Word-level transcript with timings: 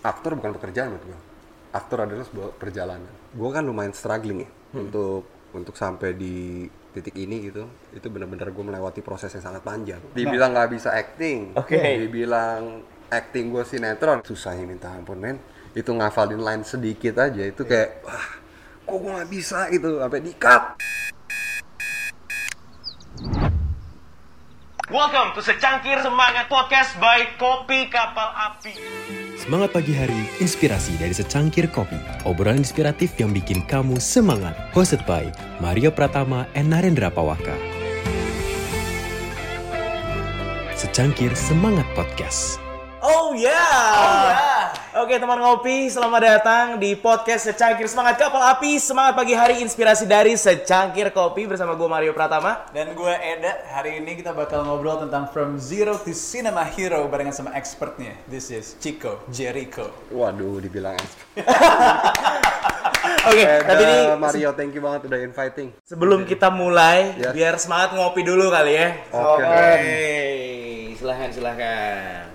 aktor 0.00 0.32
bukan 0.36 0.56
pekerjaan 0.56 0.96
menurut 0.96 1.12
gue 1.12 1.20
aktor 1.70 2.02
adalah 2.02 2.26
sebuah 2.26 2.58
perjalanan. 2.58 3.12
Gue 3.30 3.50
kan 3.54 3.62
lumayan 3.62 3.94
struggling 3.94 4.42
ya 4.42 4.50
untuk 4.74 5.26
untuk 5.54 5.74
sampai 5.74 6.14
di 6.14 6.66
titik 6.90 7.14
ini 7.14 7.50
gitu. 7.50 7.70
Itu 7.94 8.10
benar-benar 8.10 8.50
gue 8.50 8.64
melewati 8.64 9.00
proses 9.02 9.30
yang 9.38 9.44
sangat 9.46 9.62
panjang. 9.62 10.02
Dibilang 10.14 10.50
nggak 10.50 10.70
bisa 10.70 10.90
acting. 10.90 11.54
Oke. 11.54 11.78
dibilang 11.78 12.82
acting 13.10 13.54
gue 13.54 13.62
sinetron. 13.62 14.26
Susahnya 14.26 14.66
minta 14.66 14.90
ampun 14.90 15.18
men. 15.18 15.38
Itu 15.70 15.94
ngafalin 15.94 16.42
line 16.42 16.66
sedikit 16.66 17.22
aja 17.22 17.46
itu 17.46 17.62
kayak 17.62 18.02
wah 18.02 18.28
kok 18.82 18.96
gue 18.98 19.10
nggak 19.14 19.30
bisa? 19.30 19.70
Gitu 19.70 20.02
sampai 20.02 20.20
di 20.22 20.32
cut 20.34 20.64
Welcome 24.90 25.38
to 25.38 25.40
Secangkir 25.46 26.02
Semangat 26.02 26.50
Podcast 26.50 26.98
by 26.98 27.38
Kopi 27.38 27.86
Kapal 27.86 28.26
Api. 28.34 28.74
Semangat 29.40 29.72
pagi 29.72 29.96
hari, 29.96 30.28
inspirasi 30.36 31.00
dari 31.00 31.16
secangkir 31.16 31.72
kopi. 31.72 31.96
Obrolan 32.28 32.60
inspiratif 32.60 33.16
yang 33.16 33.32
bikin 33.32 33.64
kamu 33.64 33.96
semangat. 33.96 34.52
Hosted 34.76 35.00
by 35.08 35.32
Mario 35.64 35.88
Pratama 35.88 36.44
and 36.52 36.68
Narendra 36.68 37.08
Pawaka. 37.08 37.56
Secangkir 40.76 41.32
Semangat 41.32 41.88
Podcast. 41.96 42.60
Oh 43.00 43.32
ya. 43.32 44.59
Oke 44.90 45.16
teman 45.16 45.38
ngopi, 45.38 45.86
selamat 45.86 46.20
datang 46.20 46.64
di 46.74 46.92
podcast 46.92 47.46
Secangkir 47.46 47.86
Semangat 47.86 48.18
Kapal 48.18 48.42
Api. 48.42 48.76
Semangat 48.76 49.14
pagi 49.14 49.32
hari 49.32 49.60
inspirasi 49.60 50.02
dari 50.02 50.34
Secangkir 50.34 51.08
Kopi 51.10 51.46
bersama 51.46 51.72
gue 51.72 51.86
Mario 51.86 52.10
Pratama. 52.10 52.66
Dan 52.70 52.92
gue 52.92 53.12
Eda, 53.14 53.64
hari 53.70 53.96
ini 53.96 54.18
kita 54.18 54.32
bakal 54.32 54.62
ngobrol 54.62 54.98
tentang 54.98 55.30
From 55.30 55.56
Zero 55.56 55.94
to 55.94 56.10
Cinema 56.10 56.66
Hero 56.66 57.06
barengan 57.06 57.30
sama 57.30 57.50
expertnya. 57.54 58.12
This 58.26 58.50
is 58.50 58.74
Chico 58.76 59.22
Jericho. 59.28 59.88
waduh 60.10 60.58
dibilang 60.58 60.98
Oke, 63.30 63.40
Eh, 63.40 63.60
tapi 63.62 63.82
ini 63.84 63.96
Mario 64.16 64.48
thank 64.52 64.74
you 64.74 64.80
banget 64.80 65.06
udah 65.06 65.18
inviting 65.20 65.68
sebelum 65.82 66.26
kita 66.26 66.50
mulai, 66.50 67.14
Yes. 67.14 67.30
biar 67.30 67.54
semangat 67.56 67.94
ngopi 67.94 68.20
dulu 68.22 68.50
kali 68.50 68.74
ya. 68.74 68.86
Oke. 69.08 69.70
silahkan 70.98 71.30
silahkan. 71.30 72.26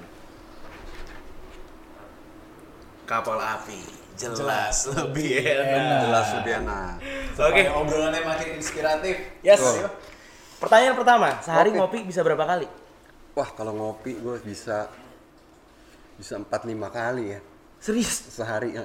Kapal 3.05 3.37
api, 3.37 3.79
jelas, 4.17 4.89
lebih 4.89 5.37
enak. 5.37 6.09
jelas 6.09 6.27
lebih 6.41 6.53
enak 6.59 6.93
Oke, 6.97 7.61
Supaya 7.61 7.69
obrolannya 7.77 8.21
makin 8.21 8.49
inspiratif. 8.57 9.15
yes. 9.39 9.61
Betul. 9.61 9.93
Pertanyaan 10.57 10.95
pertama, 10.97 11.29
sehari 11.39 11.69
Oke. 11.69 11.77
ngopi 11.77 11.99
bisa 12.03 12.25
berapa 12.25 12.41
kali? 12.43 12.67
wah 13.35 13.49
kalau 13.51 13.75
ngopi 13.75 14.15
gue 14.15 14.39
bisa 14.41 14.87
bisa 16.15 16.39
4-5 16.39 16.47
kali 16.87 17.35
ya 17.35 17.39
Serius? 17.77 18.31
sehari 18.31 18.73
ya. 18.73 18.81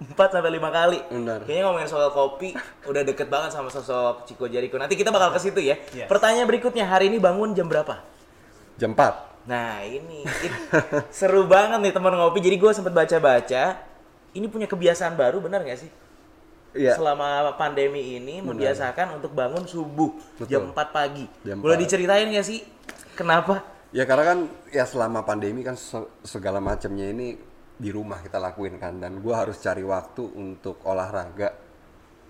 4 0.00 0.16
sampai 0.16 0.52
5 0.56 0.72
kali. 0.72 0.98
Benar. 1.12 1.44
Kayaknya 1.46 1.62
ngomongin 1.68 1.86
soal 1.86 2.10
kopi 2.10 2.50
udah 2.84 3.02
deket 3.04 3.28
banget 3.28 3.52
sama 3.52 3.68
sosok 3.68 4.24
Chico 4.26 4.48
Jericho. 4.48 4.74
Nanti 4.74 4.96
kita 4.96 5.12
bakal 5.12 5.30
ke 5.30 5.38
situ 5.38 5.60
ya. 5.62 5.76
Yes. 5.92 6.08
Pertanyaan 6.08 6.48
berikutnya, 6.48 6.88
hari 6.88 7.12
ini 7.12 7.20
bangun 7.20 7.52
jam 7.54 7.68
berapa? 7.68 8.00
jam 8.74 8.96
4 8.96 9.29
Nah, 9.40 9.80
ini 9.82 10.22
it- 10.24 10.60
seru 11.10 11.46
banget 11.46 11.80
nih 11.80 11.92
teman 11.92 12.12
ngopi. 12.12 12.40
Jadi 12.40 12.56
gue 12.56 12.72
sempet 12.72 12.92
baca-baca. 12.92 13.64
Ini 14.30 14.46
punya 14.46 14.68
kebiasaan 14.68 15.16
baru, 15.16 15.42
benar 15.42 15.64
nggak 15.64 15.80
sih? 15.80 15.90
Iya. 16.70 16.94
Selama 16.94 17.50
pandemi 17.58 18.14
ini 18.14 18.38
membiasakan 18.38 19.18
untuk 19.18 19.34
bangun 19.34 19.66
subuh 19.66 20.14
Betul. 20.38 20.46
jam 20.46 20.62
4 20.70 20.88
pagi. 20.94 21.26
Jam 21.42 21.58
Boleh 21.58 21.74
4. 21.74 21.82
diceritain 21.82 22.30
nggak 22.30 22.46
sih 22.46 22.62
kenapa? 23.18 23.58
Ya 23.90 24.06
karena 24.06 24.22
kan 24.22 24.38
ya 24.70 24.86
selama 24.86 25.26
pandemi 25.26 25.66
kan 25.66 25.74
se- 25.74 26.06
segala 26.22 26.62
macamnya 26.62 27.10
ini 27.10 27.34
di 27.74 27.90
rumah 27.90 28.22
kita 28.22 28.38
lakuin 28.38 28.78
kan 28.78 29.02
dan 29.02 29.18
gua 29.18 29.42
harus 29.42 29.58
cari 29.58 29.82
waktu 29.82 30.22
untuk 30.30 30.78
olahraga. 30.86 31.50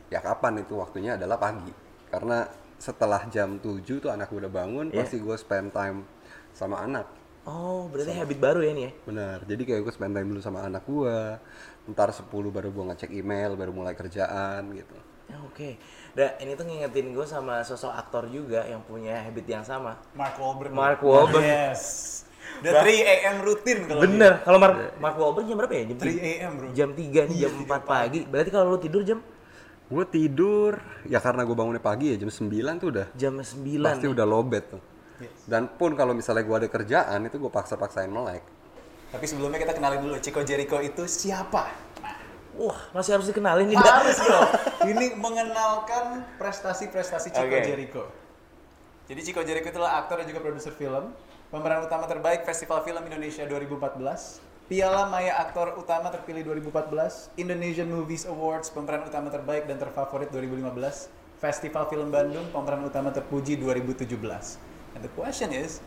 Ya 0.08 0.24
kapan 0.24 0.64
itu 0.64 0.80
waktunya 0.80 1.20
adalah 1.20 1.36
pagi. 1.36 1.68
Karena 2.08 2.48
setelah 2.80 3.28
jam 3.28 3.60
7 3.60 4.00
tuh 4.00 4.08
anak 4.08 4.32
udah 4.32 4.48
bangun 4.48 4.88
Iya. 4.88 5.04
pasti 5.04 5.20
gue 5.20 5.36
spend 5.36 5.76
time 5.76 6.08
sama 6.54 6.82
anak. 6.82 7.06
Oh, 7.48 7.88
berarti 7.88 8.12
habit 8.12 8.38
baru 8.38 8.60
ya 8.60 8.72
nih 8.76 8.84
ya? 8.84 8.92
Benar. 9.08 9.38
Jadi 9.48 9.62
kayak 9.64 9.80
gue 9.88 9.92
spend 9.96 10.12
time 10.12 10.28
dulu 10.28 10.40
sama 10.44 10.60
anak 10.60 10.84
gua. 10.84 11.40
Ntar 11.88 12.12
10 12.12 12.28
baru 12.28 12.68
gua 12.68 12.92
ngecek 12.92 13.10
email, 13.16 13.56
baru 13.56 13.72
mulai 13.72 13.96
kerjaan 13.96 14.68
gitu. 14.76 14.96
Ya, 15.30 15.38
Oke. 15.46 15.80
Dan 16.12 16.30
ini 16.42 16.52
tuh 16.58 16.66
ngingetin 16.66 17.14
gue 17.14 17.26
sama 17.26 17.62
sosok 17.62 17.94
aktor 17.94 18.26
juga 18.28 18.66
yang 18.66 18.82
punya 18.82 19.22
habit 19.22 19.46
yang 19.46 19.64
sama. 19.64 19.96
Mark 20.12 20.36
Wahlberg. 20.36 20.72
Mark 20.74 21.00
Wahlberg. 21.00 21.46
Yes. 21.46 22.22
The 22.60 22.76
3 22.76 23.14
AM 23.14 23.36
rutin 23.46 23.78
kalau 23.86 24.02
Bener. 24.04 24.42
Kalau 24.42 24.58
Mark 24.58 24.76
Mark 24.98 25.16
Wahlberg 25.16 25.46
jam 25.46 25.56
berapa 25.56 25.74
ya? 25.74 25.84
Jam 25.86 25.98
3 26.02 26.10
3 26.12 26.34
AM 26.34 26.52
bro. 26.58 26.68
Jam 26.74 26.90
3 26.92 27.30
nih, 27.30 27.36
jam 27.46 27.52
4 27.62 27.86
pagi. 27.86 28.20
Berarti 28.26 28.50
kalau 28.50 28.74
lu 28.74 28.78
tidur 28.82 29.02
jam 29.06 29.18
Gue 29.90 30.06
tidur, 30.06 30.78
ya 31.02 31.18
karena 31.18 31.42
gue 31.42 31.56
bangunnya 31.58 31.82
pagi 31.82 32.14
ya 32.14 32.16
jam 32.22 32.30
9 32.30 32.46
tuh 32.78 32.88
udah 32.94 33.06
jam 33.18 33.34
9. 33.34 33.82
pasti 33.82 34.06
udah 34.06 34.22
lobet 34.22 34.70
tuh. 34.70 34.78
Dan 35.44 35.68
pun 35.76 35.92
kalau 35.98 36.16
misalnya 36.16 36.46
gue 36.46 36.56
ada 36.56 36.68
kerjaan 36.70 37.18
itu 37.26 37.36
gue 37.36 37.52
paksa-paksain 37.52 38.08
melek. 38.08 38.40
Tapi 39.10 39.24
sebelumnya 39.26 39.58
kita 39.58 39.74
kenalin 39.74 40.00
dulu 40.06 40.16
Chico 40.22 40.40
Jericho 40.46 40.78
itu 40.78 41.02
siapa? 41.10 41.66
Nah, 41.98 42.16
Wah, 42.54 42.78
masih 42.94 43.18
harus 43.18 43.26
dikenalin 43.26 43.66
nih, 43.66 43.78
harus 43.78 44.18
dong. 44.26 44.50
Ini 44.86 45.18
mengenalkan 45.18 46.22
prestasi-prestasi 46.38 47.34
Chico 47.34 47.46
Oke. 47.46 47.66
Jericho. 47.66 48.04
Jadi 49.10 49.20
Chico 49.26 49.42
Jericho 49.42 49.74
itulah 49.74 49.98
aktor 49.98 50.22
dan 50.22 50.30
juga 50.30 50.38
produser 50.38 50.70
film, 50.70 51.10
pemeran 51.50 51.82
utama 51.82 52.06
terbaik 52.06 52.46
Festival 52.46 52.86
Film 52.86 53.02
Indonesia 53.10 53.42
2014, 53.42 54.70
Piala 54.70 55.10
Maya 55.10 55.34
Aktor 55.42 55.74
Utama 55.74 56.14
terpilih 56.14 56.46
2014, 56.46 57.34
Indonesian 57.34 57.90
Movies 57.90 58.22
Awards 58.22 58.70
pemeran 58.70 59.02
utama 59.02 59.26
terbaik 59.26 59.66
dan 59.66 59.82
terfavorit 59.82 60.30
2015, 60.30 61.10
Festival 61.42 61.90
Film 61.90 62.14
Bandung 62.14 62.46
pemeran 62.54 62.86
utama 62.86 63.10
terpuji 63.10 63.58
2017. 63.58 64.06
And 64.94 65.00
the 65.02 65.12
question 65.12 65.54
is, 65.54 65.78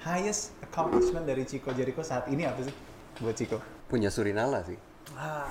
highest 0.00 0.54
accomplishment 0.62 1.26
dari 1.26 1.42
Chico 1.42 1.74
Jericho 1.74 2.02
saat 2.02 2.30
ini 2.30 2.46
apa 2.46 2.62
sih 2.62 2.74
buat 3.18 3.34
Chico? 3.34 3.58
Punya 3.86 4.10
Surinala 4.10 4.62
sih. 4.62 4.78
Wah, 5.14 5.50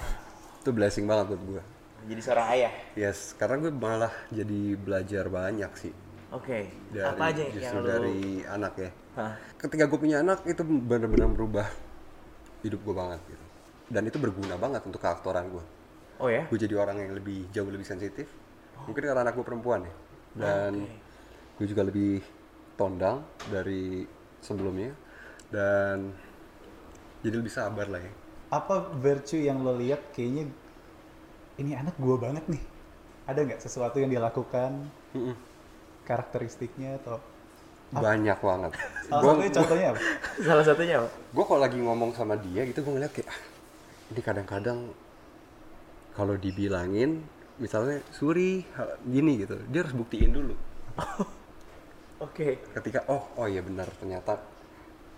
Itu 0.61 0.73
blessing 0.73 1.05
banget 1.05 1.35
buat 1.35 1.44
gue. 1.45 1.63
jadi 2.05 2.22
seorang 2.22 2.47
ayah. 2.53 2.72
Yes, 2.94 3.34
karena 3.34 3.66
gue 3.66 3.72
malah 3.73 4.13
jadi 4.29 4.78
belajar 4.78 5.25
banyak 5.25 5.72
sih. 5.73 5.94
Oke. 6.29 6.69
Dari, 6.94 7.01
Apa 7.01 7.34
aja 7.34 7.41
yang 7.41 7.53
justru 7.53 7.78
lu 7.81 7.88
dari 7.88 8.19
anak 8.45 8.73
ya. 8.78 8.89
Hah? 9.17 9.34
Ketika 9.57 9.89
gue 9.89 9.97
punya 9.97 10.22
anak 10.22 10.45
itu 10.45 10.61
benar-benar 10.61 11.31
merubah 11.31 11.66
hidup 12.61 12.81
gue 12.85 12.94
banget 12.94 13.22
gitu. 13.25 13.45
Dan 13.89 14.05
itu 14.05 14.17
berguna 14.22 14.53
banget 14.57 14.85
untuk 14.85 15.01
keaktoran 15.01 15.50
gue. 15.50 15.66
Oh 16.22 16.29
ya? 16.29 16.45
Gue 16.45 16.61
jadi 16.61 16.78
orang 16.78 17.01
yang 17.01 17.11
lebih 17.17 17.50
jauh 17.50 17.69
lebih 17.69 17.88
sensitif. 17.88 18.29
Mungkin 18.85 19.01
karena 19.01 19.25
anak 19.25 19.34
gue 19.34 19.45
perempuan 19.45 19.85
ya. 19.89 19.94
Dan 20.35 20.85
gue 21.57 21.66
juga 21.66 21.88
lebih 21.89 22.22
tondang 22.75 23.23
dari 23.47 24.03
sebelumnya. 24.39 24.91
Dan 25.47 26.11
jadi 27.21 27.35
lebih 27.35 27.51
sabar 27.51 27.87
lah 27.87 28.01
ya. 28.01 28.13
apa 28.47 28.93
virtue 28.95 29.41
yang 29.41 29.59
lo 29.59 29.73
lihat 29.73 30.13
kayaknya 30.13 30.47
ini 31.55 31.73
anak 31.73 31.97
gua 31.97 32.15
banget 32.15 32.45
nih 32.45 32.61
ada 33.25 33.41
nggak 33.41 33.57
sesuatu 33.57 33.97
yang 33.97 34.07
dia 34.07 34.21
lakukan 34.21 34.85
Mm-mm. 35.11 35.33
karakteristiknya 36.03 37.01
atau 37.01 37.17
Banyak 37.89 38.37
banget. 38.37 38.71
salah 39.03 39.21
Gua- 39.21 39.33
satunya 39.33 39.51
contohnya 39.51 39.87
apa 39.89 39.99
Salah 40.47 40.63
satunya 40.63 40.95
apa? 40.99 41.09
gue 41.09 41.43
kalau 41.43 41.61
lagi 41.61 41.77
ngomong 41.79 42.11
sama 42.11 42.35
dia 42.37 42.61
gitu 42.63 42.79
gue 42.81 42.93
ngeliat 42.93 43.11
kayak 43.11 43.27
ah, 43.27 43.39
ini 44.11 44.21
kadang-kadang 44.21 44.79
kalau 46.13 46.35
dibilangin 46.35 47.25
misalnya 47.57 48.03
suri 48.09 48.61
gini 49.03 49.41
gitu 49.41 49.57
dia 49.67 49.81
harus 49.81 49.95
buktiin 49.95 50.31
dulu 50.31 50.53
Oke. 52.23 52.63
ketika 52.71 53.03
oh 53.11 53.27
oh 53.35 53.47
iya 53.47 53.59
benar 53.59 53.91
ternyata 53.99 54.39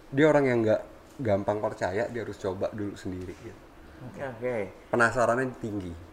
dia 0.09 0.25
orang 0.25 0.45
yang 0.49 0.59
nggak 0.65 0.81
gampang 1.21 1.57
percaya 1.61 2.09
dia 2.09 2.21
harus 2.25 2.37
coba 2.37 2.69
dulu 2.73 2.97
sendiri 2.97 3.33
gitu 3.41 3.61
Oke, 4.13 4.21
oke. 4.21 4.55
penasarannya 4.93 5.57
tinggi 5.57 6.07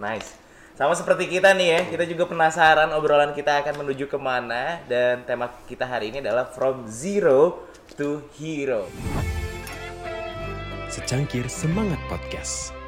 Nice. 0.00 0.32
Sama 0.80 0.96
seperti 0.96 1.28
kita 1.28 1.52
nih 1.52 1.68
ya, 1.76 1.80
kita 1.92 2.08
juga 2.08 2.24
penasaran 2.24 2.88
obrolan 2.96 3.36
kita 3.36 3.60
akan 3.60 3.84
menuju 3.84 4.08
ke 4.08 4.16
mana 4.16 4.80
dan 4.88 5.28
tema 5.28 5.52
kita 5.68 5.84
hari 5.84 6.08
ini 6.08 6.24
adalah 6.24 6.48
From 6.48 6.88
Zero 6.88 7.68
to 8.00 8.24
Hero. 8.40 8.88
Secangkir 10.88 11.52
Semangat 11.52 12.00
Podcast. 12.08 12.79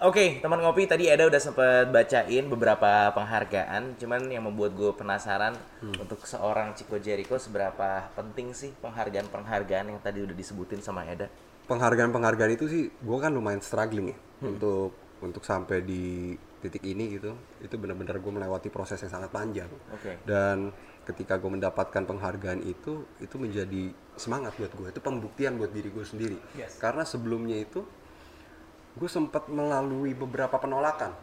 Oke, 0.00 0.40
teman 0.40 0.64
ngopi 0.64 0.88
tadi 0.88 1.12
Eda 1.12 1.28
udah 1.28 1.36
sempet 1.36 1.92
bacain 1.92 2.48
beberapa 2.48 3.12
penghargaan, 3.12 4.00
cuman 4.00 4.32
yang 4.32 4.48
membuat 4.48 4.72
gue 4.72 4.96
penasaran 4.96 5.52
untuk 6.00 6.24
seorang 6.24 6.72
Chico 6.72 6.96
Jericho 6.96 7.36
seberapa 7.36 8.08
penting 8.16 8.56
sih 8.56 8.72
penghargaan-penghargaan 8.80 9.92
yang 9.92 10.00
tadi 10.00 10.24
udah 10.24 10.32
disebutin 10.32 10.80
sama 10.80 11.04
Eda. 11.04 11.28
penghargaan-penghargaan 11.68 12.52
itu 12.56 12.64
sih 12.66 12.82
gue 12.90 13.18
kan 13.20 13.30
lumayan 13.30 13.62
struggling 13.62 14.10
ya 14.10 14.18
untuk 14.42 14.90
untuk 15.22 15.44
sampai 15.44 15.84
di 15.84 16.34
titik 16.58 16.82
ini 16.82 17.14
gitu 17.14 17.30
itu 17.62 17.78
benar-benar 17.78 18.18
gue 18.18 18.32
melewati 18.34 18.66
proses 18.66 18.98
yang 18.98 19.12
sangat 19.14 19.30
panjang 19.30 19.70
Oke. 19.94 20.18
dan 20.26 20.74
ketika 21.06 21.38
gue 21.38 21.46
mendapatkan 21.46 22.02
penghargaan 22.02 22.66
itu 22.66 23.06
itu 23.22 23.36
menjadi 23.38 23.86
semangat 24.18 24.58
buat 24.58 24.72
gue 24.74 24.88
itu 24.90 24.98
pembuktian 24.98 25.62
buat 25.62 25.70
diri 25.70 25.94
gue 25.94 26.02
sendiri 26.02 26.38
Yes. 26.58 26.74
karena 26.82 27.06
sebelumnya 27.06 27.54
itu 27.54 27.86
gue 28.98 29.10
sempat 29.10 29.46
melalui 29.46 30.16
beberapa 30.16 30.58
penolakan 30.58 31.14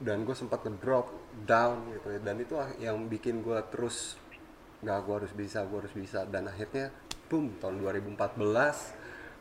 dan 0.00 0.24
gue 0.24 0.32
sempat 0.32 0.64
ngedrop 0.64 1.12
down 1.44 1.90
gitu 1.92 2.08
ya 2.14 2.20
dan 2.22 2.36
itu 2.40 2.54
yang 2.80 2.96
bikin 3.10 3.44
gue 3.44 3.58
terus 3.68 4.16
nggak 4.80 4.98
gue 5.04 5.14
harus 5.20 5.32
bisa 5.36 5.66
gue 5.68 5.78
harus 5.82 5.92
bisa 5.92 6.24
dan 6.24 6.48
akhirnya 6.48 6.88
boom 7.28 7.52
tahun 7.60 7.84
2014 7.84 8.40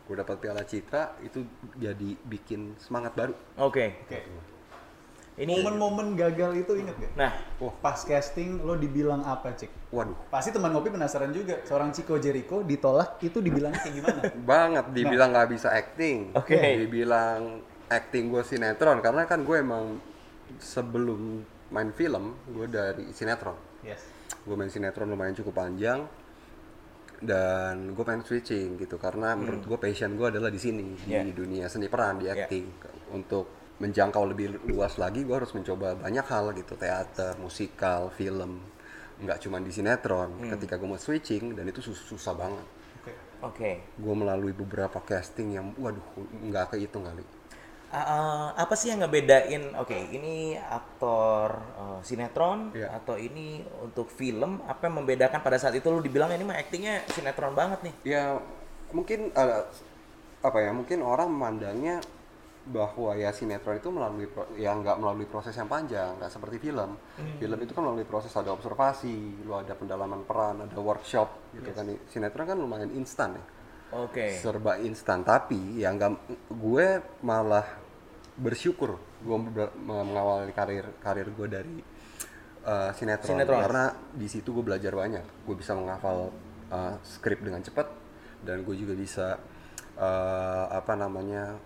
gue 0.10 0.16
dapat 0.18 0.36
piala 0.42 0.64
citra 0.66 1.22
itu 1.24 1.46
jadi 1.80 2.18
bikin 2.28 2.76
semangat 2.82 3.14
baru 3.16 3.34
Oke. 3.62 4.04
Oke. 4.10 4.20
Ini 5.40 5.56
Momen-momen 5.56 6.20
gagal 6.20 6.52
itu 6.60 6.76
inget 6.76 7.00
gak? 7.00 7.12
nah, 7.16 7.32
Oh, 7.58 7.72
pas 7.72 7.96
casting 7.96 8.60
lo 8.60 8.76
dibilang 8.76 9.24
apa, 9.24 9.56
Cik? 9.56 9.72
waduh 9.90 10.14
Pasti 10.28 10.52
teman 10.52 10.70
ngopi 10.70 10.92
penasaran 10.92 11.32
juga. 11.32 11.64
Seorang 11.64 11.90
Chico 11.90 12.20
Jericho 12.20 12.60
ditolak 12.62 13.18
itu 13.20 13.40
dibilangnya 13.40 13.80
kayak 13.80 13.96
gimana? 13.96 14.20
banget 14.52 14.86
dibilang 14.92 15.32
nggak 15.32 15.50
bisa 15.50 15.72
acting 15.72 16.36
Oke. 16.36 16.60
dibilang 16.78 17.64
acting 17.88 18.30
gue 18.30 18.44
sinetron 18.44 19.00
karena 19.00 19.24
kan 19.24 19.42
gue 19.42 19.58
emang 19.58 19.98
sebelum 20.60 21.42
main 21.70 21.90
film 21.90 22.36
gue 22.46 22.68
dari 22.68 23.10
sinetron 23.10 23.56
yes. 23.82 24.04
gue 24.40 24.54
main 24.54 24.68
sinetron 24.68 25.08
lumayan 25.08 25.34
cukup 25.34 25.58
panjang 25.58 26.06
dan 27.20 27.92
gue 27.92 28.04
pengen 28.04 28.24
switching 28.24 28.78
gitu 28.78 28.96
karena 28.96 29.36
menurut 29.36 29.62
gue 29.62 29.78
passion 29.78 30.16
gue 30.16 30.28
adalah 30.30 30.48
di 30.48 30.56
sini 30.56 30.96
di 30.96 31.12
Yeah. 31.12 31.28
dunia 31.30 31.66
seni 31.68 31.86
peran 31.86 32.16
di 32.18 32.26
Yeah. 32.26 32.46
acting 32.46 32.66
untuk 33.12 33.59
menjangkau 33.80 34.24
lebih 34.28 34.60
luas 34.68 35.00
lagi 35.00 35.24
gue 35.24 35.36
harus 35.36 35.52
mencoba 35.56 35.96
banyak 35.96 36.26
hal 36.28 36.52
gitu 36.54 36.76
teater 36.76 37.36
musikal 37.40 38.12
film 38.12 38.60
nggak 39.20 39.40
cuma 39.44 39.60
di 39.60 39.72
sinetron 39.72 40.36
ketika 40.48 40.80
gue 40.80 40.88
mau 40.88 41.00
switching 41.00 41.56
dan 41.56 41.68
itu 41.68 41.80
sus- 41.84 42.08
susah 42.08 42.36
banget 42.36 42.68
Oke. 43.00 43.12
oke. 43.42 43.72
gue 44.00 44.16
melalui 44.16 44.52
beberapa 44.56 45.00
casting 45.04 45.56
yang 45.56 45.72
waduh 45.76 46.04
nggak 46.44 46.76
kehitung 46.76 47.04
kali 47.04 47.24
ah, 47.90 48.54
apa 48.54 48.78
sih 48.78 48.94
yang 48.94 49.02
ngebedain? 49.02 49.74
Oke, 49.82 49.98
ini 50.14 50.54
aktor 50.54 51.58
eh, 51.58 52.00
sinetron 52.06 52.70
Iya. 52.78 53.02
atau 53.02 53.18
ini 53.18 53.66
untuk 53.82 54.14
film? 54.14 54.62
Apa 54.70 54.86
yang 54.86 55.02
membedakan 55.02 55.42
pada 55.42 55.58
saat 55.58 55.74
itu 55.74 55.90
lu 55.90 55.98
dibilang 55.98 56.30
ini 56.30 56.46
mah 56.46 56.62
aktingnya 56.62 57.02
sinetron 57.10 57.58
banget 57.58 57.80
nih? 57.90 57.94
ya 58.14 58.38
mungkin 58.94 59.34
ada 59.34 59.66
apa 60.42 60.58
ya 60.62 60.72
mungkin 60.74 61.02
orang 61.02 61.34
memandangnya 61.34 61.98
bahwa 62.70 63.18
ya 63.18 63.34
sinetron 63.34 63.82
itu 63.82 63.90
melalui 63.90 64.30
ya 64.62 64.78
nggak 64.78 65.02
melalui 65.02 65.26
proses 65.26 65.58
yang 65.58 65.66
panjang 65.66 66.14
nggak 66.22 66.30
seperti 66.30 66.62
film. 66.62 67.02
Film 67.42 67.58
itu 67.66 67.74
kan 67.74 67.82
melalui 67.82 68.06
proses 68.06 68.30
ada 68.38 68.54
observasi 68.54 69.42
lu 69.42 69.58
ada 69.58 69.74
pendalaman 69.74 70.22
peran 70.24 70.62
ada 70.70 70.78
workshop 70.78 71.54
gitu 71.58 71.74
kan. 71.74 71.90
Sinetron 72.06 72.46
kan 72.46 72.58
lumayan 72.58 72.94
instan 72.94 73.34
ya. 73.36 73.44
Oke. 73.90 74.38
serba 74.38 74.78
instan. 74.78 75.26
Tapi 75.26 75.82
yang 75.82 75.98
nggak 75.98 76.14
gue 76.54 76.88
malah 77.26 77.66
bersyukur 78.38 79.02
gue 79.20 79.38
ber- 79.50 79.76
mengawali 79.76 80.54
karir 80.54 80.86
karir 81.02 81.28
gue 81.28 81.48
dari 81.50 81.76
uh, 82.70 82.94
sinetron, 82.94 83.36
Sinetron. 83.36 83.60
karena 83.66 83.86
di 84.14 84.28
situ 84.30 84.54
gue 84.54 84.62
belajar 84.62 84.94
banyak. 84.94 85.44
Gue 85.44 85.58
bisa 85.58 85.74
menghafal 85.74 86.30
uh, 86.70 86.96
skrip 87.02 87.42
dengan 87.42 87.66
cepat 87.66 87.90
dan 88.46 88.62
gue 88.64 88.76
juga 88.78 88.94
bisa 88.94 89.42
uh, 90.00 90.66
apa 90.70 90.94
namanya 90.96 91.58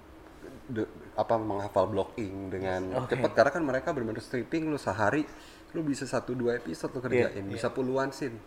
de- 0.66 0.88
apa 1.14 1.36
menghafal 1.36 1.86
blocking 1.86 2.48
dengan 2.48 2.96
Oke. 2.98 3.14
cepat 3.14 3.32
karena 3.34 3.52
kan 3.52 3.64
mereka 3.64 3.88
benar-benar 3.90 4.20
stripping 4.20 4.66
lu 4.66 4.76
sehari 4.76 5.28
lu 5.72 5.82
bisa 5.82 6.04
satu 6.04 6.32
dua 6.32 6.56
episode 6.56 6.92
lu 6.92 7.02
kerjain 7.02 7.44
bisa 7.44 7.68
puluhan 7.68 8.10
scene 8.10 8.38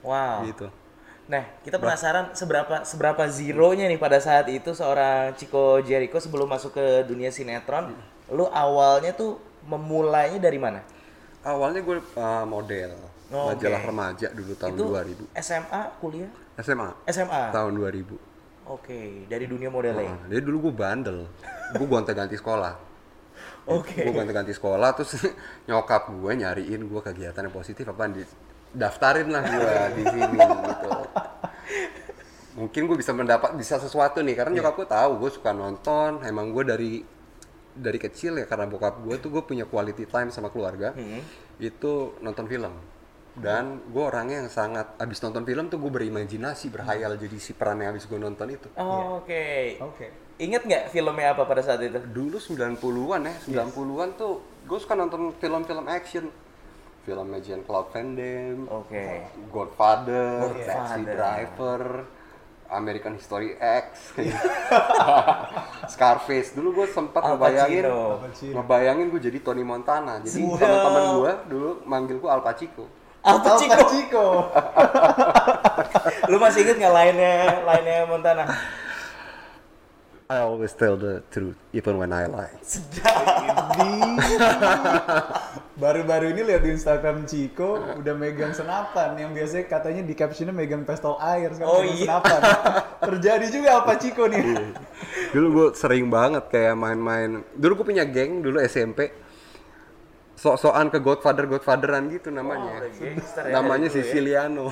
Wow. 0.00 0.44
gitu 0.44 0.68
Nah, 1.30 1.46
kita 1.62 1.78
penasaran 1.78 2.34
seberapa 2.34 2.82
seberapa 2.82 3.22
zeronya 3.30 3.86
nih 3.86 3.96
pada 3.96 4.18
saat 4.18 4.50
itu 4.50 4.74
seorang 4.74 5.30
Chico 5.34 5.78
Jericho 5.78 6.18
sebelum 6.18 6.50
masuk 6.50 6.74
ke 6.74 7.06
dunia 7.06 7.30
sinetron, 7.30 7.94
lu 8.28 8.50
awalnya 8.50 9.14
tuh 9.14 9.38
memulainya 9.62 10.42
dari 10.42 10.58
mana? 10.58 10.82
awalnya 11.40 11.80
gue 11.80 12.02
uh, 12.18 12.42
model 12.42 12.92
Oh, 13.30 13.54
majalah 13.54 13.78
oke. 13.78 13.86
remaja 13.86 14.26
dulu 14.34 14.52
tahun 14.58 14.74
itu 14.74 14.84
2000 15.30 15.38
SMA, 15.38 15.82
kuliah? 16.02 16.30
SMA 16.58 16.90
SMA. 17.06 17.42
tahun 17.54 17.78
2000 17.78 18.10
Oke, 18.70 19.26
dari 19.26 19.50
dunia 19.50 19.66
modeling. 19.66 20.06
Nah, 20.06 20.30
jadi 20.30 20.46
dulu 20.46 20.70
gue 20.70 20.74
bandel. 20.78 21.26
Gue 21.74 21.86
gonta-ganti 21.90 22.38
sekolah. 22.38 22.78
Oke. 23.66 24.06
gue 24.06 24.14
gonta-ganti 24.14 24.54
sekolah 24.54 24.94
terus 24.94 25.26
nyokap 25.68 26.12
gue 26.12 26.32
nyariin 26.38 26.86
gue 26.86 27.00
kegiatan 27.02 27.42
yang 27.44 27.54
positif 27.54 27.88
apa 27.88 28.08
di 28.08 28.22
daftarin 28.70 29.28
lah 29.30 29.42
gue 29.42 29.72
di 29.98 30.04
sini 30.06 30.38
gitu. 30.38 30.90
Mungkin 32.62 32.82
gue 32.86 32.96
bisa 32.98 33.10
mendapat 33.10 33.58
bisa 33.58 33.82
sesuatu 33.82 34.22
nih 34.22 34.38
karena 34.38 34.62
nyokap 34.62 34.74
gue 34.78 34.88
tahu 34.88 35.10
gue 35.18 35.30
suka 35.34 35.50
nonton. 35.50 36.22
Emang 36.22 36.54
gue 36.54 36.62
dari 36.62 36.92
dari 37.74 37.98
kecil 37.98 38.38
ya 38.38 38.46
karena 38.46 38.70
bokap 38.70 39.02
gue 39.02 39.18
tuh 39.18 39.34
gue 39.34 39.42
punya 39.42 39.66
quality 39.66 40.06
time 40.06 40.30
sama 40.30 40.46
keluarga. 40.46 40.94
Itu 41.58 42.22
nonton 42.22 42.46
film 42.46 42.99
dan 43.32 43.78
gue 43.84 44.02
orangnya 44.02 44.42
yang 44.42 44.50
sangat 44.50 44.90
abis 44.96 45.20
nonton 45.20 45.42
film 45.42 45.66
tuh 45.66 45.78
gue 45.78 45.88
berimajinasi 45.88 46.66
berhayal 46.68 47.14
jadi 47.14 47.36
si 47.36 47.52
peran 47.52 47.78
yang 47.78 47.92
abis 47.92 48.04
gue 48.04 48.16
nonton 48.16 48.48
itu 48.48 48.66
Oh, 48.74 49.18
Oke. 49.18 49.78
Oke. 49.80 50.06
Ingat 50.36 50.62
nggak 50.62 50.84
filmnya 50.88 51.30
apa 51.30 51.44
pada 51.44 51.60
saat 51.60 51.78
itu? 51.78 52.00
dulu 52.02 52.36
90-an 52.36 53.20
ya 53.22 53.34
90-an 53.44 54.08
tuh 54.14 54.32
gue 54.62 54.78
suka 54.78 54.94
nonton 54.94 55.30
film-film 55.36 55.86
action 55.86 56.26
filmnya 57.00 57.40
Jean 57.40 57.62
Claude 57.62 57.88
Van 57.90 58.08
Damme 58.12 58.64
Oke. 58.66 59.24
Godfather, 59.48 60.28
Godfather. 60.42 60.66
Taxi 60.66 61.02
Driver 61.06 61.82
American 62.70 63.14
History 63.14 63.56
X 63.56 64.14
Scarface 65.88 66.52
dulu 66.52 66.68
gue 66.74 66.86
sempat 66.88 67.20
ngebayangin 67.20 67.84
ngebayangin 68.52 69.06
gue 69.08 69.20
jadi 69.22 69.38
Tony 69.40 69.62
Montana 69.62 70.20
jadi 70.20 70.38
Wow. 70.40 70.56
teman-teman 70.56 71.02
gue 71.12 71.32
dulu 71.48 71.70
manggil 71.84 72.16
gue 72.16 72.30
Al 72.30 72.40
Pacino 72.40 72.86
Al 73.20 73.36
Pacino. 73.38 73.74
Pacino. 73.76 74.26
Lu 76.26 76.36
masih 76.38 76.64
inget 76.64 76.76
nggak 76.78 76.94
lainnya 76.94 77.32
lainnya 77.62 77.96
Montana? 78.08 78.44
I 80.30 80.46
always 80.46 80.70
tell 80.72 80.94
the 80.94 81.26
truth 81.26 81.58
even 81.74 81.98
when 81.98 82.14
I 82.14 82.30
lie 82.30 82.54
baru-baru 85.74 86.30
ini 86.30 86.46
lihat 86.46 86.62
di 86.62 86.70
Instagram 86.70 87.26
Chico 87.26 87.82
udah 87.98 88.14
megang 88.14 88.54
senapan 88.54 89.18
yang 89.18 89.34
biasanya 89.34 89.66
katanya 89.66 90.06
di 90.06 90.14
captionnya 90.14 90.54
megang 90.54 90.86
pistol 90.86 91.18
air 91.18 91.50
sekarang 91.50 91.74
Oh 91.74 91.82
iya. 91.82 92.06
senapan. 92.06 92.40
Terjadi 93.10 93.46
juga 93.50 93.70
apa 93.82 93.92
Chico 93.98 94.30
nih? 94.30 94.42
dulu 95.34 95.46
gue 95.50 95.66
sering 95.74 96.06
banget 96.06 96.46
kayak 96.46 96.78
main-main 96.78 97.42
dulu 97.58 97.82
gue 97.82 97.86
punya 97.90 98.06
geng 98.06 98.38
dulu 98.38 98.62
SMP 98.62 99.10
sok-sokan 100.40 100.88
ke 100.88 100.98
Godfather 100.98 101.44
Godfatheran 101.44 102.08
gitu 102.08 102.32
namanya 102.32 102.80
Oh, 102.80 102.88
gangster 102.88 103.44
ya 103.44 103.52
namanya 103.52 103.86
dulu 103.86 103.92
ya. 103.92 104.04
Siciliano 104.08 104.66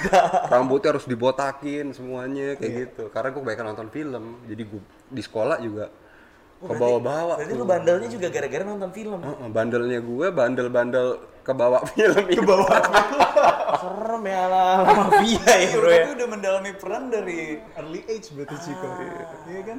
rambutnya 0.52 0.94
harus 0.94 1.04
dibotakin 1.04 1.90
semuanya 1.90 2.54
kayak 2.54 2.72
gitu 2.86 3.10
karena 3.10 3.28
gue 3.28 3.40
kebanyakan 3.42 3.66
nonton 3.68 3.88
film 3.90 4.24
jadi 4.46 4.62
gue 4.62 4.80
di 5.10 5.18
sekolah 5.18 5.58
juga 5.58 5.90
ke 6.58 6.74
bawah-bawa 6.74 7.34
Berarti 7.38 7.50
tuh. 7.50 7.58
lu 7.58 7.66
bandelnya 7.66 8.08
juga 8.10 8.26
gara-gara 8.30 8.66
nonton 8.66 8.90
film. 8.90 9.22
Heeh, 9.22 9.46
bandelnya 9.46 9.98
gue 10.02 10.26
bandel-bandel 10.28 11.06
ke 11.42 11.52
bawah 11.54 11.82
film 11.94 12.24
ke 12.24 12.42
bawah 12.42 12.66
Serem 13.82 14.22
ya 14.26 14.42
lah 14.46 14.74
mafia 14.82 15.38
ya 15.54 15.70
bro 15.74 15.86
ya. 15.86 16.02
Tapi 16.02 16.12
udah 16.18 16.28
mendalami 16.28 16.70
peran 16.74 17.10
dari 17.10 17.62
early 17.74 18.02
age 18.06 18.34
berarti 18.34 18.56
Chico. 18.58 18.86
Iya 19.46 19.62
kan? 19.66 19.78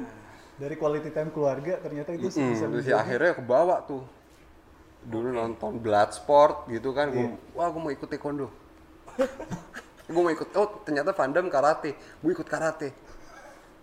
Dari 0.56 0.74
quality 0.76 1.10
time 1.12 1.28
keluarga 1.28 1.80
ternyata 1.80 2.12
itu 2.12 2.28
sih 2.28 2.44
bisa 2.48 2.64
terus 2.64 2.84
ya 2.84 3.00
akhirnya 3.00 3.36
ke 3.36 3.44
bawah 3.44 3.84
tuh 3.84 4.00
dulu 5.00 5.32
nonton 5.32 5.80
Bloodsport 5.80 6.68
gitu 6.68 6.92
kan 6.92 7.08
gue 7.08 7.26
wah 7.52 7.68
gue 7.68 7.80
mau 7.80 7.88
ikut 7.88 8.04
taekwondo 8.04 8.48
gue 10.12 10.20
mau 10.20 10.32
ikut 10.32 10.48
oh 10.54 10.82
ternyata 10.82 11.14
fandom 11.14 11.48
karate 11.48 11.94
gue 11.96 12.30
ikut 12.30 12.48
karate 12.48 12.90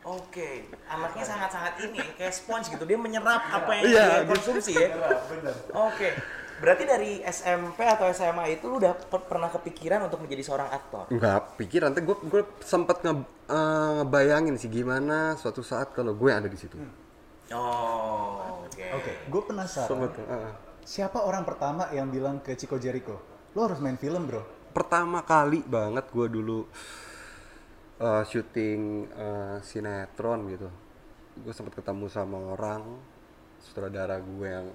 Oke, 0.08 0.72
anaknya 0.88 1.28
sangat-sangat 1.28 1.84
ini 1.84 2.00
kayak 2.16 2.32
sponge 2.32 2.72
gitu. 2.72 2.88
Dia 2.88 2.96
menyerap 2.96 3.44
apa 3.44 3.76
yang 3.76 3.92
Iya, 3.92 4.06
dia 4.24 4.32
konsumsi 4.32 4.72
ya. 4.72 4.88
Oke. 5.76 6.16
Berarti 6.64 6.84
dari 6.88 7.20
SMP 7.22 7.84
atau 7.84 8.08
SMA 8.16 8.56
itu 8.56 8.72
lu 8.72 8.80
udah 8.80 8.96
per- 8.96 9.28
pernah 9.28 9.52
kepikiran 9.52 10.08
untuk 10.08 10.24
menjadi 10.24 10.48
seorang 10.48 10.72
aktor? 10.72 11.12
nggak 11.12 11.60
pikir 11.60 11.84
nanti 11.84 12.08
gue 12.08 12.16
gue 12.24 12.40
sempet 12.64 13.04
nge, 13.04 13.14
eh, 13.52 13.90
ngebayangin 14.00 14.56
sih 14.56 14.72
gimana 14.72 15.36
suatu 15.36 15.60
saat 15.60 15.92
kalau 15.92 16.16
gue 16.16 16.32
ada 16.32 16.48
di 16.48 16.56
situ 16.56 16.80
Oh, 17.52 18.64
oke. 18.64 18.88
Oke, 18.96 19.12
gue 19.28 19.42
penasaran. 19.44 19.92
Sempet, 19.92 20.12
eh. 20.24 20.52
Siapa 20.88 21.28
orang 21.28 21.44
pertama 21.44 21.92
yang 21.92 22.08
bilang 22.08 22.40
ke 22.40 22.56
Chico 22.56 22.80
Jericho, 22.80 23.20
lo 23.52 23.68
harus 23.68 23.84
main 23.84 24.00
film 24.00 24.24
bro? 24.24 24.58
pertama 24.78 25.26
kali 25.26 25.66
banget 25.66 26.06
gue 26.14 26.28
dulu 26.30 26.70
eh, 27.98 28.24
syuting 28.30 28.82
eh, 29.10 29.58
sinetron 29.66 30.40
gitu. 30.54 30.70
Gue 31.42 31.54
sempet 31.54 31.82
ketemu 31.82 32.06
sama 32.14 32.38
orang 32.54 32.86
sutradara 33.58 34.22
gue 34.22 34.48
yang 34.48 34.68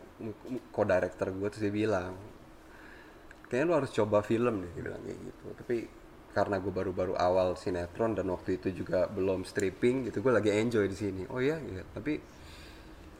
co-director 0.74 1.30
gue 1.30 1.48
terus 1.54 1.62
dia 1.62 1.70
bilang 1.70 2.18
kayaknya 3.46 3.64
lu 3.70 3.74
harus 3.78 3.94
coba 3.94 4.26
film 4.26 4.66
deh 4.66 4.70
dia 4.74 4.82
bilang 4.90 5.02
kayak 5.06 5.18
gitu. 5.22 5.46
Tapi 5.54 5.76
karena 6.34 6.56
gue 6.58 6.72
baru-baru 6.74 7.14
awal 7.14 7.54
sinetron 7.54 8.18
dan 8.18 8.26
waktu 8.32 8.58
itu 8.58 8.74
juga 8.74 9.06
belum 9.06 9.46
stripping 9.46 10.10
gitu 10.10 10.18
gue 10.18 10.32
lagi 10.34 10.50
enjoy 10.50 10.90
di 10.90 10.98
sini. 10.98 11.22
Oh 11.30 11.38
iya 11.38 11.62
iya 11.62 11.86
tapi 11.94 12.18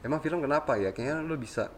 emang 0.02 0.18
film 0.18 0.42
kenapa 0.42 0.74
ya? 0.82 0.90
Kayaknya 0.90 1.22
lu 1.22 1.38
bisa 1.38 1.70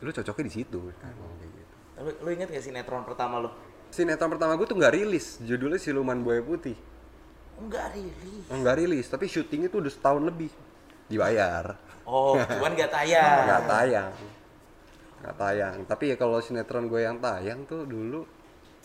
lu 0.00 0.10
cocoknya 0.10 0.44
di 0.48 0.54
situ 0.54 0.78
kan? 0.80 1.12
Ngomong 1.12 1.36
kayak 1.38 1.52
gitu. 1.52 1.74
Lu, 2.00 2.10
lu 2.24 2.28
inget 2.32 2.48
gak 2.48 2.64
sinetron 2.64 3.04
pertama 3.04 3.36
lu? 3.40 3.50
sinetron 3.90 4.30
pertama 4.30 4.54
gue 4.54 4.66
tuh 4.70 4.78
nggak 4.78 4.94
rilis. 4.94 5.42
Judulnya 5.42 5.82
Siluman 5.82 6.22
Buaya 6.22 6.40
Putih. 6.40 6.78
Enggak 7.60 7.92
rilis. 7.92 8.44
nggak 8.48 8.76
rilis. 8.78 9.06
Tapi 9.10 9.26
syutingnya 9.28 9.68
tuh 9.68 9.84
udah 9.84 9.92
setahun 9.92 10.22
lebih. 10.24 10.50
Dibayar. 11.10 11.76
Oh, 12.06 12.38
cuman 12.38 12.72
gak 12.78 12.90
tayang. 12.90 13.44
nggak 13.46 13.64
tayang. 13.66 14.12
Nggak 15.20 15.36
tayang. 15.36 15.76
Tapi 15.84 16.04
ya 16.14 16.16
kalau 16.16 16.38
sinetron 16.40 16.86
gue 16.88 17.02
yang 17.04 17.18
tayang 17.20 17.66
tuh 17.68 17.84
dulu 17.84 18.24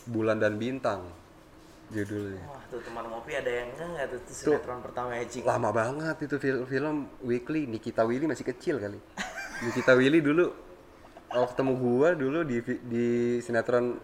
Bulan 0.05 0.37
dan 0.37 0.57
Bintang 0.61 1.05
judulnya. 1.89 2.41
Wah, 2.49 2.61
tuh 2.69 2.81
teman 2.81 3.05
ngopi 3.05 3.37
ada 3.37 3.45
yang 3.49 3.69
enggak 3.77 3.89
nggak 3.93 4.07
tuh, 4.09 4.19
tuh. 4.25 4.33
sinetron 4.33 4.81
pertama 4.81 5.13
ya, 5.21 5.25
Cik? 5.29 5.45
lama 5.45 5.69
banget 5.69 6.17
itu 6.25 6.35
film 6.41 6.61
film 6.65 6.95
weekly. 7.21 7.69
Nikita 7.69 8.01
Willy 8.01 8.25
masih 8.25 8.45
kecil 8.45 8.81
kali. 8.81 8.97
Nikita 9.69 9.93
Willy 9.93 10.19
dulu 10.19 10.49
kalau 11.35 11.51
ketemu 11.51 11.73
gua 11.75 12.09
dulu 12.15 12.39
di 12.41 12.57
di 12.81 13.05
sinetron 13.43 13.99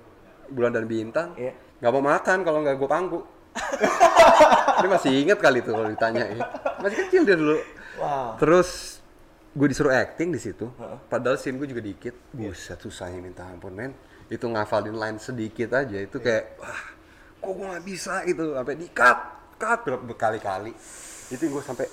Bulan 0.51 0.75
dan 0.75 0.83
Bintang 0.83 1.31
Iya. 1.33 1.55
nggak 1.79 1.91
mau 1.95 2.03
makan 2.03 2.37
kalau 2.43 2.59
nggak 2.59 2.75
gua 2.75 2.89
pangku. 2.91 3.19
Dia 4.81 4.89
masih 4.89 5.11
inget 5.23 5.39
kali 5.39 5.63
tuh 5.63 5.71
kalau 5.71 5.87
ditanya 5.87 6.27
masih 6.79 7.07
kecil 7.07 7.23
dia 7.23 7.35
dulu. 7.35 7.55
Wow. 7.99 8.35
terus 8.35 8.97
gue 9.51 9.67
disuruh 9.67 9.91
acting 9.91 10.31
di 10.31 10.39
situ 10.39 10.71
padahal 11.05 11.35
scene 11.35 11.55
gue 11.55 11.67
juga 11.67 11.79
dikit. 11.79 12.15
Buset 12.31 12.79
susahnya 12.79 13.19
minta 13.19 13.43
ampun 13.43 13.71
men. 13.71 13.91
Itu 14.27 14.47
ngafalin 14.47 14.95
line 14.95 15.19
sedikit 15.19 15.75
aja 15.75 15.99
itu 15.99 16.17
kayak 16.17 16.55
wah 16.57 16.83
kok 17.37 17.51
gue 17.51 17.65
nggak 17.67 17.85
bisa 17.85 18.23
gitu. 18.23 18.55
Sampai 18.55 18.75
di 18.75 18.87
cut 18.89 19.19
cut 19.55 19.79
ber- 19.83 20.03
berkali-kali. 20.07 20.71
Itu 21.27 21.43
gue 21.47 21.61
sampai 21.61 21.87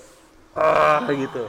ah 0.54 1.02
gitu 1.06 1.44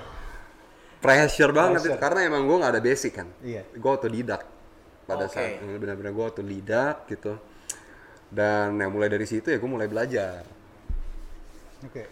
pressure 0.99 1.51
banget 1.51 1.81
itu 1.85 1.97
karena 1.97 2.19
emang 2.27 2.43
gue 2.43 2.57
nggak 2.59 2.73
ada 2.75 2.83
basic 2.83 3.11
kan 3.15 3.27
Iya. 3.39 3.63
gue 3.71 3.91
otodidak 3.91 4.43
pada 5.03 5.25
Oke. 5.25 5.33
saat 5.33 5.63
benar-benar 5.63 6.11
gue 6.11 6.25
otodidak 6.27 7.07
gitu 7.07 7.33
dan 8.29 8.77
yang 8.77 8.91
mulai 8.93 9.09
dari 9.09 9.25
situ 9.25 9.49
ya 9.49 9.57
gue 9.57 9.69
mulai 9.69 9.87
belajar 9.89 10.43
Oke. 11.79 12.03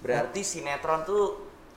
Berarti 0.00 0.40
sinetron 0.40 1.04
tuh 1.04 1.24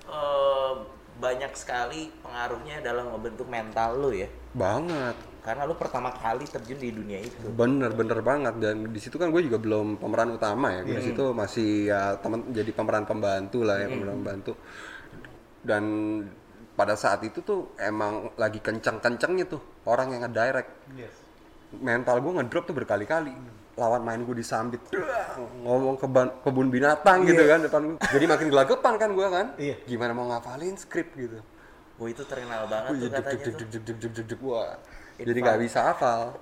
eh, 0.07 0.73
banyak 1.15 1.51
sekali 1.55 2.11
pengaruhnya 2.19 2.79
dalam 2.79 3.11
ngebentuk 3.11 3.47
mental 3.47 3.99
lu 3.99 4.11
ya. 4.15 4.27
banget 4.55 5.15
Karena 5.43 5.67
lu 5.69 5.77
pertama 5.77 6.09
kali 6.09 6.47
terjun 6.49 6.79
di 6.79 6.89
dunia 6.89 7.21
itu. 7.21 7.37
Bener 7.53 7.93
bener 7.93 8.17
banget 8.25 8.57
dan 8.57 8.89
di 8.89 8.97
situ 8.97 9.19
kan 9.21 9.29
gue 9.29 9.45
juga 9.45 9.61
belum 9.61 10.01
pemeran 10.01 10.33
utama 10.33 10.73
ya. 10.73 10.81
Gue 10.81 10.97
di 10.97 11.05
situ 11.11 11.23
masih 11.37 11.91
ya 11.91 12.17
teman 12.17 12.49
jadi 12.49 12.71
pemeran 12.73 13.05
pembantu 13.05 13.61
lah 13.61 13.77
ya 13.77 13.87
pemeran 13.91 14.15
pembantu. 14.25 14.57
Dan 15.61 15.83
pada 16.75 16.99
saat 16.99 17.23
itu 17.23 17.39
tuh 17.39 17.71
emang 17.79 18.35
lagi 18.35 18.59
kencang-kencangnya 18.59 19.47
tuh 19.47 19.63
orang 19.87 20.11
yang 20.11 20.27
ngedirect. 20.27 20.71
Yes. 20.95 21.15
Mental 21.75 22.19
gue 22.19 22.31
ngedrop 22.39 22.63
tuh 22.67 22.75
berkali-kali. 22.75 23.31
Lawan 23.75 24.07
main 24.07 24.23
gue 24.23 24.39
disambit, 24.39 24.79
ngomong 25.59 25.99
ke 25.99 26.07
kebun 26.47 26.71
binatang 26.71 27.27
gitu 27.27 27.43
kan 27.43 27.59
depan 27.59 27.81
gue. 27.91 27.97
Jadi 28.07 28.23
makin 28.23 28.47
gelagapan 28.47 28.93
kan 28.95 29.09
gue 29.11 29.27
kan. 29.27 29.47
Iya. 29.59 29.75
Gimana 29.83 30.15
mau 30.15 30.31
ngafalin 30.31 30.79
skrip 30.79 31.11
gitu. 31.19 31.43
Wah 31.99 32.07
itu 32.07 32.23
terkenal 32.23 32.71
banget 32.71 32.91
Gue 32.95 32.95
tuh 32.95 33.07
jadi 33.11 33.19
katanya 33.19 34.35
wah. 34.47 34.79
Jadi 35.19 35.39
nggak 35.43 35.59
bisa 35.59 35.79
hafal. 35.91 36.39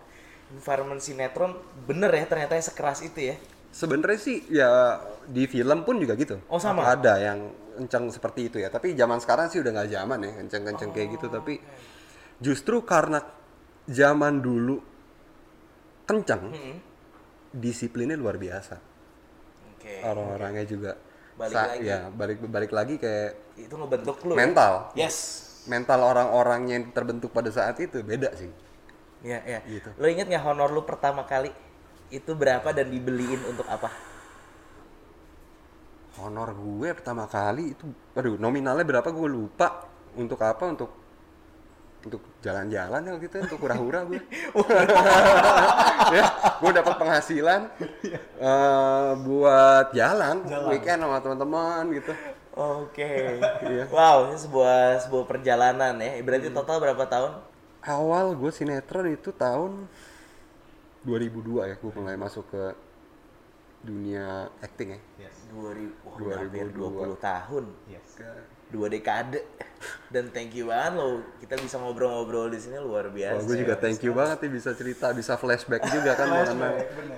Environment 0.53 1.01
sinetron 1.01 1.57
bener 1.89 2.13
ya 2.13 2.25
ternyata 2.29 2.53
sekeras 2.61 3.01
itu 3.01 3.33
ya. 3.33 3.35
Sebenarnya 3.73 4.19
sih 4.21 4.37
ya 4.53 5.01
di 5.25 5.49
film 5.49 5.81
pun 5.81 5.97
juga 5.97 6.13
gitu. 6.13 6.37
Oh, 6.45 6.61
sama? 6.61 6.85
Ada 6.85 7.17
yang 7.17 7.39
kencang 7.73 8.13
seperti 8.13 8.53
itu 8.53 8.57
ya. 8.61 8.69
Tapi 8.69 8.93
zaman 8.93 9.17
sekarang 9.17 9.49
sih 9.49 9.65
udah 9.65 9.71
nggak 9.73 9.89
zaman 9.89 10.17
ya 10.21 10.31
kencang-kencang 10.45 10.89
kayak 10.93 11.07
gitu. 11.17 11.25
Tapi 11.33 11.53
justru 12.37 12.85
karena 12.85 13.17
zaman 13.89 14.45
dulu 14.45 14.77
kencang, 16.05 16.53
disiplinnya 17.49 18.13
luar 18.13 18.37
biasa. 18.37 18.75
Oke. 19.73 20.05
Orang-orangnya 20.05 20.65
juga. 20.69 20.93
Balik 21.33 21.55
sa- 21.57 21.69
lagi. 21.73 21.89
Ya 21.89 21.99
balik 22.13 22.37
balik 22.45 22.71
lagi 22.71 22.95
kayak 23.01 23.57
Itu 23.57 23.73
ngebentuk 23.73 24.21
lu. 24.21 24.33
ya? 24.33 24.37
mental. 24.37 24.73
Yes. 24.93 25.17
Mental 25.65 25.97
orang-orang 26.03 26.61
yang 26.69 26.83
terbentuk 26.93 27.33
pada 27.33 27.49
saat 27.49 27.79
itu 27.79 28.03
beda 28.05 28.29
sih. 28.37 28.51
Ya, 29.23 29.39
ya. 29.47 29.59
Gitu. 29.65 29.89
Lo 29.97 30.05
inget 30.05 30.29
nggak 30.29 30.43
honor 30.43 30.69
lu 30.69 30.83
pertama 30.83 31.23
kali 31.25 31.49
itu 32.13 32.31
berapa 32.37 32.69
dan 32.69 32.93
dibeliin 32.93 33.41
untuk 33.49 33.65
apa? 33.65 34.13
honor 36.21 36.53
gue 36.53 36.93
pertama 36.93 37.25
kali 37.25 37.73
itu 37.73 37.89
aduh 38.13 38.37
nominalnya 38.37 38.85
berapa 38.85 39.09
gue 39.09 39.29
lupa 39.29 39.89
untuk 40.13 40.37
apa 40.45 40.63
untuk 40.69 40.91
untuk 42.03 42.21
jalan-jalan 42.43 43.01
ya 43.01 43.13
gitu 43.17 43.35
untuk 43.41 43.59
hura-hura 43.65 44.05
gue 44.05 44.21
ya 46.15 46.25
gue 46.61 46.71
dapat 46.71 46.93
penghasilan 47.01 47.61
eh, 48.45 49.11
buat 49.25 49.89
jalan, 49.95 50.45
weekend 50.69 51.01
sama 51.01 51.17
teman-teman 51.17 51.83
gitu 51.97 52.13
Oke. 52.53 53.41
Iya. 53.65 53.89
Wow, 53.89 54.29
ini 54.29 54.37
sebuah 54.37 55.01
sebuah 55.01 55.25
perjalanan 55.25 55.97
ya. 55.97 56.21
Berarti 56.21 56.53
total 56.53 56.77
berapa 56.77 57.01
tahun? 57.09 57.33
awal 57.83 58.31
gue 58.37 58.51
sinetron 58.53 59.11
itu 59.11 59.35
tahun 59.35 59.91
2002 61.03 61.69
ya 61.69 61.75
gue 61.75 61.91
mulai 61.93 62.15
masuk 62.15 62.47
ke 62.47 62.63
dunia 63.83 64.47
acting 64.63 64.95
ya 64.95 64.99
Yes. 65.27 65.35
2000, 65.51 65.91
wah, 66.07 66.15
udah 66.15 66.37
hampir 66.39 66.71
2002. 66.71 67.19
20 67.19 67.19
tahun. 67.19 67.63
Yes. 67.91 68.07
Dua 68.71 68.87
dekade. 68.87 69.39
Dan 70.13 70.31
thank 70.31 70.55
you 70.55 70.71
banget 70.71 70.95
lo. 70.97 71.19
Kita 71.43 71.59
bisa 71.59 71.75
ngobrol-ngobrol 71.83 72.47
di 72.47 72.59
sini 72.63 72.79
luar 72.79 73.11
biasa. 73.11 73.37
Wah, 73.37 73.43
gue 73.43 73.57
juga 73.59 73.75
thank 73.75 73.99
you 74.01 74.15
banget 74.15 74.37
nih 74.47 74.51
bisa 74.55 74.71
cerita, 74.71 75.11
bisa 75.11 75.35
flashback 75.35 75.83
juga 75.91 76.15
kan 76.15 76.31
mengenang. 76.31 76.75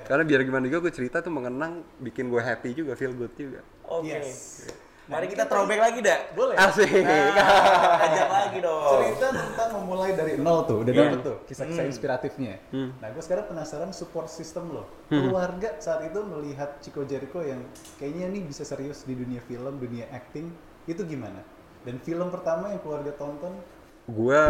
Karena 0.10 0.24
biar 0.26 0.42
gimana 0.42 0.66
juga 0.66 0.90
gue 0.90 0.94
cerita 0.98 1.22
tuh 1.22 1.32
mengenang, 1.32 1.86
bikin 2.02 2.34
gue 2.34 2.42
happy 2.42 2.74
juga, 2.74 2.98
feel 2.98 3.14
good 3.14 3.32
juga. 3.38 3.62
Oke. 3.86 4.10
Yes. 4.10 4.66
Mari 5.06 5.30
kita 5.30 5.46
throwback 5.46 5.80
lagi 5.86 6.00
dah. 6.02 6.20
Boleh. 6.34 6.58
Asik. 6.58 6.90
Ajak 6.90 8.30
lagi 8.30 8.58
dong. 8.58 8.90
Cerita 8.90 9.28
tentang 9.38 9.70
memulai 9.78 10.18
dari 10.18 10.34
nol 10.42 10.66
tuh, 10.66 10.82
udah 10.82 10.94
dapet 10.94 11.20
tuh 11.22 11.38
kisah-kisah 11.46 11.86
inspiratifnya. 11.86 12.58
Nah, 12.74 13.08
gue 13.14 13.22
sekarang 13.22 13.46
penasaran 13.54 13.94
support 13.94 14.26
system 14.34 14.74
lo. 14.74 14.90
Keluarga 15.14 15.78
saat 15.78 16.10
itu 16.10 16.20
melihat 16.26 16.82
Chico 16.82 17.06
Jericho 17.06 17.46
yang 17.46 17.62
kayaknya 18.02 18.34
nih 18.34 18.42
bisa 18.50 18.66
serius 18.66 19.06
di 19.06 19.14
dunia 19.14 19.46
film, 19.46 19.78
dunia 19.78 20.10
acting, 20.10 20.50
itu 20.90 21.02
gimana? 21.06 21.46
Dan 21.86 22.02
film 22.02 22.34
pertama 22.34 22.74
yang 22.74 22.82
keluarga 22.82 23.14
tonton, 23.14 23.62
gue 24.10 24.42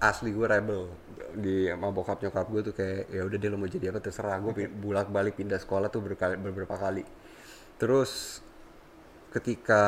asli 0.00 0.32
gue 0.32 0.44
rebel 0.48 0.92
di 1.36 1.68
sama 1.68 1.92
bokap 1.92 2.20
nyokap 2.24 2.48
gue 2.48 2.60
tuh 2.72 2.74
kayak 2.76 3.12
ya 3.12 3.20
udah 3.20 3.38
dia 3.40 3.48
lo 3.52 3.56
mau 3.60 3.68
jadi 3.68 3.92
apa 3.92 4.00
terserah 4.00 4.40
gue 4.40 4.68
bolak 4.72 5.12
balik 5.12 5.36
pindah 5.36 5.60
sekolah 5.60 5.92
tuh 5.92 6.00
berkali, 6.00 6.40
beberapa 6.40 6.72
kali 6.72 7.04
terus 7.76 8.40
ketika 9.30 9.82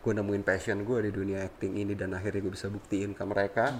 gue 0.00 0.12
nemuin 0.12 0.44
passion 0.44 0.84
gue 0.84 1.08
di 1.08 1.12
dunia 1.12 1.44
acting 1.44 1.80
ini 1.80 1.92
dan 1.96 2.12
akhirnya 2.16 2.44
gue 2.44 2.52
bisa 2.52 2.68
buktiin 2.68 3.16
ke 3.16 3.24
mereka 3.24 3.72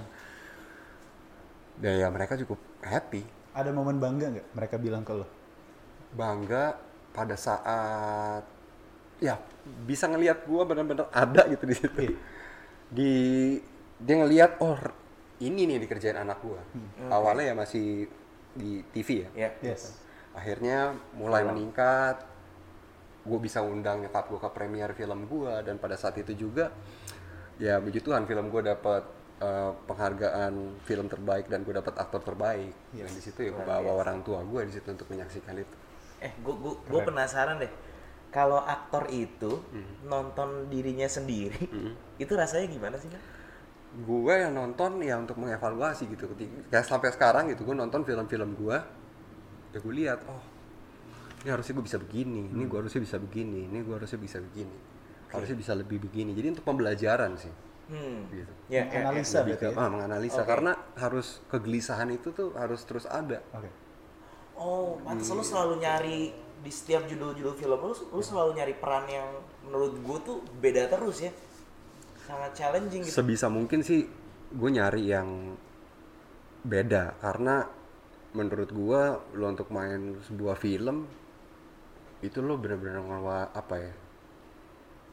dan 1.80 1.94
ya 1.98 2.08
mereka 2.08 2.36
cukup 2.40 2.60
happy 2.84 3.24
ada 3.54 3.70
momen 3.70 3.98
bangga 4.02 4.34
nggak 4.34 4.46
mereka 4.56 4.76
bilang 4.78 5.06
ke 5.06 5.14
lo? 5.14 5.26
bangga 6.14 6.78
pada 7.10 7.34
saat 7.34 8.42
ya 9.18 9.38
bisa 9.86 10.10
ngelihat 10.10 10.46
gua 10.46 10.66
benar-benar 10.66 11.10
ada 11.10 11.46
gitu 11.50 11.64
di 11.66 11.74
situ. 11.74 11.98
Di 12.90 13.12
dia 13.98 14.14
ngelihat 14.22 14.62
oh 14.62 14.78
ini 15.42 15.66
nih 15.66 15.78
dikerjain 15.86 16.18
anak 16.18 16.38
gua. 16.42 16.62
Awalnya 17.10 17.52
ya 17.52 17.54
masih 17.54 18.06
di 18.54 18.82
TV 18.94 19.26
ya. 19.26 19.28
Ya. 19.34 19.50
Yes. 19.62 19.98
Akhirnya 20.34 20.94
mulai 21.14 21.46
meningkat. 21.46 22.33
Gue 23.24 23.38
bisa 23.40 23.64
undang 23.64 24.04
nyokap 24.04 24.28
gue 24.28 24.40
ke 24.40 24.50
premier 24.52 24.90
film 24.92 25.24
gua 25.26 25.64
dan 25.64 25.80
pada 25.80 25.96
saat 25.96 26.20
itu 26.20 26.36
juga 26.36 26.70
ya 27.56 27.78
puji 27.78 28.02
Tuhan 28.02 28.26
film 28.26 28.50
gue 28.50 28.62
dapat 28.66 29.02
eh, 29.40 29.72
penghargaan 29.88 30.84
film 30.84 31.06
terbaik 31.08 31.48
dan 31.48 31.64
gue 31.64 31.74
dapat 31.74 31.94
aktor 31.96 32.20
terbaik. 32.20 32.74
Dan 32.92 33.12
di 33.12 33.22
situ 33.22 33.40
ya 33.44 33.50
gue 33.50 33.64
bawa 33.64 33.90
orang 34.04 34.20
tua 34.22 34.44
gue 34.44 34.60
di 34.68 34.72
situ 34.76 34.88
untuk 34.92 35.08
menyaksikan 35.08 35.56
itu. 35.56 35.76
Eh, 36.20 36.32
gue 36.40 36.54
gua 36.62 37.00
penasaran 37.02 37.60
deh. 37.60 37.72
Kalau 38.34 38.58
aktor 38.58 39.06
itu 39.14 39.62
nonton 40.10 40.66
dirinya 40.66 41.06
sendiri, 41.06 41.70
itu 42.22 42.32
rasanya 42.34 42.66
gimana 42.66 42.98
sih, 42.98 43.06
kan? 43.06 43.22
gue 43.94 44.34
yang 44.34 44.50
nonton 44.50 44.98
ya 45.06 45.14
untuk 45.22 45.38
mengevaluasi 45.38 46.10
gitu 46.10 46.26
ketika 46.34 46.82
sampai 46.82 47.14
sekarang 47.14 47.46
gitu 47.54 47.62
gue 47.62 47.78
nonton 47.78 48.02
film-film 48.02 48.58
gue 48.58 48.76
ya 49.70 49.78
gue 49.78 49.94
lihat 49.94 50.18
oh 50.26 50.42
ini 51.44 51.48
harusnya 51.52 51.76
gue 51.76 51.84
bisa 51.84 51.98
begini 52.00 52.48
ini 52.48 52.62
gue 52.64 52.78
harusnya 52.80 53.04
bisa 53.04 53.16
begini 53.20 53.68
ini 53.68 53.78
gue 53.84 53.94
harusnya 53.94 54.16
bisa 54.16 54.40
begini 54.40 54.76
harusnya 55.28 55.56
bisa 55.60 55.72
lebih 55.76 56.00
begini 56.00 56.32
jadi 56.32 56.56
untuk 56.56 56.64
pembelajaran 56.64 57.36
sih 57.36 57.52
Hmm. 57.84 58.24
gitu 58.32 58.48
Ya, 58.72 58.88
ya, 58.88 59.12
ya. 59.12 59.56
Ke- 59.60 59.68
ya? 59.68 59.76
ah, 59.76 59.92
menganalisa 59.92 60.40
karena 60.48 60.72
harus 60.96 61.44
kegelisahan 61.52 62.08
itu 62.08 62.32
tuh 62.32 62.56
harus 62.56 62.80
terus 62.88 63.04
ada 63.04 63.44
Oke. 63.52 63.68
Oh, 64.56 64.96
pantas 65.04 65.28
lu 65.28 65.44
selalu 65.44 65.84
nyari 65.84 66.32
di 66.64 66.72
setiap 66.72 67.04
judul-judul 67.04 67.52
film 67.52 67.76
lu, 67.76 67.92
lu 67.92 68.22
selalu 68.24 68.56
nyari 68.56 68.72
peran 68.80 69.04
yang 69.04 69.28
menurut 69.68 70.00
gue 70.00 70.18
tuh 70.24 70.40
beda 70.64 70.88
terus 70.88 71.28
ya. 71.28 71.32
sangat 72.24 72.56
challenging 72.56 73.04
gitu. 73.04 73.20
sebisa 73.20 73.52
mungkin 73.52 73.84
sih 73.84 74.08
gue 74.48 74.70
nyari 74.72 75.04
yang 75.04 75.52
beda 76.64 77.20
karena 77.20 77.68
menurut 78.32 78.72
gue 78.72 79.02
lo 79.36 79.44
untuk 79.44 79.68
main 79.68 80.16
sebuah 80.24 80.56
film 80.56 81.04
itu 82.24 82.40
lo 82.40 82.56
bener-bener 82.56 83.04
ngewa 83.04 83.52
apa 83.52 83.74
ya 83.76 83.92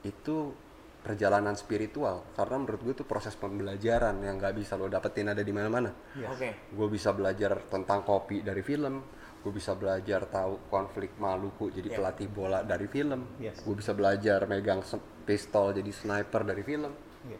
itu 0.08 0.56
perjalanan 1.02 1.58
spiritual 1.58 2.30
karena 2.38 2.62
menurut 2.62 2.82
gue 2.86 2.94
itu 2.94 3.06
proses 3.06 3.34
pembelajaran 3.34 4.22
yang 4.22 4.38
nggak 4.38 4.54
bisa 4.54 4.78
lo 4.78 4.86
dapetin 4.86 5.34
ada 5.34 5.42
di 5.42 5.50
mana-mana 5.50 5.90
Oke. 6.30 6.70
gue 6.70 6.88
bisa 6.88 7.10
belajar 7.12 7.58
tentang 7.68 8.06
kopi 8.06 8.46
dari 8.46 8.62
film 8.62 9.02
gue 9.42 9.50
bisa 9.50 9.74
belajar 9.74 10.30
tahu 10.30 10.70
konflik 10.70 11.18
Maluku 11.18 11.74
jadi 11.74 11.90
pelatih 11.90 12.30
bola 12.30 12.62
dari 12.62 12.86
film 12.86 13.42
Yes. 13.42 13.66
gue 13.66 13.74
bisa 13.74 13.98
belajar 13.98 14.46
megang 14.46 14.86
pistol 15.26 15.74
jadi 15.74 15.90
sniper 15.90 16.46
dari 16.46 16.62
film 16.62 16.94
Iya. 17.26 17.40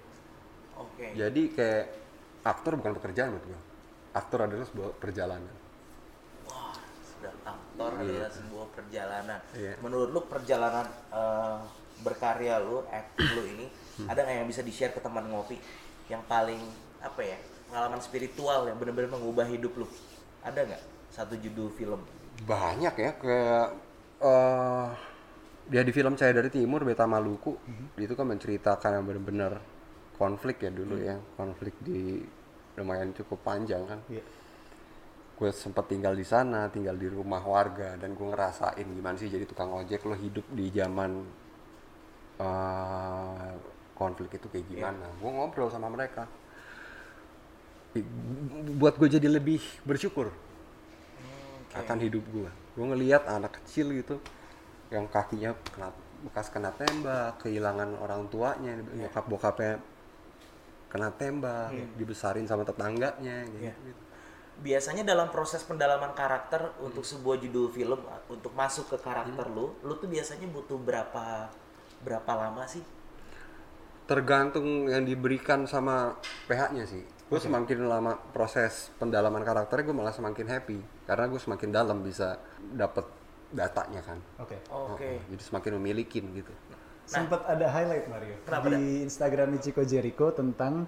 Oke. 0.82 1.06
jadi 1.14 1.42
kayak 1.54 1.86
aktor 2.42 2.74
bukan 2.82 2.98
pekerjaan 2.98 3.38
menurut 3.38 3.46
gue 3.46 3.62
aktor 4.18 4.50
adalah 4.50 4.66
sebuah 4.66 4.90
perjalanan 4.98 5.54
Wah, 6.50 6.74
sudah 7.82 7.98
aktor 7.98 8.06
adalah 8.06 8.32
sebuah 8.32 8.68
perjalanan. 8.78 9.40
Iya. 9.58 9.74
Menurut 9.82 10.10
lu 10.14 10.22
perjalanan 10.30 10.86
eh, 11.10 11.58
berkarya 12.06 12.56
lu, 12.62 12.86
acting 12.90 13.30
lu 13.34 13.44
ini, 13.58 13.66
ada 14.06 14.20
nggak 14.22 14.38
yang 14.42 14.50
bisa 14.50 14.62
di-share 14.62 14.94
ke 14.94 15.02
teman 15.02 15.26
ngopi 15.30 15.58
yang 16.10 16.22
paling 16.30 16.60
apa 17.02 17.22
ya 17.24 17.38
pengalaman 17.70 18.02
spiritual 18.04 18.68
yang 18.70 18.78
benar-benar 18.78 19.10
mengubah 19.14 19.46
hidup 19.50 19.74
lu? 19.82 19.88
Ada 20.46 20.66
nggak 20.66 20.84
satu 21.10 21.36
judul 21.38 21.70
film? 21.74 22.02
banyak 22.42 22.96
ya 22.98 23.12
kayak 23.22 23.68
eh 24.22 24.88
dia 25.70 25.82
di 25.86 25.94
film 25.94 26.18
saya 26.18 26.34
dari 26.34 26.50
timur 26.50 26.82
Beta 26.82 27.06
Maluku 27.06 27.54
itu 28.02 28.14
kan 28.18 28.26
menceritakan 28.28 28.98
yang 28.98 29.06
benar-benar 29.06 29.62
konflik 30.18 30.58
ya 30.66 30.74
dulu 30.74 30.98
ya 30.98 31.22
konflik 31.38 31.78
di 31.86 32.18
lumayan 32.76 33.14
cukup 33.14 33.40
panjang 33.46 33.86
kan 33.86 34.00
Iya. 34.10 34.24
Gue 35.42 35.50
sempat 35.50 35.90
tinggal 35.90 36.14
di 36.14 36.22
sana 36.22 36.70
tinggal 36.70 36.94
di 36.94 37.10
rumah 37.10 37.42
warga 37.42 37.98
dan 37.98 38.14
gue 38.14 38.28
ngerasain 38.30 38.86
gimana 38.86 39.18
sih 39.18 39.26
jadi 39.26 39.42
tukang 39.50 39.74
ojek 39.74 40.06
lo 40.06 40.14
hidup 40.14 40.46
di 40.54 40.70
zaman 40.70 41.26
eh, 42.38 43.54
konflik 43.98 44.34
itu 44.38 44.48
kayak 44.50 44.66
gimana. 44.66 45.06
Gue 45.22 45.30
ngobrol 45.30 45.70
sama 45.70 45.90
mereka. 45.90 46.26
Buat 48.78 48.98
gue 48.98 49.10
jadi 49.18 49.28
lebih 49.30 49.62
bersyukur 49.84 50.30
akan 51.74 51.98
hidup 52.02 52.24
gue. 52.30 52.50
Gue 52.78 52.86
ngelihat 52.88 53.30
anak 53.30 53.62
kecil 53.62 53.94
gitu 53.94 54.18
yang 54.90 55.06
kakinya 55.08 55.56
kena 55.72 55.90
bekas 56.22 56.54
kena 56.54 56.70
tembak 56.76 57.42
kehilangan 57.42 57.98
orang 57.98 58.30
tuanya 58.30 58.78
nyokap 58.94 59.26
bokapnya 59.26 59.82
kena 60.92 61.10
tembak 61.16 61.72
dibesarin 61.96 62.46
sama 62.46 62.68
tetangganya 62.68 63.48
gitu, 63.48 63.72
Iya. 63.72 63.74
Biasanya 64.62 65.02
dalam 65.02 65.34
proses 65.34 65.66
pendalaman 65.66 66.14
karakter 66.14 66.78
untuk 66.86 67.02
sebuah 67.02 67.42
judul 67.42 67.74
film 67.74 67.98
untuk 68.30 68.54
masuk 68.54 68.94
ke 68.94 68.98
karakter 69.02 69.50
lu, 69.50 69.74
lu 69.82 69.98
tuh 69.98 70.06
biasanya 70.06 70.46
butuh 70.54 70.78
berapa 70.78 71.50
berapa 72.06 72.32
lama 72.34 72.66
sih? 72.70 72.82
tergantung 74.12 74.92
yang 74.92 75.08
diberikan 75.08 75.64
sama 75.64 76.20
PH-nya 76.52 76.84
sih. 76.84 77.00
Gue 77.32 77.40
semakin 77.40 77.88
lama 77.88 78.20
proses 78.36 78.92
pendalaman 79.00 79.40
karakternya 79.40 79.88
gue 79.88 79.96
malah 79.96 80.12
semakin 80.12 80.48
happy 80.52 81.08
karena 81.08 81.32
gue 81.32 81.40
semakin 81.40 81.70
dalam 81.72 82.04
bisa 82.04 82.36
dapet 82.60 83.08
datanya 83.56 84.04
kan. 84.04 84.20
Oke. 84.44 84.60
Oke. 84.68 85.16
Oh, 85.16 85.24
jadi 85.32 85.44
semakin 85.48 85.80
memilikin 85.80 86.28
gitu. 86.36 86.52
Sempat 87.08 87.44
ada 87.44 87.68
highlight 87.68 88.08
Mario 88.08 88.36
Kenapa 88.44 88.72
di 88.72 89.04
Instagram 89.04 89.60
Chico 89.64 89.84
Jericho 89.84 90.32
tentang 90.36 90.88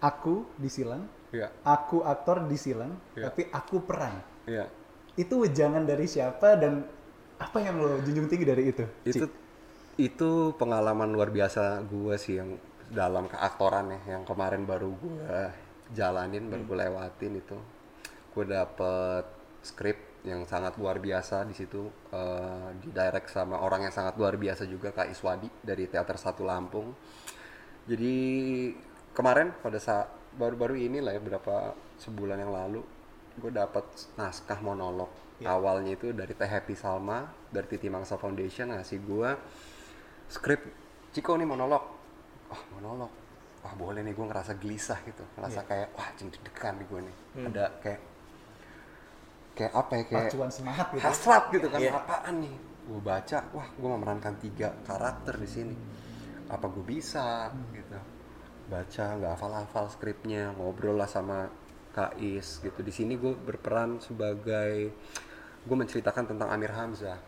aku 0.00 0.48
disilang, 0.56 1.06
Iya, 1.30 1.46
aku 1.62 2.02
aktor 2.02 2.42
disilang, 2.50 2.98
Iya. 3.14 3.30
tapi 3.30 3.46
aku 3.52 3.86
peran. 3.86 4.18
iya. 4.48 4.66
Itu 5.14 5.44
wejangan 5.46 5.84
dari 5.86 6.08
siapa 6.10 6.56
dan 6.58 6.82
apa 7.38 7.58
yang 7.62 7.78
lo 7.78 8.00
junjung 8.02 8.26
tinggi 8.26 8.46
dari 8.48 8.62
itu? 8.72 8.84
Itu 9.04 9.26
itu 10.00 10.56
pengalaman 10.56 11.12
luar 11.12 11.28
biasa 11.28 11.84
gue 11.84 12.16
sih 12.16 12.40
yang 12.40 12.56
dalam 12.88 13.28
keaktoran 13.28 13.92
ya 13.92 14.16
yang 14.16 14.22
kemarin 14.24 14.64
baru 14.64 14.96
gue 14.96 15.28
jalanin 15.92 16.48
baru 16.48 16.62
gue 16.64 16.78
lewatin 16.88 17.32
itu 17.36 17.56
gue 18.32 18.44
dapet 18.48 19.24
skrip 19.60 20.24
yang 20.24 20.48
sangat 20.48 20.76
luar 20.80 20.96
biasa 21.00 21.44
di 21.44 21.52
situ 21.52 21.84
eh, 22.12 22.68
di 22.80 22.88
direct 22.92 23.28
sama 23.28 23.60
orang 23.60 23.88
yang 23.88 23.94
sangat 23.94 24.16
luar 24.16 24.40
biasa 24.40 24.64
juga 24.64 24.88
Kak 24.92 25.12
Iswadi 25.12 25.48
dari 25.60 25.84
Teater 25.84 26.16
Satu 26.16 26.48
Lampung 26.48 26.96
jadi 27.84 28.16
kemarin 29.14 29.50
pada 29.62 29.78
saat 29.82 30.08
baru-baru 30.34 30.78
ini 30.78 31.02
lah 31.02 31.14
ya 31.14 31.20
berapa 31.20 31.74
sebulan 31.98 32.38
yang 32.38 32.54
lalu 32.54 32.80
gue 33.40 33.50
dapet 33.50 33.84
naskah 34.14 34.58
monolog. 34.62 35.10
Awalnya 35.40 35.96
itu 35.96 36.12
dari 36.12 36.36
Teh 36.36 36.44
Happy 36.46 36.76
Salma 36.76 37.24
dari 37.48 37.64
Titi 37.64 37.88
Mangsa 37.88 38.20
Foundation 38.20 38.76
ngasih 38.76 38.98
gue 39.00 39.30
skrip 40.28 40.60
Ciko 41.10 41.34
nih 41.40 41.48
monolog. 41.48 41.82
Wah 42.52 42.62
monolog? 42.76 43.10
Wah 43.64 43.74
boleh 43.74 44.04
nih 44.04 44.12
gue 44.12 44.26
ngerasa 44.28 44.60
gelisah 44.60 45.00
gitu. 45.08 45.24
Ngerasa 45.40 45.64
kayak 45.64 45.88
wah 45.96 46.08
jeng 46.14 46.28
deg-degan 46.28 46.74
nih 46.78 46.86
gue 46.86 47.00
nih. 47.08 47.16
Ada 47.48 47.64
kayak 47.80 48.00
kayak 49.56 49.72
apa 49.74 49.92
ya 49.96 50.04
kayak 50.06 50.28
Pacuan 50.30 50.50
semangat 50.52 50.86
gitu. 50.94 51.02
hasrat 51.02 51.44
gitu 51.50 51.66
kan 51.72 51.78
Iya. 51.80 51.92
apaan 51.96 52.34
nih? 52.44 52.54
Gue 52.86 53.00
baca 53.00 53.38
wah 53.56 53.68
gue 53.72 53.88
memerankan 53.88 54.34
tiga 54.38 54.68
karakter 54.84 55.34
di 55.40 55.48
sini. 55.48 55.74
Apa 56.52 56.68
gue 56.68 56.84
bisa? 56.84 57.48
Gitu 57.72 57.96
baca 58.70 59.18
nggak 59.18 59.32
hafal-hafal 59.34 59.90
skripnya 59.90 60.54
ngobrol 60.54 60.94
lah 60.94 61.10
sama 61.10 61.50
Kais 61.90 62.62
gitu. 62.62 62.80
Di 62.86 62.94
sini 62.94 63.18
gue 63.18 63.34
berperan 63.34 63.98
sebagai 63.98 64.94
gue 65.66 65.76
menceritakan 65.76 66.30
tentang 66.30 66.48
Amir 66.54 66.70
Hamzah 66.70 67.18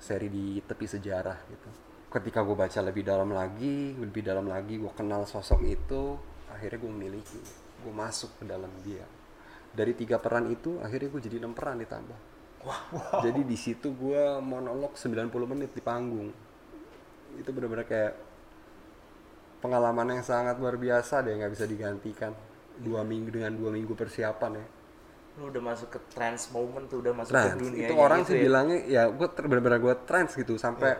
seri 0.00 0.32
di 0.32 0.56
tepi 0.64 0.88
sejarah 0.88 1.36
gitu. 1.52 1.68
Ketika 2.08 2.40
gue 2.40 2.56
baca 2.56 2.80
lebih 2.80 3.04
dalam 3.04 3.30
lagi 3.30 3.92
lebih 3.92 4.24
dalam 4.24 4.48
lagi 4.48 4.80
gue 4.80 4.90
kenal 4.96 5.28
sosok 5.28 5.60
itu 5.68 6.16
akhirnya 6.48 6.80
gue 6.80 6.90
memiliki 6.90 7.40
gue 7.84 7.92
masuk 7.92 8.40
ke 8.40 8.48
dalam 8.48 8.72
dia. 8.80 9.04
Dari 9.70 9.92
tiga 9.92 10.16
peran 10.16 10.48
itu 10.48 10.80
akhirnya 10.80 11.12
gue 11.12 11.20
jadi 11.20 11.36
enam 11.44 11.52
peran 11.52 11.76
ditambah. 11.76 12.18
Jadi 13.24 13.40
di 13.44 13.56
situ 13.56 13.92
gue 13.92 14.40
monolog 14.40 14.96
90 14.96 15.28
menit 15.44 15.76
di 15.76 15.84
panggung. 15.84 16.32
Itu 17.36 17.52
benar-benar 17.52 17.84
kayak 17.84 18.29
pengalaman 19.60 20.16
yang 20.16 20.24
sangat 20.24 20.56
luar 20.56 20.76
biasa 20.76 21.20
deh 21.22 21.36
nggak 21.36 21.52
bisa 21.52 21.64
digantikan. 21.68 22.32
Dua 22.80 23.04
minggu 23.04 23.28
dengan 23.28 23.52
dua 23.52 23.70
minggu 23.70 23.92
persiapan 23.92 24.52
ya. 24.56 24.66
Lu 25.38 25.52
udah 25.52 25.62
masuk 25.62 25.88
ke 25.92 26.00
trans 26.10 26.48
moment 26.50 26.84
tuh, 26.88 27.00
udah 27.04 27.12
masuk 27.12 27.32
trans. 27.32 27.54
ke 27.54 27.60
dunia 27.60 27.86
itu 27.86 27.94
orang 27.96 28.18
gitu 28.24 28.30
sih 28.32 28.36
ya. 28.36 28.42
bilangnya 28.48 28.78
ya 28.88 29.02
gue 29.08 29.28
benar-benar 29.30 29.78
gue 29.78 29.94
trans 30.04 30.30
gitu 30.34 30.54
sampai 30.56 30.92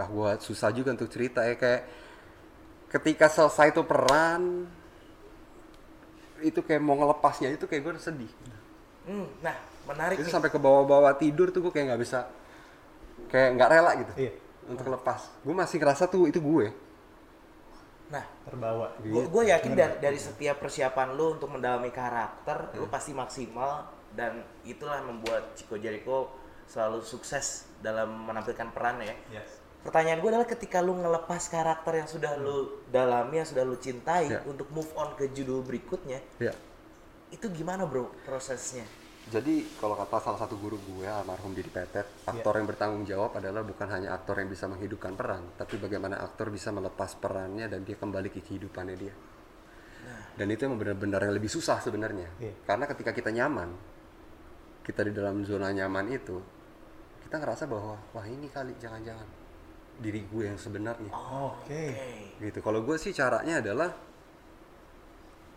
ah 0.00 0.08
gue 0.08 0.30
susah 0.40 0.72
juga 0.72 0.96
untuk 0.96 1.12
cerita 1.12 1.44
ya 1.44 1.60
kayak 1.60 1.82
ketika 2.88 3.28
selesai 3.28 3.76
tuh 3.76 3.84
peran 3.84 4.64
itu 6.40 6.60
kayak 6.64 6.80
mau 6.80 6.96
ngelepasnya 6.96 7.52
itu 7.52 7.68
kayak 7.68 7.82
gue 7.84 7.92
sedih. 8.00 8.32
Hmm, 9.04 9.28
nah, 9.44 9.56
menarik 9.84 10.16
itu 10.20 10.28
nih. 10.28 10.32
sampai 10.32 10.48
ke 10.48 10.56
bawah-bawah 10.56 11.12
tidur 11.20 11.52
tuh 11.52 11.60
gue 11.68 11.72
kayak 11.72 11.92
nggak 11.92 12.00
bisa 12.00 12.28
kayak 13.28 13.60
nggak 13.60 13.68
rela 13.68 13.92
gitu 14.00 14.12
Iya. 14.16 14.32
untuk 14.72 14.88
lepas. 14.88 15.28
Gue 15.44 15.52
masih 15.52 15.76
ngerasa 15.76 16.08
tuh 16.08 16.32
itu 16.32 16.40
gue 16.40 16.72
Nah, 18.10 18.24
Terbawa. 18.42 18.90
gue 19.02 19.44
yakin 19.46 19.72
dari, 19.78 19.94
dari 20.02 20.18
setiap 20.18 20.58
persiapan 20.58 21.14
lu 21.14 21.38
untuk 21.38 21.46
mendalami 21.54 21.94
karakter, 21.94 22.74
lu 22.74 22.90
pasti 22.90 23.14
maksimal 23.14 23.86
dan 24.18 24.42
itulah 24.66 24.98
yang 24.98 25.14
membuat 25.14 25.54
Chico 25.54 25.78
Jericho 25.78 26.34
selalu 26.66 27.02
sukses 27.06 27.70
dalam 27.78 28.26
menampilkan 28.26 28.74
peran 28.74 28.98
ya. 28.98 29.14
Yes. 29.30 29.62
Pertanyaan 29.86 30.20
gue 30.20 30.28
adalah 30.28 30.44
ketika 30.50 30.82
lu 30.82 30.98
ngelepas 30.98 31.48
karakter 31.48 32.02
yang 32.02 32.08
sudah 32.10 32.34
lu 32.36 32.84
dalami, 32.90 33.40
yang 33.40 33.48
sudah 33.48 33.64
lu 33.64 33.78
cintai 33.78 34.28
Ya. 34.28 34.42
untuk 34.44 34.68
move 34.74 34.90
on 34.98 35.14
ke 35.16 35.30
judul 35.30 35.62
berikutnya, 35.62 36.20
ya 36.42 36.52
itu 37.30 37.46
gimana 37.48 37.86
bro 37.86 38.10
prosesnya? 38.26 38.82
Jadi 39.30 39.62
kalau 39.78 39.94
kata 39.94 40.18
salah 40.18 40.38
satu 40.38 40.58
guru 40.58 40.74
gue 40.76 41.06
almarhum 41.06 41.54
Didi 41.54 41.70
Petet 41.70 42.02
aktor 42.26 42.58
yang 42.58 42.66
bertanggung 42.66 43.06
jawab 43.06 43.30
adalah 43.32 43.62
bukan 43.62 43.86
hanya 43.88 44.10
aktor 44.10 44.34
yang 44.36 44.50
bisa 44.50 44.66
menghidupkan 44.66 45.14
peran 45.14 45.54
tapi 45.54 45.78
bagaimana 45.78 46.18
aktor 46.18 46.50
bisa 46.50 46.68
melepas 46.68 47.14
perannya 47.14 47.70
dan 47.70 47.86
dia 47.86 47.94
kembali 47.94 48.28
ke 48.28 48.42
kehidupannya 48.42 48.96
dia 48.96 49.14
dan 50.34 50.46
itu 50.48 50.62
yang 50.64 50.74
benar-benar 50.74 51.20
yang 51.22 51.34
lebih 51.36 51.46
susah 51.48 51.78
sebenarnya 51.78 52.26
Iya. 52.38 52.54
karena 52.64 52.84
ketika 52.86 53.10
kita 53.12 53.30
nyaman 53.30 53.70
kita 54.82 55.06
di 55.06 55.12
dalam 55.12 55.44
zona 55.44 55.70
nyaman 55.70 56.10
itu 56.10 56.42
kita 57.22 57.38
ngerasa 57.38 57.70
bahwa 57.70 57.94
wah 58.10 58.26
ini 58.26 58.50
kali 58.50 58.74
jangan-jangan 58.76 59.28
diri 60.00 60.26
gue 60.26 60.42
yang 60.48 60.58
sebenarnya 60.58 61.12
Oke. 61.12 61.70
Oke. 61.70 61.86
gitu 62.42 62.58
kalau 62.58 62.82
gue 62.82 62.96
sih 62.96 63.12
caranya 63.12 63.62
adalah 63.62 63.94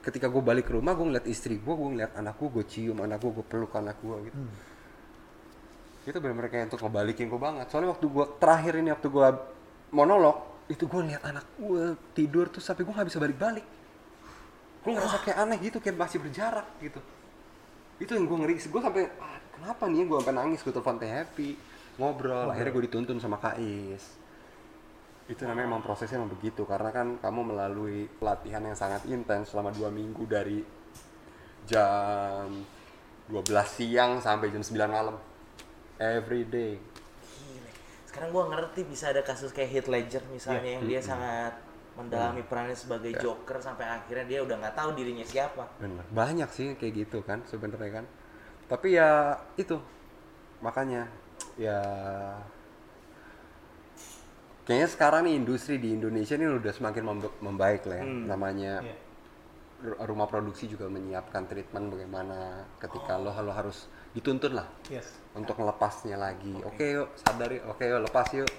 ketika 0.03 0.27
gue 0.27 0.43
balik 0.43 0.67
ke 0.67 0.73
rumah 0.75 0.93
gue 0.93 1.05
ngeliat 1.07 1.27
istri 1.31 1.55
gue 1.57 1.73
gue 1.73 1.89
ngeliat 1.95 2.13
anak 2.19 2.35
gue 2.35 2.49
gue 2.59 2.65
cium 2.67 2.97
anak 2.99 3.23
gue 3.23 3.31
gue 3.31 3.45
peluk 3.47 3.71
anak 3.79 3.97
gue 4.03 4.17
gitu. 4.29 4.39
Itu 6.03 6.17
benar-benar 6.19 6.51
kayak 6.51 6.63
untuk 6.67 6.83
ngebalikin 6.83 7.31
gue 7.31 7.39
banget. 7.39 7.65
Soalnya 7.71 7.95
waktu 7.95 8.05
gue 8.11 8.25
terakhir 8.37 8.73
ini 8.77 8.89
waktu 8.91 9.07
gue 9.07 9.27
monolog 9.95 10.37
itu 10.67 10.83
gue 10.83 11.01
lihat 11.07 11.23
anak 11.23 11.45
gue 11.55 11.95
tidur 12.11 12.51
tuh 12.51 12.59
sampai 12.59 12.83
gue 12.83 12.93
nggak 12.93 13.07
bisa 13.07 13.19
balik-balik. 13.23 13.65
Gue 14.83 14.91
ngerasa 14.91 15.17
kayak 15.23 15.37
aneh 15.39 15.57
gitu 15.63 15.79
kayak 15.79 15.95
masih 15.95 16.19
berjarak 16.19 16.67
gitu. 16.83 16.99
Itu 18.03 18.11
yang 18.19 18.27
gue 18.27 18.37
ngeri 18.43 18.59
gue 18.59 18.81
sampai 18.83 19.03
ah, 19.23 19.39
kenapa 19.55 19.87
nih 19.87 20.03
gue 20.03 20.17
sampai 20.19 20.35
nangis? 20.35 20.59
Gue 20.59 20.73
telepon 20.75 20.99
teh 20.99 21.07
happy 21.07 21.73
ngobrol 21.97 22.49
akhirnya 22.49 22.71
gue 22.73 22.83
dituntun 22.89 23.17
sama 23.21 23.37
Kais 23.37 24.22
itu 25.31 25.47
namanya 25.47 25.71
emang 25.71 25.83
prosesnya 25.83 26.19
emang 26.19 26.35
begitu 26.35 26.67
karena 26.67 26.91
kan 26.91 27.15
kamu 27.23 27.55
melalui 27.55 28.11
pelatihan 28.19 28.59
yang 28.59 28.75
sangat 28.75 29.07
intens 29.07 29.55
selama 29.55 29.71
dua 29.71 29.87
minggu 29.87 30.27
dari 30.27 30.59
jam 31.63 32.51
12 33.31 33.39
siang 33.63 34.19
sampai 34.19 34.51
jam 34.51 34.59
9 34.59 34.75
malam 34.83 35.15
every 35.95 36.43
day 36.43 36.75
Gile. 37.39 37.71
Sekarang 38.03 38.35
gua 38.35 38.51
ngerti 38.51 38.83
bisa 38.83 39.15
ada 39.15 39.23
kasus 39.23 39.55
kayak 39.55 39.71
Heath 39.71 39.87
Ledger 39.87 40.23
misalnya 40.27 40.75
yang 40.75 40.83
dia 40.83 40.99
sangat 40.99 41.55
mendalami 41.93 42.41
perannya 42.43 42.75
sebagai 42.75 43.13
Joker 43.21 43.61
sampai 43.61 43.85
akhirnya 43.85 44.25
dia 44.25 44.39
udah 44.43 44.59
nggak 44.59 44.75
tahu 44.75 44.89
dirinya 44.97 45.23
siapa. 45.23 45.71
Bener. 45.79 46.03
Banyak 46.11 46.49
sih 46.51 46.75
kayak 46.75 46.93
gitu 47.07 47.23
kan 47.23 47.45
sebenarnya 47.47 48.03
kan. 48.03 48.05
Tapi 48.67 48.97
ya 48.97 49.39
itu 49.55 49.79
makanya 50.59 51.07
ya 51.55 51.79
kayaknya 54.63 54.87
sekarang 54.87 55.21
nih 55.23 55.35
industri 55.35 55.75
di 55.75 55.91
Indonesia 55.91 56.33
ini 56.33 56.47
udah 56.49 56.71
semakin 56.71 57.03
membaik 57.39 57.83
lah 57.83 57.97
ya. 57.99 58.05
Namanya 58.05 58.73
Iya. 58.79 58.95
ru- 59.83 59.99
rumah 60.05 60.25
produksi 60.25 60.65
juga 60.65 60.87
menyiapkan 60.87 61.43
treatment 61.43 61.91
bagaimana 61.91 62.37
ketika 62.77 63.15
lo 63.15 63.31
lo 63.33 63.51
harus 63.51 63.85
dituntun 64.11 64.55
lah 64.55 64.67
Yes. 64.87 65.11
untuk 65.33 65.57
melepasnya 65.57 66.15
lagi. 66.15 66.55
Oke 66.63 66.95
yuk 66.95 67.11
sadar 67.17 67.51
yuk, 67.51 67.63
oke 67.67 67.83
yuk 67.83 68.01
lepas 68.01 68.27
yuk. 68.33 68.49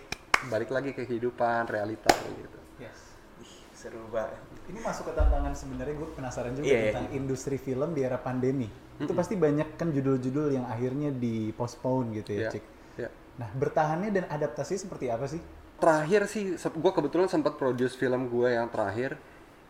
Balik 0.45 0.69
lagi 0.69 0.93
ke 0.93 1.03
kehidupan 1.03 1.65
realita 1.67 2.13
kayak 2.13 2.35
gitu. 2.37 2.59
Yes. 2.79 2.99
Ih, 3.41 3.53
seru 3.73 4.05
banget. 4.09 4.37
Ini 4.69 4.77
masuk 4.79 5.09
ke 5.09 5.17
tantangan 5.17 5.57
sebenarnya 5.57 5.95
gue 5.95 6.09
penasaran 6.13 6.53
juga 6.53 6.65
Iya, 6.67 6.77
iya. 6.77 6.85
tentang 6.91 7.09
industri 7.13 7.57
film 7.57 7.93
di 7.93 8.01
era 8.01 8.17
pandemi. 8.17 8.69
Itu 8.95 9.11
pasti 9.11 9.35
banyak 9.35 9.75
kan 9.75 9.89
judul-judul 9.89 10.53
yang 10.53 10.69
akhirnya 10.69 11.09
di 11.11 11.49
postpone 11.51 12.13
gitu 12.15 12.31
ya, 12.31 12.41
Ya, 12.43 12.51
Cik. 12.51 12.65
ya. 12.99 13.09
Nah, 13.35 13.49
bertahannya 13.51 14.13
dan 14.13 14.25
adaptasi 14.29 14.77
seperti 14.77 15.09
apa 15.09 15.25
sih? 15.27 15.41
Terakhir 15.79 16.31
sih 16.31 16.55
gue 16.57 16.93
kebetulan 16.95 17.29
sempat 17.29 17.59
produce 17.59 17.99
film 17.99 18.31
gue 18.31 18.55
yang 18.55 18.71
terakhir 18.71 19.19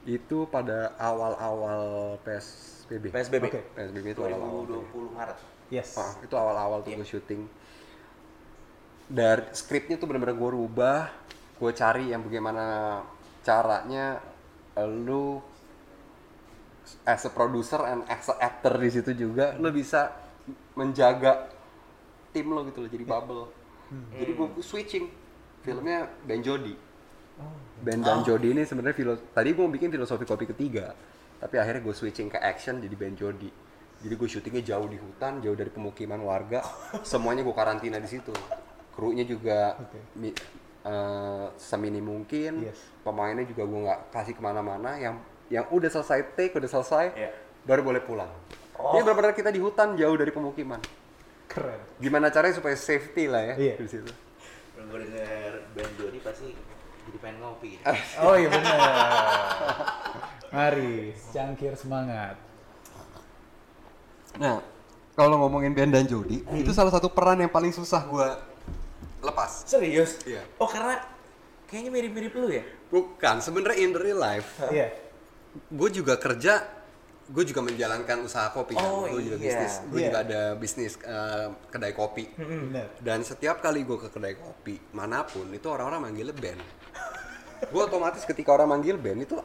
itu 0.04 0.44
pada 0.52 0.92
awal-awal 1.00 2.16
PSBB. 2.22 3.08
PSBB. 3.08 3.44
Oke. 3.48 3.62
PSBB 3.72 4.06
itu 4.12 4.20
awal-awal. 4.20 4.84
2020 4.92 5.16
Maret. 5.16 5.38
Yes. 5.72 5.96
Ah, 5.96 6.12
itu 6.20 6.34
awal-awal 6.36 6.84
tuh 6.84 6.92
gue 6.92 7.08
syuting. 7.08 7.48
Dari 9.08 9.48
skripnya 9.56 9.96
tuh 9.96 10.08
bener-bener 10.08 10.36
gue 10.36 10.50
rubah, 10.52 11.08
gue 11.56 11.72
cari 11.72 12.12
yang 12.12 12.24
bagaimana 12.24 13.00
caranya 13.44 14.20
lu 14.76 15.40
as 17.08 17.24
a 17.24 17.32
producer 17.32 17.80
and 17.88 18.04
as 18.12 18.28
a 18.28 18.36
actor 18.40 18.76
di 18.76 18.92
situ 18.92 19.16
juga 19.16 19.56
lu 19.56 19.72
bisa 19.72 20.12
menjaga 20.76 21.48
tim 22.32 22.44
lo 22.52 22.60
gitu 22.68 22.84
loh 22.84 22.90
jadi 22.92 23.04
bubble. 23.08 23.44
Jadi 24.20 24.32
gue 24.36 24.48
switching 24.60 25.04
filmnya 25.64 26.04
Ben 26.22 26.44
Jody. 26.44 26.76
Ben 27.82 27.98
dan 27.98 28.22
Jody 28.22 28.54
ini 28.54 28.62
sebenarnya 28.62 28.94
filo 28.94 29.14
tadi 29.34 29.50
gue 29.50 29.64
mau 29.64 29.72
bikin 29.72 29.90
filosofi 29.90 30.22
kopi 30.22 30.46
ketiga, 30.46 30.94
tapi 31.40 31.58
akhirnya 31.58 31.82
gue 31.82 31.90
switching 31.90 32.30
ke 32.30 32.38
action 32.38 32.78
jadi 32.78 32.94
Ben 32.94 33.16
Jody. 33.16 33.50
Jadi 34.04 34.14
gue 34.14 34.28
syutingnya 34.28 34.62
jauh 34.62 34.84
di 34.86 35.00
hutan, 35.00 35.40
jauh 35.40 35.56
dari 35.56 35.72
pemukiman 35.72 36.20
warga, 36.20 36.60
semuanya 37.02 37.40
gue 37.42 37.56
karantina 37.56 37.96
di 37.96 38.06
situ. 38.06 38.30
Krunya 38.92 39.24
juga 39.24 39.74
Oke. 39.80 39.98
mi- 40.14 40.36
eh, 40.84 41.46
semini 41.56 41.98
mungkin, 41.98 42.68
Yes. 42.68 42.78
pemainnya 43.02 43.42
juga 43.42 43.64
gue 43.64 43.80
nggak 43.82 44.00
kasih 44.12 44.34
ke 44.36 44.42
mana-mana. 44.44 44.94
Yang 45.00 45.16
yang 45.48 45.64
udah 45.72 45.90
selesai 45.90 46.36
take, 46.36 46.54
udah 46.54 46.70
selesai, 46.70 47.04
Iya. 47.16 47.30
baru 47.64 47.82
boleh 47.82 48.00
pulang. 48.00 48.30
Ini 48.74 49.00
benar-benar 49.02 49.32
kita 49.32 49.48
di 49.48 49.58
hutan, 49.58 49.96
jauh 49.96 50.14
dari 50.14 50.30
pemukiman. 50.30 50.78
Keren. 51.48 51.80
Gimana 51.98 52.28
caranya 52.28 52.56
supaya 52.56 52.76
safety 52.76 53.24
lah 53.26 53.42
ya 53.52 53.54
Iya. 53.56 53.74
di 53.80 53.88
situ. 53.88 54.12
Gue 54.94 55.02
denger 55.10 55.74
Ben 55.74 55.90
Jody 55.98 56.22
pasti 56.22 56.54
jadi 57.02 57.18
pengen 57.18 57.42
ngopi. 57.42 57.82
Oh 58.22 58.38
iya 58.38 58.46
benar. 58.46 58.78
Mari, 60.54 61.10
cangkir 61.34 61.74
semangat. 61.74 62.38
Nah, 64.38 64.62
kalau 65.18 65.42
ngomongin 65.42 65.74
Ben 65.74 65.90
dan 65.90 66.06
Jody, 66.06 66.46
itu 66.54 66.70
salah 66.70 66.94
satu 66.94 67.10
peran 67.10 67.42
yang 67.42 67.50
paling 67.50 67.74
susah 67.74 68.06
gue 68.06 68.28
lepas. 69.18 69.66
Serius? 69.66 70.22
Iya. 70.22 70.46
Oh 70.62 70.70
karena 70.70 71.02
kayaknya 71.66 71.90
mirip-mirip 71.90 72.30
lu 72.38 72.54
ya? 72.54 72.62
Bukan, 72.86 73.42
sebenarnya 73.42 73.82
in 73.82 73.90
the 73.90 73.98
real 73.98 74.22
life, 74.22 74.62
Iya. 74.70 74.94
gue 75.74 75.88
juga 75.90 76.22
kerja, 76.22 76.62
gue 77.26 77.44
juga 77.44 77.60
menjalankan 77.60 78.20
usaha 78.20 78.48
kopi 78.48 78.74
kan, 78.74 78.84
Oh, 78.84 79.06
gue 79.06 79.22
juga 79.22 79.36
iya. 79.36 79.44
bisnis, 79.56 79.72
gue 79.86 79.96
Iya. 79.96 80.06
juga 80.06 80.18
ada 80.20 80.40
bisnis 80.54 80.92
eh, 80.98 81.46
kedai 81.68 81.92
kopi. 81.92 82.24
Benar. 82.34 82.86
Dan 82.98 83.20
setiap 83.20 83.58
kali 83.58 83.80
gue 83.80 83.96
ke 83.98 84.08
kedai 84.08 84.34
kopi, 84.34 84.76
mana 84.90 85.22
pun, 85.22 85.48
itu 85.48 85.64
orang-orang 85.64 86.04
manggilnya 86.04 86.32
Ben. 86.32 86.60
gue 87.72 87.80
otomatis 87.80 88.22
ketika 88.22 88.52
orang 88.52 88.68
manggil 88.70 88.94
Ben 88.94 89.16
itu, 89.16 89.40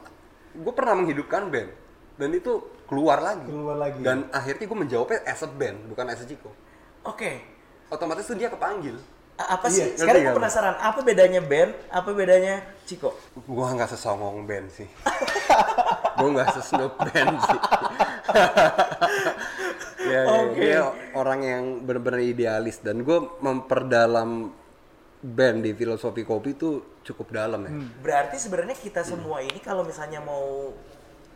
gue 0.52 0.72
pernah 0.72 0.92
menghidupkan 0.94 1.48
Ben. 1.48 1.72
Dan 2.14 2.30
itu 2.32 2.52
keluar 2.84 3.16
lagi. 3.18 3.48
Keluar 3.48 3.80
lagi. 3.80 4.00
Dan 4.00 4.28
akhirnya 4.28 4.60
gue 4.62 4.78
menjawabnya 4.78 5.24
as 5.24 5.40
a 5.40 5.48
Ben, 5.48 5.80
bukan 5.86 6.04
as 6.06 6.20
a 6.20 6.26
Chico. 6.26 6.52
Oke. 7.02 7.40
Otomatis 7.88 8.22
tuh 8.22 8.36
dia 8.36 8.46
kepanggil. 8.46 9.00
A- 9.34 9.56
Apa 9.56 9.66
Iya, 9.66 9.88
sih? 9.88 9.96
Sekarang 9.96 10.20
ngerti 10.20 10.28
gue 10.28 10.36
penasaran, 10.36 10.74
apa 10.76 11.00
bedanya 11.00 11.40
Ben? 11.40 11.72
Apa 11.88 12.12
bedanya 12.12 12.60
Ciko? 12.84 13.16
Gua 13.48 13.72
nggak 13.72 13.88
sesongong 13.88 14.44
band 14.44 14.68
sih. 14.68 14.84
gua 16.20 16.30
nggak 16.36 16.50
sesnoop 16.60 16.92
band 17.00 17.36
sih. 17.40 17.60
ya, 20.10 20.22
ya, 20.22 20.40
Oke. 20.44 20.60
dia 20.60 20.80
orang 21.16 21.40
yang 21.42 21.64
benar-benar 21.84 22.20
idealis 22.22 22.80
dan 22.82 23.02
gue 23.04 23.18
memperdalam 23.40 24.52
band 25.20 25.58
di 25.60 25.72
filosofi 25.76 26.24
kopi 26.24 26.56
itu 26.56 27.00
cukup 27.04 27.32
dalam 27.32 27.60
ya. 27.68 27.72
Berarti 28.00 28.36
sebenarnya 28.40 28.76
kita 28.76 29.04
semua 29.04 29.44
ini 29.44 29.60
kalau 29.60 29.84
misalnya 29.84 30.24
mau 30.24 30.72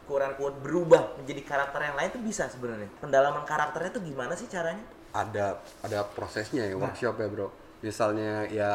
kurang 0.05 0.37
kuat 0.37 0.61
berubah 0.61 1.17
menjadi 1.21 1.43
karakter 1.45 1.81
yang 1.81 1.97
lain 1.97 2.11
tuh 2.13 2.23
bisa 2.25 2.49
sebenarnya. 2.49 2.89
Pendalaman 3.01 3.45
karakternya 3.45 3.91
tuh 3.93 4.03
gimana 4.05 4.33
sih 4.37 4.49
caranya? 4.49 4.85
Ada 5.13 5.61
ada 5.85 5.99
prosesnya 6.05 6.69
ya 6.69 6.77
workshop 6.77 7.21
ya 7.21 7.29
bro. 7.29 7.49
Misalnya 7.85 8.49
ya 8.49 8.73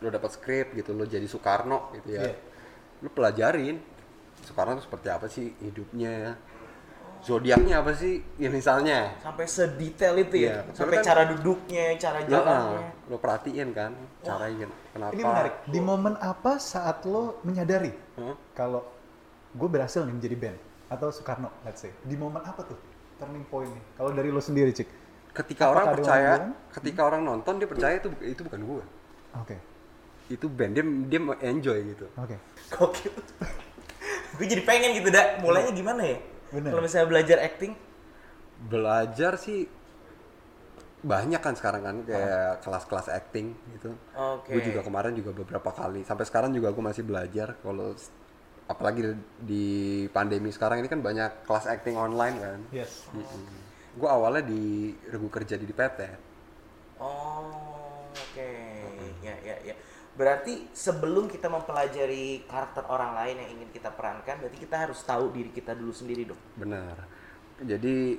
lo 0.00 0.08
dapat 0.12 0.36
skrip 0.36 0.76
gitu 0.76 0.92
lo 0.92 1.04
jadi 1.04 1.24
Soekarno 1.28 1.92
gitu 2.00 2.16
ya. 2.16 2.32
Iya. 2.32 2.36
Lo 3.04 3.08
pelajarin 3.12 3.95
Tuh 4.46 4.54
seperti 4.78 5.08
apa 5.10 5.26
sih 5.26 5.50
hidupnya. 5.58 6.38
Zodiaknya 7.16 7.82
apa 7.82 7.90
sih? 7.90 8.22
Ya 8.38 8.46
misalnya. 8.46 9.10
Sampai 9.18 9.50
sedetail 9.50 10.14
itu 10.20 10.46
ya. 10.46 10.62
Iya, 10.62 10.74
Sampai 10.76 11.02
kan- 11.02 11.06
cara 11.06 11.22
duduknya, 11.26 11.84
cara 11.98 12.18
Nah, 12.22 12.28
jalannya. 12.28 12.82
lo 13.10 13.16
perhatiin 13.18 13.68
kan 13.74 13.92
caranya 14.22 14.66
kenapa 14.92 15.10
Ini 15.10 15.22
menarik. 15.24 15.54
Di 15.66 15.80
momen 15.80 16.14
apa 16.16 16.52
saat 16.56 17.02
lo 17.02 17.42
menyadari 17.42 17.90
Hah? 18.14 18.34
kalau 18.54 18.86
gue 19.50 19.68
berhasil 19.68 20.06
nih 20.06 20.14
menjadi 20.14 20.36
band 20.38 20.58
atau 20.86 21.08
Soekarno, 21.10 21.50
let's 21.66 21.82
say. 21.82 21.90
Di 22.04 22.14
momen 22.14 22.38
apa 22.40 22.62
tuh 22.62 22.78
turning 23.16 23.42
point 23.48 23.70
nih? 23.70 23.82
Kalau 23.96 24.10
dari 24.12 24.30
lo 24.30 24.38
sendiri, 24.38 24.70
Cik. 24.70 24.86
ketika 25.34 25.68
Apakah 25.68 25.76
orang 25.76 25.86
percaya 25.98 26.30
orang 26.32 26.52
ketika 26.72 27.00
orang 27.04 27.20
nonton 27.22 27.52
dia 27.58 27.68
percaya 27.68 27.94
itu 27.98 28.08
itu 28.24 28.40
bukan 28.40 28.60
gue 28.64 28.84
Oke. 29.36 29.56
itu 30.32 30.46
band 30.48 30.72
dia 30.72 30.84
dia 31.06 31.20
mau 31.20 31.36
enjoy 31.36 31.76
gitu 31.86 32.06
Oke. 32.16 32.36
Gokil. 32.72 33.12
Gue 34.36 34.46
jadi 34.46 34.62
pengen 34.62 34.90
gitu 34.96 35.08
dah. 35.10 35.40
Mulainya 35.40 35.72
gimana 35.72 36.02
ya? 36.04 36.18
Kalau 36.52 36.82
misalnya 36.84 37.08
belajar 37.10 37.38
acting, 37.42 37.72
belajar 38.70 39.36
sih 39.36 39.68
banyak 41.06 41.38
kan 41.38 41.54
sekarang 41.54 41.82
kan 41.84 41.96
kayak 42.02 42.64
kelas-kelas 42.64 43.06
acting 43.12 43.54
gitu. 43.78 43.94
Oke. 44.16 44.50
gue 44.50 44.62
juga 44.72 44.80
kemarin 44.82 45.14
juga 45.14 45.30
beberapa 45.36 45.70
kali 45.70 46.02
sampai 46.02 46.24
sekarang 46.26 46.50
juga 46.56 46.72
gue 46.72 46.84
masih 46.84 47.04
belajar. 47.06 47.54
Kalau 47.60 47.94
apalagi 48.66 49.14
di 49.38 50.06
pandemi 50.10 50.50
sekarang 50.50 50.82
ini 50.82 50.88
kan 50.90 50.98
banyak 50.98 51.46
kelas 51.46 51.66
acting 51.70 51.94
online 51.94 52.36
kan. 52.42 52.60
Yes. 52.74 53.06
gue 53.96 54.04
awalnya 54.04 54.44
di 54.44 54.92
regu 55.08 55.32
kerja 55.32 55.56
di 55.56 55.64
PT 55.72 56.00
Oh, 57.00 58.08
oke. 58.12 58.52
Ya, 59.20 59.36
ya, 59.44 59.56
ya. 59.60 59.74
Berarti 60.16 60.72
sebelum 60.72 61.28
kita 61.28 61.52
mempelajari 61.52 62.48
karakter 62.48 62.88
orang 62.88 63.12
lain 63.20 63.36
yang 63.36 63.50
ingin 63.60 63.68
kita 63.68 63.92
perankan, 63.92 64.40
berarti 64.40 64.58
kita 64.64 64.76
harus 64.88 65.04
tahu 65.04 65.28
diri 65.28 65.52
kita 65.52 65.76
dulu 65.76 65.92
sendiri 65.92 66.24
dong. 66.24 66.40
Benar. 66.56 67.04
Jadi 67.60 68.16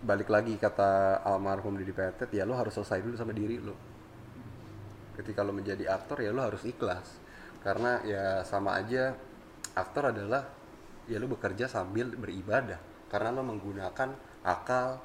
balik 0.00 0.32
lagi 0.32 0.56
kata 0.56 1.20
almarhum 1.28 1.76
Didi 1.76 1.92
Petet, 1.92 2.32
ya 2.32 2.48
lo 2.48 2.56
harus 2.56 2.72
selesai 2.72 3.04
dulu 3.04 3.20
sama 3.20 3.36
diri 3.36 3.60
lo. 3.60 3.76
Ketika 5.12 5.44
lo 5.44 5.52
menjadi 5.52 5.84
aktor 5.92 6.24
ya 6.24 6.32
lo 6.32 6.40
harus 6.40 6.64
ikhlas. 6.64 7.20
Karena 7.60 8.00
ya 8.08 8.40
sama 8.48 8.80
aja 8.80 9.12
aktor 9.76 10.16
adalah 10.16 10.48
ya 11.04 11.20
lo 11.20 11.28
bekerja 11.28 11.68
sambil 11.68 12.16
beribadah. 12.16 12.80
Karena 13.12 13.28
lo 13.28 13.44
menggunakan 13.44 14.40
akal, 14.40 15.04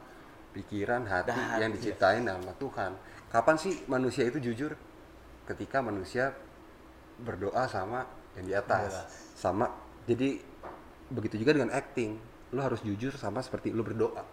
pikiran, 0.55 1.03
hati 1.11 1.35
Dan 1.35 1.59
yang 1.59 1.71
hati, 1.75 1.91
diciptain 1.91 2.23
sama 2.23 2.55
Tuhan. 2.55 2.91
Kapan 3.27 3.55
sih 3.59 3.83
manusia 3.91 4.23
itu 4.23 4.39
jujur? 4.39 4.90
Ketika 5.45 5.81
manusia 5.83 6.31
berdoa 7.21 7.69
sama 7.69 8.05
yang 8.37 8.45
di 8.47 8.53
atas. 8.55 9.05
Sama 9.37 9.69
jadi 10.05 10.41
begitu 11.11 11.41
juga 11.41 11.57
dengan 11.57 11.71
acting. 11.73 12.17
Lu 12.51 12.59
harus 12.59 12.83
jujur 12.83 13.15
sama 13.15 13.39
seperti 13.39 13.71
lu 13.71 13.85
berdoa. 13.85 14.23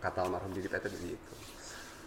Kata 0.00 0.24
almarhum 0.24 0.54
Didi 0.54 0.70
Petet 0.70 0.94
begitu. 0.96 1.32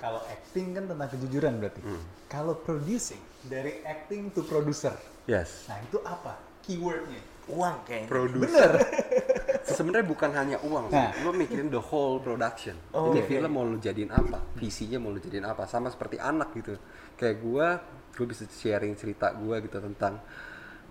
Kalau 0.02 0.20
acting 0.28 0.76
kan 0.76 0.84
tentang 0.90 1.10
kejujuran 1.16 1.64
berarti. 1.64 1.82
Hmm. 1.84 2.04
Kalau 2.28 2.60
producing 2.60 3.22
dari 3.48 3.80
acting 3.86 4.34
to 4.36 4.44
producer. 4.44 4.92
Yes. 5.30 5.70
Nah, 5.72 5.80
itu 5.80 6.00
apa? 6.04 6.36
Keywordnya. 6.66 7.24
Uang 7.48 7.76
kayaknya. 7.88 8.10
Producer. 8.12 8.70
Sebenarnya 9.78 10.08
bukan 10.08 10.32
hanya 10.36 10.58
uang. 10.60 10.92
Nah. 10.92 11.16
lu 11.24 11.32
mikirin 11.32 11.72
the 11.72 11.80
whole 11.80 12.20
production. 12.20 12.76
Oh, 12.92 13.12
Jadi 13.12 13.20
oke. 13.24 13.30
film 13.32 13.52
mau 13.56 13.64
lu 13.64 13.80
jadiin 13.80 14.12
apa, 14.12 14.44
visinya 14.60 15.00
mau 15.00 15.16
lu 15.16 15.24
jadiin 15.24 15.48
apa, 15.48 15.64
sama 15.72 15.88
seperti 15.88 16.20
anak 16.20 16.52
gitu. 16.60 16.76
Kayak 17.16 17.36
gua, 17.40 17.68
gua 18.14 18.26
bisa 18.30 18.46
sharing 18.46 18.94
cerita 18.96 19.34
gua 19.34 19.58
gitu 19.60 19.82
tentang 19.82 20.22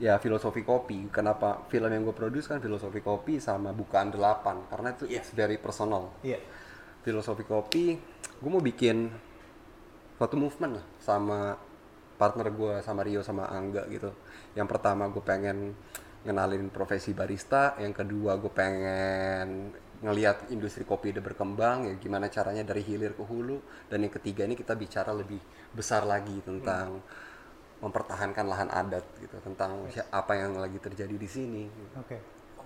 ya 0.02 0.18
filosofi 0.18 0.66
kopi. 0.66 1.06
Kenapa 1.14 1.62
film 1.70 1.90
yang 1.92 2.02
gue 2.02 2.16
produce 2.16 2.50
kan 2.50 2.58
filosofi 2.58 2.98
kopi 2.98 3.38
sama 3.38 3.70
bukaan 3.70 4.10
delapan, 4.10 4.64
karena 4.66 4.94
itu 4.96 5.06
it's 5.06 5.30
very 5.30 5.58
personal. 5.62 6.10
Iya. 6.26 6.42
Filosofi 7.02 7.46
kopi, 7.46 7.98
gue 8.42 8.50
mau 8.50 8.62
bikin 8.62 9.10
suatu 10.18 10.38
movement 10.38 10.78
lah 10.78 10.86
sama 11.02 11.58
partner 12.14 12.54
gue 12.54 12.74
sama 12.78 13.02
Rio 13.02 13.26
sama 13.26 13.50
Angga 13.50 13.86
gitu. 13.90 14.14
Yang 14.54 14.68
pertama 14.70 15.10
gue 15.10 15.22
pengen 15.22 15.74
ngenalin 16.22 16.70
profesi 16.70 17.10
barista, 17.10 17.74
yang 17.82 17.90
kedua 17.90 18.38
gue 18.38 18.52
pengen 18.54 19.74
ngelihat 20.02 20.50
industri 20.50 20.82
kopi 20.82 21.14
udah 21.14 21.22
berkembang 21.22 21.86
ya 21.86 21.94
gimana 21.94 22.26
caranya 22.26 22.66
dari 22.66 22.82
hilir 22.82 23.14
ke 23.14 23.22
hulu 23.22 23.58
dan 23.86 24.02
yang 24.02 24.10
ketiga 24.10 24.42
ini 24.42 24.54
kita 24.54 24.74
bicara 24.74 25.14
lebih 25.14 25.38
besar 25.70 26.02
lagi 26.02 26.42
tentang 26.42 26.98
mempertahankan 27.78 28.46
lahan 28.46 28.70
adat 28.70 29.02
gitu 29.18 29.38
tentang 29.42 29.86
si- 29.88 30.02
apa 30.02 30.32
yang 30.34 30.54
lagi 30.54 30.78
terjadi 30.78 31.14
di 31.14 31.28
sini 31.28 31.64
Oke. 31.96 32.18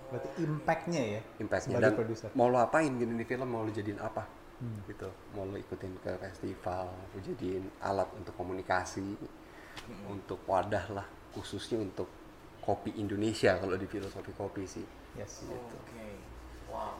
Berarti 0.07 0.29
impact-nya 0.39 1.01
ya. 1.03 1.21
impactnya 1.37 1.77
dan 1.77 1.91
produser. 1.93 2.29
mau 2.31 2.47
lo 2.47 2.57
apain 2.57 2.89
gini 2.89 3.13
di 3.13 3.25
film 3.25 3.45
mau 3.45 3.61
lo 3.61 3.69
jadiin 3.69 3.99
apa 3.99 4.23
gitu 4.87 5.05
mau 5.33 5.45
lo 5.45 5.53
ikutin 5.53 5.93
ke 6.01 6.17
festival 6.17 6.89
lo 6.89 7.19
jadiin 7.19 7.65
alat 7.83 8.09
untuk 8.15 8.33
komunikasi 8.33 9.03
untuk 10.07 10.41
wadah 10.45 10.85
lah 10.89 11.07
khususnya 11.35 11.77
untuk 11.77 12.09
kopi 12.59 12.97
Indonesia 12.97 13.55
kalau 13.57 13.75
di 13.75 13.85
filosofi 13.85 14.33
kopi 14.33 14.63
sih 14.65 14.85
Yes. 15.13 15.49
Oke. 15.49 16.13
Wow. 16.69 16.93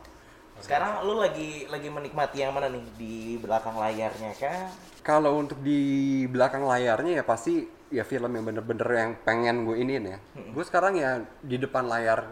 Sekarang 0.58 1.06
lu 1.06 1.22
lagi 1.22 1.64
lagi 1.70 1.88
menikmati 1.88 2.42
yang 2.42 2.52
mana 2.52 2.68
nih? 2.70 2.84
Di 2.98 3.14
belakang 3.38 3.76
layarnya 3.78 4.32
kah? 4.38 4.88
kalau 5.08 5.40
untuk 5.40 5.64
di 5.64 5.80
belakang 6.28 6.68
layarnya 6.68 7.22
ya 7.22 7.24
pasti 7.24 7.64
ya 7.88 8.04
film 8.04 8.28
yang 8.28 8.44
bener-bener 8.44 8.88
yang 8.92 9.10
pengen 9.24 9.64
gue 9.64 9.80
iniin 9.80 10.04
ya. 10.04 10.18
Gue 10.52 10.64
sekarang 10.68 11.00
ya 11.00 11.24
di 11.40 11.56
depan 11.56 11.88
layar 11.88 12.28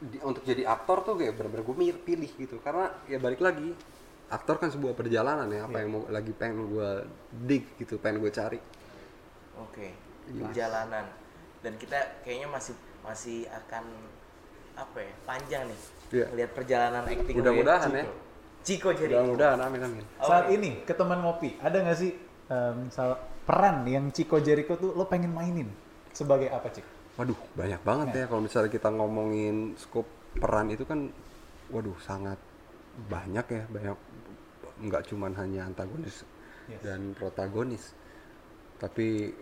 di- 0.00 0.24
untuk 0.24 0.40
jadi 0.40 0.64
aktor 0.64 1.04
tuh 1.04 1.20
kayak 1.20 1.36
bener-bener 1.36 1.68
gue 1.68 1.76
pilih 2.00 2.32
gitu. 2.40 2.56
Karena 2.64 2.88
ya 3.04 3.20
balik 3.20 3.44
lagi 3.44 3.76
aktor 4.32 4.56
kan 4.56 4.72
sebuah 4.72 4.96
perjalanan 4.96 5.52
ya 5.52 5.68
apa 5.68 5.84
yang 5.84 5.90
mau 5.92 6.02
lagi 6.08 6.32
pengen 6.32 6.64
gue 6.72 6.90
dig 7.44 7.76
gitu 7.76 8.00
pengen 8.00 8.24
gue 8.24 8.32
cari. 8.32 8.56
Oke. 9.60 9.92
Perjalanan. 10.24 11.04
Dan 11.60 11.76
kita 11.76 12.24
kayaknya 12.24 12.48
masih 12.48 12.72
masih 13.04 13.44
akan 13.52 13.84
apa 14.74 14.98
ya? 14.98 15.12
Panjang 15.24 15.62
nih. 15.66 15.78
Iya. 16.12 16.26
Lihat 16.32 16.50
perjalanan 16.52 17.02
acting 17.04 17.34
mudah-mudahan 17.34 17.90
ya 17.90 18.04
Ciko 18.64 18.94
jadi. 18.94 19.12
mudah-mudahan 19.12 19.58
amin 19.60 19.80
amin 19.82 20.04
Saat 20.18 20.48
ini 20.48 20.80
ke 20.82 20.94
teman 20.94 21.20
ngopi, 21.20 21.58
ada 21.58 21.74
nggak 21.76 21.98
sih 21.98 22.12
misal 22.78 23.16
peran 23.44 23.84
yang 23.84 24.08
Chico 24.08 24.38
Jericho 24.38 24.76
tuh 24.76 24.92
lo 24.92 25.04
pengen 25.04 25.32
mainin 25.32 25.68
sebagai 26.10 26.48
apa, 26.48 26.68
Cik? 26.70 26.84
waduh 27.14 27.38
banyak 27.54 27.78
banget 27.82 28.08
ya 28.12 28.24
kalau 28.26 28.42
misalnya 28.42 28.68
kita 28.68 28.90
ngomongin 28.90 29.78
skop 29.78 30.02
peran 30.34 30.66
itu 30.66 30.82
kan 30.82 31.14
waduh 31.68 31.94
sangat 32.00 32.34
banyak 33.06 33.46
ya 33.46 33.62
banyak 33.70 33.96
nggak 34.82 35.02
cuman 35.06 35.32
hanya 35.34 35.64
antagonis 35.64 36.26
Yes. 36.64 36.80
dan 36.80 37.12
protagonis 37.12 37.92
tapi 38.80 39.36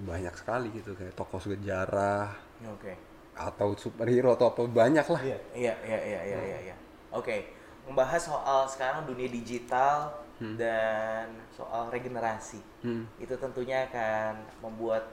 banyak 0.00 0.32
sekali 0.32 0.72
gitu 0.72 0.96
kayak 0.96 1.12
tokoh 1.12 1.36
sejarah 1.38 2.32
Oke. 2.72 2.96
Atau 3.36 3.76
superhero 3.76 4.32
atau 4.32 4.48
apa 4.48 4.64
banyak 4.64 5.06
lah 5.06 5.20
Iya. 5.20 5.38
Iya, 5.52 5.74
iya, 5.84 5.98
iya, 6.00 6.20
iya, 6.24 6.38
iya, 6.40 6.58
iya. 6.72 6.76
Oke, 7.12 7.52
membahas 7.84 8.24
soal 8.24 8.64
sekarang 8.64 9.04
dunia 9.04 9.28
digital 9.28 10.24
dan 10.60 11.32
soal 11.56 11.88
regenerasi. 11.88 12.60
Hmm. 12.84 13.08
Itu 13.16 13.36
tentunya 13.40 13.88
akan 13.88 14.40
membuat 14.60 15.08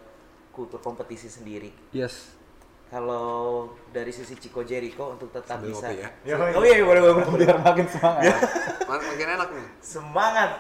kultur 0.52 0.80
kompetisi 0.84 1.32
sendiri. 1.32 1.72
yes 1.96 2.36
Kalau 2.92 3.74
dari 3.90 4.14
sisi 4.14 4.38
Chico 4.38 4.62
Jericho 4.62 5.18
untuk 5.18 5.34
tetap 5.34 5.58
Sambil 5.58 5.74
bisa 5.74 5.90
ngopi 5.90 6.04
ya. 6.04 6.10
Oh 6.54 6.62
iya, 6.62 6.78
iya, 6.78 6.86
boleh, 6.86 7.02
boleh, 7.02 7.14
boleh. 7.26 7.46
Biar 7.48 7.58
makin 7.58 7.86
semangat. 7.90 8.38
makin 8.90 9.28
enak 9.34 9.50
nih 9.50 9.68
Semangat 9.82 10.52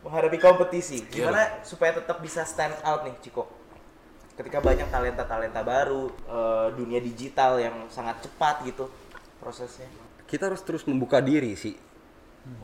menghadapi 0.00 0.38
kompetisi. 0.40 1.04
Iya 1.12 1.28
Gimana 1.28 1.42
supaya 1.60 1.92
tetap 1.96 2.20
bisa 2.24 2.44
stand 2.48 2.72
out 2.80 3.04
nih, 3.04 3.12
Chico? 3.20 3.44
Ketika 4.34 4.58
banyak 4.58 4.90
talenta-talenta 4.90 5.62
baru, 5.62 6.10
eh, 6.10 6.68
dunia 6.74 6.98
digital 6.98 7.62
yang 7.62 7.86
sangat 7.86 8.18
cepat 8.26 8.66
gitu 8.66 8.90
prosesnya. 9.38 9.86
kita 10.24 10.48
harus 10.50 10.64
terus 10.64 10.82
membuka 10.88 11.20
diri 11.20 11.52
sih. 11.54 11.76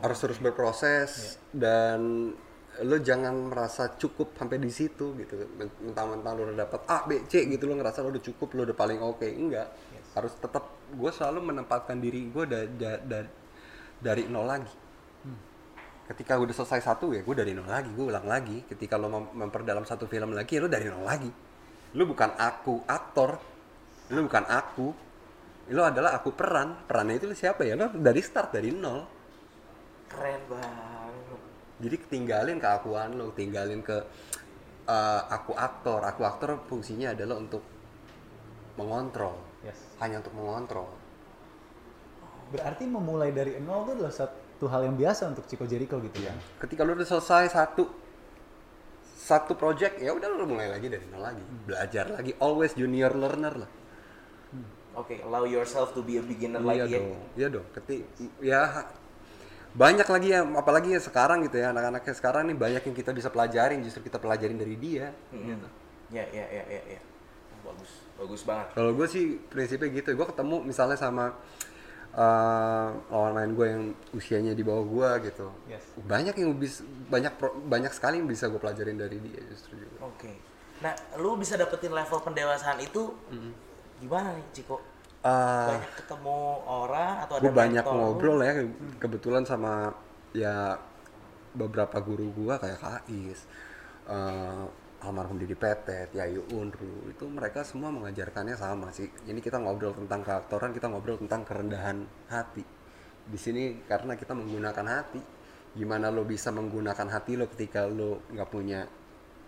Harus 0.01 0.17
terus 0.19 0.37
berproses 0.41 1.37
dan 1.53 2.33
lo 2.81 2.97
jangan 2.99 3.53
merasa 3.53 3.95
cukup 3.95 4.33
sampai 4.35 4.57
di 4.57 4.73
situ 4.73 5.13
gitu. 5.15 5.47
Mentang-mentang 5.57 6.35
lo 6.35 6.51
udah 6.51 6.57
dapat 6.65 6.81
A 6.89 7.05
B 7.05 7.23
C 7.29 7.45
gitu 7.47 7.69
lo 7.69 7.77
ngerasa 7.77 8.01
lo 8.01 8.09
udah 8.11 8.23
cukup 8.25 8.57
lo 8.57 8.65
udah 8.65 8.77
paling 8.77 8.99
oke. 8.99 9.23
Enggak. 9.23 9.71
Harus 10.17 10.33
tetap 10.41 10.67
gue 10.91 11.11
selalu 11.13 11.53
menempatkan 11.53 12.01
diri 12.01 12.27
gue 12.33 12.43
da- 12.49 12.67
da- 12.67 13.01
da- 13.01 13.31
dari 14.01 14.25
nol 14.27 14.49
lagi. 14.49 14.73
Ketika 16.09 16.35
udah 16.35 16.51
selesai 16.51 16.81
satu 16.81 17.13
ya 17.15 17.21
gue 17.23 17.35
dari 17.37 17.53
nol 17.55 17.69
lagi 17.69 17.93
gue 17.93 18.05
ulang 18.09 18.25
lagi. 18.25 18.65
Ketika 18.67 18.97
lo 18.97 19.07
mem- 19.07 19.47
memperdalam 19.47 19.85
satu 19.85 20.09
film 20.09 20.33
lagi 20.33 20.57
ya 20.57 20.65
lo 20.65 20.69
dari 20.69 20.89
nol 20.89 21.05
lagi 21.05 21.31
lo 21.95 22.03
bukan 22.07 22.31
aku 22.39 22.83
aktor. 22.87 23.39
Lo 24.11 24.19
bukan 24.23 24.45
aku. 24.47 24.87
Lo 25.71 25.81
adalah 25.87 26.15
aku 26.15 26.35
peran. 26.35 26.87
Perannya 26.87 27.19
itu 27.19 27.31
siapa 27.35 27.63
ya? 27.63 27.75
Lo 27.75 27.91
dari 27.91 28.21
start 28.23 28.55
dari 28.55 28.71
nol. 28.71 28.99
Keren 30.11 30.41
banget. 30.51 31.39
jadi 31.81 31.97
tinggalin 32.13 32.61
keakuan 32.61 33.17
lo 33.17 33.33
tinggalin 33.33 33.81
ke 33.81 33.97
eh, 34.85 35.21
aku 35.31 35.55
aktor. 35.55 36.03
Aku 36.03 36.21
aktor 36.27 36.61
fungsinya 36.67 37.15
adalah 37.15 37.39
untuk 37.39 37.63
mengontrol. 38.75 39.51
Yes. 39.61 39.77
hanya 40.01 40.25
untuk 40.25 40.33
mengontrol. 40.33 40.89
Berarti 42.49 42.89
memulai 42.89 43.29
dari 43.29 43.61
nol 43.61 43.85
itu 43.85 43.91
adalah 44.01 44.13
satu 44.13 44.65
hal 44.65 44.89
yang 44.89 44.97
biasa 44.97 45.29
untuk 45.29 45.45
Chico 45.45 45.69
Jericho 45.69 46.01
gitu 46.01 46.25
ya. 46.25 46.33
ketika 46.57 46.81
lo 46.81 46.97
udah 46.97 47.05
selesai 47.05 47.53
satu 47.53 47.85
satu 49.21 49.53
project 49.53 50.01
ya 50.01 50.09
udah 50.17 50.27
lo 50.33 50.49
mulai 50.49 50.65
lagi 50.73 50.89
dari 50.89 51.05
nol 51.13 51.21
lagi 51.21 51.43
belajar 51.69 52.09
lagi 52.09 52.33
always 52.41 52.73
junior 52.73 53.13
learner 53.13 53.55
lah 53.67 53.71
Oke, 54.91 55.23
allow 55.23 55.47
yourself 55.47 55.95
to 55.95 56.03
be 56.03 56.19
a 56.19 56.23
beginner 56.25 56.59
iya 56.59 56.67
lagi 56.83 56.91
ya. 56.91 56.99
dong 56.99 57.09
iya 57.39 57.47
dong 57.47 57.65
Keti 57.71 57.97
ya 58.43 58.61
banyak 59.71 60.03
lagi 60.03 60.27
ya 60.35 60.43
apalagi 60.43 60.89
ya 60.91 60.99
sekarang 60.99 61.47
gitu 61.47 61.63
ya 61.63 61.71
anak-anaknya 61.71 62.11
sekarang 62.11 62.43
nih 62.51 62.57
banyak 62.59 62.83
yang 62.91 62.95
kita 62.97 63.11
bisa 63.15 63.31
pelajarin 63.31 63.79
justru 63.87 64.03
kita 64.03 64.19
pelajarin 64.19 64.59
dari 64.59 64.75
dia 64.75 65.15
Mm-mm. 65.31 65.63
Ya, 66.11 66.27
ya, 66.27 66.43
ya, 66.43 66.63
ya, 66.67 66.81
ya. 66.99 67.01
Bagus, 67.63 68.03
bagus 68.19 68.41
banget. 68.43 68.67
Kalau 68.75 68.91
gue 68.91 69.07
sih 69.07 69.39
prinsipnya 69.47 69.87
gitu, 69.95 70.11
gue 70.11 70.27
ketemu 70.27 70.59
misalnya 70.59 70.99
sama 70.99 71.39
eh, 72.13 72.87
lawan 73.07 73.31
main 73.31 73.51
gue 73.51 73.65
yang 73.65 73.83
usianya 74.11 74.51
di 74.51 74.61
bawah 74.61 74.83
gue 74.83 75.09
gitu, 75.25 75.47
Yes. 75.65 75.83
banyak 75.97 76.35
yang 76.35 76.51
bisa 76.53 76.81
banyak 77.07 77.33
pro- 77.33 77.55
banyak 77.57 77.89
sekali 77.89 78.19
yang 78.19 78.27
bisa 78.27 78.45
gue 78.45 78.57
pelajarin 78.57 78.95
dari 78.95 79.15
dia 79.17 79.39
justru 79.45 79.77
juga. 79.77 80.05
Oke. 80.05 80.35
Nah, 80.79 80.91
lu 81.15 81.35
bisa 81.35 81.55
dapetin 81.55 81.89
level 81.89 82.19
pendewasaan 82.19 82.79
itu 82.79 83.15
gimana 83.97 84.33
nih, 84.33 84.45
Ciko? 84.51 84.81
Ah, 85.21 85.69
Banyak 85.71 85.93
ketemu 85.95 86.37
orang 86.65 87.13
atau 87.21 87.33
ada 87.37 87.43
gue 87.45 87.53
banyak 87.53 87.85
lu? 87.85 87.93
ngobrol 87.93 88.39
ya 88.41 88.53
kebetulan 88.97 89.45
sama 89.45 89.93
ya 90.33 90.81
beberapa 91.53 91.93
guru 91.99 92.33
gue 92.33 92.53
kayak 92.57 92.75
Kak 92.75 93.03
Is, 93.07 93.45
eh, 94.05 94.65
almarhum 95.01 95.37
Didi 95.41 95.57
Petet, 95.57 96.13
Yayu 96.13 96.45
Unru 96.53 97.09
itu 97.09 97.25
mereka 97.25 97.65
semua 97.65 97.89
mengajarkannya 97.89 98.53
sama 98.53 98.93
sih. 98.93 99.09
Ini 99.25 99.41
kita 99.41 99.57
ngobrol 99.57 99.97
tentang 99.97 100.21
keaktoran, 100.21 100.71
kita 100.73 100.87
ngobrol 100.89 101.17
tentang 101.17 101.41
kerendahan 101.41 102.05
hati. 102.29 102.61
Di 103.25 103.37
sini 103.37 103.81
karena 103.85 104.13
kita 104.13 104.37
menggunakan 104.37 104.85
hati, 104.85 105.21
gimana 105.73 106.13
lo 106.13 106.21
bisa 106.21 106.53
menggunakan 106.53 107.07
hati 107.09 107.33
lo 107.33 107.49
ketika 107.49 107.89
lo 107.89 108.25
nggak 108.29 108.49
punya 108.49 108.85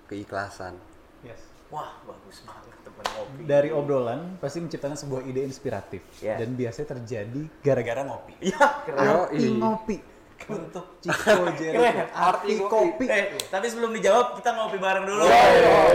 keikhlasan. 0.10 0.74
Yes. 1.22 1.54
Wah, 1.74 1.90
bagus 2.06 2.46
banget 2.46 2.70
teman 2.86 3.06
ngopi. 3.18 3.42
Dari 3.50 3.70
obrolan 3.74 4.38
pasti 4.38 4.62
menciptakan 4.62 4.94
sebuah 4.94 5.26
ide 5.26 5.42
inspiratif 5.42 6.06
Ya. 6.22 6.38
dan 6.38 6.54
biasanya 6.54 7.02
terjadi 7.02 7.42
gara-gara 7.66 8.06
ngopi. 8.06 8.34
Iya, 8.46 8.66
keren. 8.86 9.02
Arti 9.10 9.48
ngopi 9.58 9.98
untuk 10.46 10.86
Chico 11.04 11.46
Jericho. 11.54 12.04
Arti 12.12 12.54
kopi. 12.60 13.06
Eh, 13.06 13.24
tapi 13.48 13.66
sebelum 13.66 13.92
dijawab 13.92 14.36
kita 14.36 14.50
ngopi 14.52 14.78
bareng 14.78 15.04
dulu. 15.04 15.24
boleh, 15.24 15.42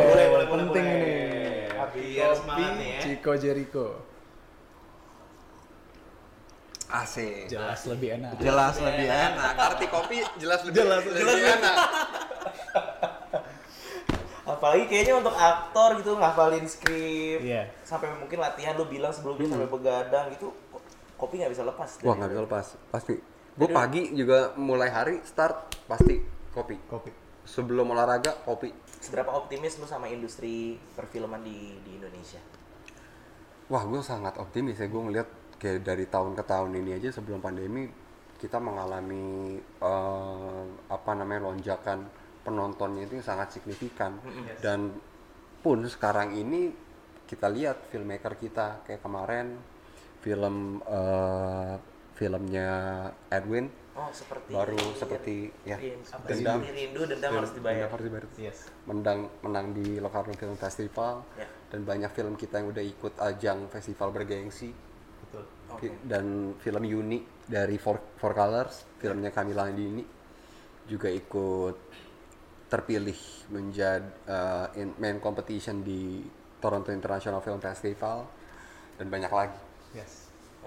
boleh, 0.06 0.26
boleh, 0.26 0.44
Penting 0.48 0.84
boleh. 0.84 0.96
ini. 0.96 1.26
Biar 1.88 2.30
semangat 2.32 2.72
nih 2.76 2.88
ya. 2.88 3.00
Chico 3.00 3.32
Jericho. 3.34 3.86
Asik. 6.88 7.48
Jelas 7.48 7.80
lebih 7.84 8.08
enak. 8.16 8.32
Jelas 8.38 8.74
lebih 8.78 9.06
enak. 9.06 9.52
Arti 9.54 9.86
kopi 9.86 10.16
jelas 10.36 10.60
lebih, 10.62 10.76
Jelas 10.78 11.04
lebih 11.04 11.44
enak. 11.50 11.76
Apalagi 14.48 14.88
kayaknya 14.88 15.14
untuk 15.14 15.34
aktor 15.34 16.00
gitu 16.00 16.16
ngafalin 16.16 16.64
skrip. 16.64 17.44
Iya. 17.44 17.68
Sampai 17.84 18.08
mungkin 18.10 18.40
latihan 18.40 18.72
lu 18.72 18.88
bilang 18.88 19.12
sebelumnya 19.12 19.44
sampai 19.46 19.68
begadang 19.68 20.32
gitu 20.32 20.48
ko- 20.72 20.80
kopi 21.18 21.36
nggak 21.36 21.52
bisa 21.52 21.62
lepas. 21.62 22.00
Wah 22.00 22.16
nggak 22.16 22.30
bisa 22.32 22.42
lepas, 22.42 22.66
pasti. 22.88 23.20
Gue 23.58 23.74
pagi 23.74 24.14
juga 24.14 24.54
mulai 24.54 24.86
hari 24.86 25.18
start 25.26 25.82
pasti 25.90 26.22
kopi. 26.54 26.78
Kopi. 26.86 27.10
Sebelum 27.42 27.90
olahraga 27.90 28.38
kopi. 28.46 28.70
Seberapa 29.02 29.34
optimis 29.34 29.82
lu 29.82 29.86
sama 29.90 30.06
industri 30.06 30.78
perfilman 30.94 31.42
di 31.42 31.74
di 31.82 31.98
Indonesia? 31.98 32.38
Wah 33.66 33.82
gue 33.82 33.98
sangat 33.98 34.38
optimis 34.38 34.78
ya 34.78 34.86
gue 34.86 35.02
ngeliat 35.02 35.28
kayak 35.58 35.82
dari 35.82 36.06
tahun 36.06 36.38
ke 36.38 36.44
tahun 36.46 36.70
ini 36.78 37.02
aja 37.02 37.10
sebelum 37.10 37.42
pandemi 37.42 37.90
kita 38.38 38.62
mengalami 38.62 39.58
eh, 39.58 40.64
apa 40.86 41.10
namanya 41.18 41.50
lonjakan 41.50 42.06
penontonnya 42.46 43.10
itu 43.10 43.18
sangat 43.18 43.58
signifikan 43.58 44.22
dan 44.62 44.94
pun 45.58 45.82
sekarang 45.82 46.38
ini 46.38 46.70
kita 47.26 47.50
lihat 47.50 47.90
filmmaker 47.90 48.38
kita 48.38 48.86
kayak 48.86 49.02
kemarin 49.02 49.58
film 50.22 50.78
eh, 50.86 51.76
filmnya 52.18 52.68
Edwin 53.30 53.70
Oh 53.94 54.10
seperti 54.10 54.50
baru 54.50 54.78
seperti 54.94 55.34
ya 55.64 55.74
Rin- 55.74 55.98
apa 56.04 56.26
sih? 56.26 56.38
dendam 56.38 56.62
rindu 56.62 57.02
dendam 57.04 57.30
harus 57.34 57.50
dibayar. 57.50 57.86
Dendam 57.86 57.94
harus 57.94 58.04
dibayar. 58.04 58.26
Yes. 58.36 58.58
menang 58.84 59.20
menang 59.40 59.66
di 59.72 59.98
Locarno 59.98 60.30
Film 60.32 60.54
Festival 60.54 61.26
Ya. 61.34 61.46
dan 61.68 61.82
banyak 61.82 62.10
film 62.12 62.34
kita 62.34 62.58
yang 62.58 62.70
udah 62.70 62.84
ikut 62.84 63.14
ajang 63.16 63.66
festival 63.68 64.10
bergengsi 64.10 64.70
Betul. 65.20 65.44
Oke. 65.68 65.88
dan 66.02 66.24
film 66.56 66.82
Uni 66.84 67.18
dari 67.44 67.74
Four, 67.76 67.98
Four 68.14 68.32
Colors 68.32 68.86
filmnya 68.96 69.28
Kamila 69.28 69.66
Andini 69.66 70.06
juga 70.84 71.06
ikut 71.06 71.76
terpilih 72.68 73.18
menjadi 73.50 74.06
uh, 74.24 74.68
in- 74.74 74.94
main 74.96 75.18
competition 75.18 75.80
di 75.80 76.22
Toronto 76.56 76.88
International 76.88 77.40
Film 77.40 77.58
Festival 77.58 78.26
dan 78.94 79.06
banyak 79.06 79.30
lagi 79.30 79.58
Yes. 79.90 80.17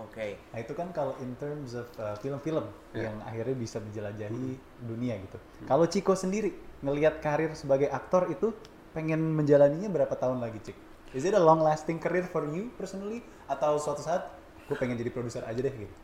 Oke. 0.07 0.39
Nah 0.53 0.59
itu 0.59 0.73
kan 0.73 0.89
kalau 0.89 1.13
in 1.21 1.37
terms 1.37 1.77
of 1.77 1.85
uh, 2.01 2.17
film-film 2.17 2.65
Iya. 2.91 3.09
yang 3.11 3.15
akhirnya 3.21 3.55
bisa 3.55 3.77
menjelajahi 3.77 4.49
dunia 4.83 5.15
gitu. 5.21 5.37
Kalau 5.69 5.85
Chico 5.85 6.17
sendiri 6.17 6.51
ngelihat 6.81 7.21
karir 7.21 7.53
sebagai 7.53 7.87
aktor 7.93 8.27
itu 8.33 8.51
pengen 8.91 9.37
menjalaninya 9.37 9.87
berapa 9.87 10.11
tahun 10.17 10.41
lagi, 10.41 10.59
Cik? 10.71 10.77
Is 11.13 11.23
it 11.27 11.35
a 11.35 11.43
long 11.43 11.61
lasting 11.61 11.99
career 11.99 12.23
for 12.27 12.47
you 12.49 12.71
personally 12.75 13.19
atau 13.45 13.75
suatu 13.77 13.99
saat 14.01 14.31
gue 14.67 14.75
pengen 14.79 14.95
jadi 14.95 15.11
produser 15.11 15.43
aja 15.43 15.59
deh 15.59 15.75
gitu? 15.75 15.95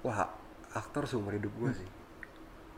wah 0.00 0.32
aktor 0.72 1.04
seumur 1.04 1.36
hidup 1.36 1.52
gue 1.60 1.72
sih 1.76 1.88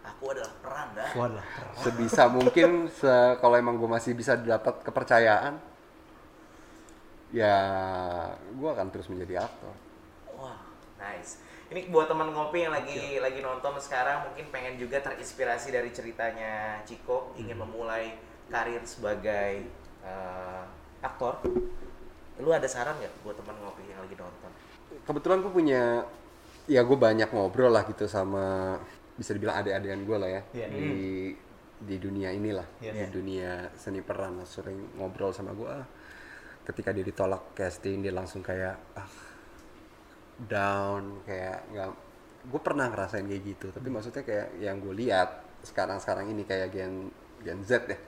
Aku 0.02 0.34
adalah 0.34 0.50
peran 0.58 0.88
dah. 0.98 1.06
Walah, 1.14 1.46
sebisa 1.78 2.26
mungkin 2.26 2.90
se 2.90 3.38
kalau 3.38 3.54
emang 3.54 3.78
gue 3.78 3.86
masih 3.86 4.18
bisa 4.18 4.34
dapat 4.34 4.82
kepercayaan 4.82 5.62
ya 7.30 7.54
gue 8.34 8.66
akan 8.66 8.90
terus 8.90 9.06
menjadi 9.06 9.46
aktor 9.46 9.70
nice. 11.02 11.42
Ini 11.68 11.88
buat 11.88 12.06
teman 12.06 12.30
ngopi 12.30 12.62
yang 12.62 12.72
lagi 12.72 13.18
lagi 13.18 13.40
nonton 13.40 13.74
sekarang 13.76 14.28
mungkin 14.28 14.46
pengen 14.52 14.76
juga 14.76 15.00
terinspirasi 15.00 15.72
dari 15.72 15.90
ceritanya 15.90 16.78
Chico 16.84 17.32
ingin 17.34 17.58
memulai 17.58 18.14
karir 18.46 18.84
sebagai 18.84 19.66
eh, 20.04 20.62
aktor. 21.00 21.42
Lu 22.38 22.52
ada 22.52 22.68
saran 22.68 22.94
nggak 22.96 23.24
buat 23.24 23.34
teman 23.34 23.56
ngopi 23.58 23.90
yang 23.90 23.98
lagi 23.98 24.14
nonton? 24.14 24.52
kebetulan 24.92 25.40
gue 25.40 25.48
punya 25.48 26.04
ya 26.68 26.84
gue 26.84 26.98
banyak 27.00 27.32
ngobrol 27.32 27.72
lah 27.72 27.88
gitu 27.88 28.04
sama 28.04 28.76
bisa 29.16 29.32
dibilang 29.32 29.64
adik-adikan 29.64 30.04
gue 30.04 30.16
lah 30.20 30.28
ya 30.28 30.42
Iya. 30.52 30.66
di 30.68 30.88
di 31.80 31.96
dunia 31.96 32.28
inilah 32.28 32.68
Iya. 32.78 32.92
di 32.92 33.04
dunia 33.08 33.72
seni 33.74 34.04
peran 34.04 34.44
sering 34.44 35.00
ngobrol 35.00 35.32
sama 35.32 35.56
gue 35.56 35.64
ah, 35.64 35.82
ketika 36.68 36.92
dia 36.92 37.02
ditolak 37.02 37.56
casting 37.56 38.04
dia 38.04 38.12
langsung 38.12 38.44
kayak 38.44 38.76
ah 38.94 39.08
down 40.38 41.20
kayak 41.22 41.64
nggak 41.68 41.88
gue 42.42 42.60
pernah 42.60 42.88
ngerasain 42.88 43.22
kayak 43.22 43.42
gitu 43.46 43.66
tapi 43.70 43.88
maksudnya 43.88 44.20
kayak 44.20 44.58
yang 44.58 44.78
gue 44.78 44.94
lihat 44.96 45.28
sekarang 45.62 45.98
sekarang 45.98 46.26
ini 46.26 46.42
kayak 46.42 46.70
gen 46.70 47.12
gen 47.40 47.62
Z 47.62 47.86
ya 47.86 47.98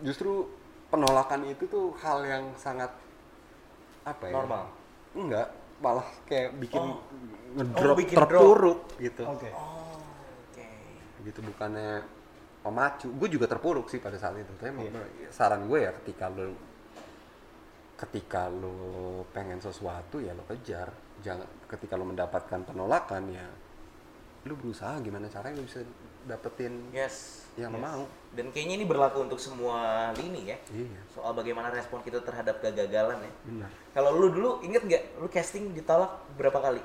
justru 0.00 0.48
penolakan 0.88 1.44
itu 1.46 1.64
tuh 1.64 1.92
hal 1.96 2.24
yang 2.24 2.44
sangat 2.56 2.90
apa 4.02 4.24
ya 4.26 4.34
Normal. 4.34 4.64
enggak 5.12 5.48
malah 5.78 6.08
kayak 6.24 6.56
bikin 6.56 6.80
Oh. 6.80 7.00
ngedrop 7.56 7.92
Oh, 7.92 7.98
bikin 7.98 8.16
terpuruk 8.16 8.80
gitu 8.96 9.22
Oke. 9.24 9.48
Oh, 9.50 9.96
oke. 10.46 10.68
gitu 11.22 11.40
bukannya 11.42 12.04
pemacu 12.60 13.08
gue 13.08 13.28
juga 13.28 13.48
terpuruk 13.48 13.88
sih 13.88 13.96
pada 13.96 14.14
saat 14.14 14.36
itu 14.36 14.52
tapi 14.54 14.70
mau- 14.70 14.92
saran 15.30 15.64
gue 15.64 15.78
ya 15.80 15.92
ketika 15.96 16.28
lo 16.28 16.52
ketika 18.00 18.48
lo 18.48 18.72
pengen 19.30 19.60
sesuatu 19.60 20.18
ya 20.18 20.32
lo 20.32 20.40
kejar 20.46 20.88
jangan 21.20 21.44
ketika 21.68 21.94
lo 21.94 22.04
mendapatkan 22.04 22.64
penolakan 22.64 23.28
ya 23.28 23.44
lo 24.42 24.54
berusaha 24.54 24.96
gimana 24.98 25.28
caranya 25.28 25.60
lo 25.60 25.64
bisa 25.64 25.84
dapetin 26.22 26.88
Yes. 26.90 27.44
yang 27.54 27.70
lo 27.70 27.78
Yes. 27.78 27.86
mau 27.86 28.02
Dan 28.30 28.46
kayaknya 28.48 28.74
ini 28.74 28.86
berlaku 28.86 29.20
untuk 29.22 29.36
semua 29.36 30.08
lini 30.14 30.48
ya. 30.48 30.56
iya 30.70 31.00
Soal 31.08 31.34
bagaimana 31.34 31.66
respon 31.68 31.98
kita 31.98 32.20
terhadap 32.20 32.56
kegagalan 32.58 33.18
ya. 33.18 33.32
benar 33.44 33.70
Kalau 33.90 34.14
lu 34.14 34.30
dulu 34.30 34.50
inget 34.60 34.80
nggak 34.80 35.02
lu 35.18 35.28
casting 35.28 35.70
ditolak 35.70 36.08
berapa 36.34 36.56
kali? 36.56 36.80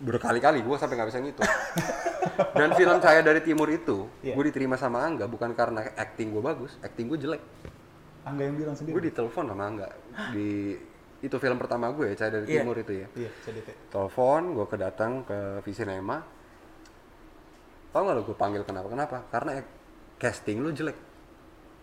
berkali-kali 0.00 0.64
gue 0.64 0.76
sampai 0.80 0.96
nggak 0.96 1.10
bisa 1.12 1.20
ngitung 1.20 1.44
dan 2.56 2.72
film 2.72 2.98
saya 2.98 3.20
dari 3.20 3.44
timur 3.44 3.68
itu 3.68 4.08
Iya. 4.18 4.32
gue 4.32 4.44
diterima 4.48 4.74
sama 4.74 5.04
Angga 5.04 5.28
bukan 5.28 5.52
karena 5.52 5.84
acting 5.94 6.32
gue 6.32 6.40
bagus 6.40 6.80
acting 6.80 7.04
gue 7.06 7.20
jelek 7.20 7.42
Angga 8.22 8.42
yang 8.42 8.54
bilang 8.54 8.74
gue 8.74 8.80
sendiri. 8.84 9.08
ditelepon 9.08 9.44
sama 9.46 9.64
Angga. 9.64 9.88
Di 10.30 10.76
itu 11.20 11.36
film 11.36 11.56
pertama 11.56 11.88
gue 11.90 12.06
ya 12.06 12.16
saya 12.16 12.30
dari 12.34 12.46
Iya. 12.46 12.60
timur 12.60 12.76
itu 12.76 12.92
ya. 12.94 13.06
Iya, 13.14 13.30
CDT. 13.40 13.68
telepon 13.88 14.42
gue 14.52 14.66
kedatang 14.66 15.12
ke 15.22 15.38
Visinema 15.60 16.18
tau 17.90 18.02
gak 18.02 18.14
lo 18.14 18.22
gue 18.22 18.32
panggil 18.34 18.62
kenapa 18.62 18.86
kenapa 18.86 19.16
karena 19.28 19.50
ek- 19.58 19.72
casting 20.16 20.60
lu 20.60 20.70
jelek. 20.70 20.94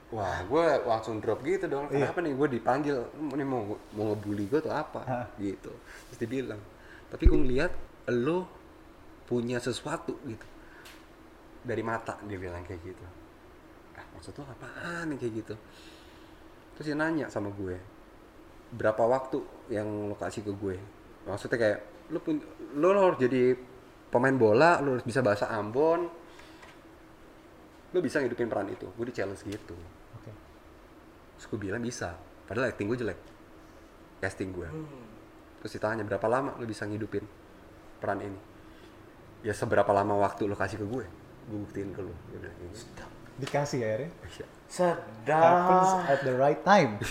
Wah 0.08 0.39
gue 0.41 0.63
langsung 0.84 1.19
drop 1.19 1.43
gitu 1.43 1.67
dong. 1.67 1.86
Iya. 1.88 2.08
kenapa 2.08 2.19
nih 2.19 2.34
gue 2.34 2.47
dipanggil? 2.50 2.95
Ini 3.28 3.43
mau 3.43 3.62
mau 3.91 4.06
ngebully 4.10 4.47
gue 4.47 4.60
atau 4.60 4.71
apa? 4.71 5.02
Gitu. 5.38 5.67
Terus 6.08 6.17
dia 6.17 6.30
bilang 6.32 6.62
tapi 7.08 7.23
gue 7.23 7.36
ngeliat 7.36 7.71
lo 8.10 8.47
punya 9.23 9.60
sesuatu 9.60 10.15
gitu. 10.23 10.45
Dari 11.62 11.84
mata 11.84 12.15
dia 12.23 12.39
bilang 12.39 12.63
kayak 12.63 12.82
gitu. 12.82 13.04
Ah 13.93 14.06
maksud 14.13 14.32
lo 14.34 14.45
apaan 14.45 15.12
nih? 15.12 15.17
kayak 15.17 15.34
gitu 15.36 15.56
terus 16.77 16.93
dia 16.93 16.97
nanya 16.97 17.25
sama 17.33 17.49
gue 17.49 17.97
berapa 18.73 19.03
waktu 19.07 19.39
yang 19.71 19.87
lo 20.11 20.15
kasih 20.19 20.43
ke 20.43 20.51
gue? 20.51 20.75
Maksudnya 21.27 21.57
kayak 21.59 21.79
lo 22.11 22.19
pun 22.23 22.39
lo 22.79 22.87
harus 22.95 23.19
jadi 23.19 23.55
pemain 24.11 24.35
bola 24.35 24.79
lo 24.83 24.99
harus 24.99 25.05
bisa 25.07 25.23
bahasa 25.23 25.47
Ambon. 25.51 26.07
Lo 27.95 27.99
bisa 28.03 28.19
ngidupin 28.19 28.51
peran 28.51 28.67
itu. 28.67 28.87
Gue 28.91 29.07
di 29.07 29.15
challenge 29.15 29.43
gitu. 29.47 29.75
Oke. 30.19 30.31
terus 31.37 31.45
gue 31.47 31.59
bilang 31.59 31.79
bisa. 31.79 32.15
Padahal 32.47 32.71
acting 32.71 32.87
gue 32.91 32.99
jelek. 32.99 33.19
Casting 34.19 34.51
gue. 34.51 34.67
Hmm. 34.67 35.05
terus 35.57 35.73
ditanya 35.73 36.05
berapa 36.05 36.27
lama 36.29 36.53
lo 36.53 36.65
bisa 36.69 36.85
ngidupin 36.85 37.25
peran 37.97 38.21
ini? 38.21 38.39
Ya 39.41 39.53
seberapa 39.55 39.89
lama 39.89 40.19
waktu 40.21 40.45
lo 40.49 40.57
kasih 40.57 40.83
ke 40.83 40.85
gue? 40.85 41.05
Gue 41.47 41.57
buktiin 41.63 41.95
ke 41.95 42.01
lo. 42.03 42.13
Bilang 42.33 42.51
kayak 42.51 42.71
gitu. 42.75 43.04
Dikasih 43.37 43.79
ya, 43.79 43.87
akhirnya. 43.93 44.56
Iya. 44.67 44.91
Happens 45.27 45.91
at 46.07 46.19
the 46.23 46.35
right 46.35 46.61
time. 46.61 46.99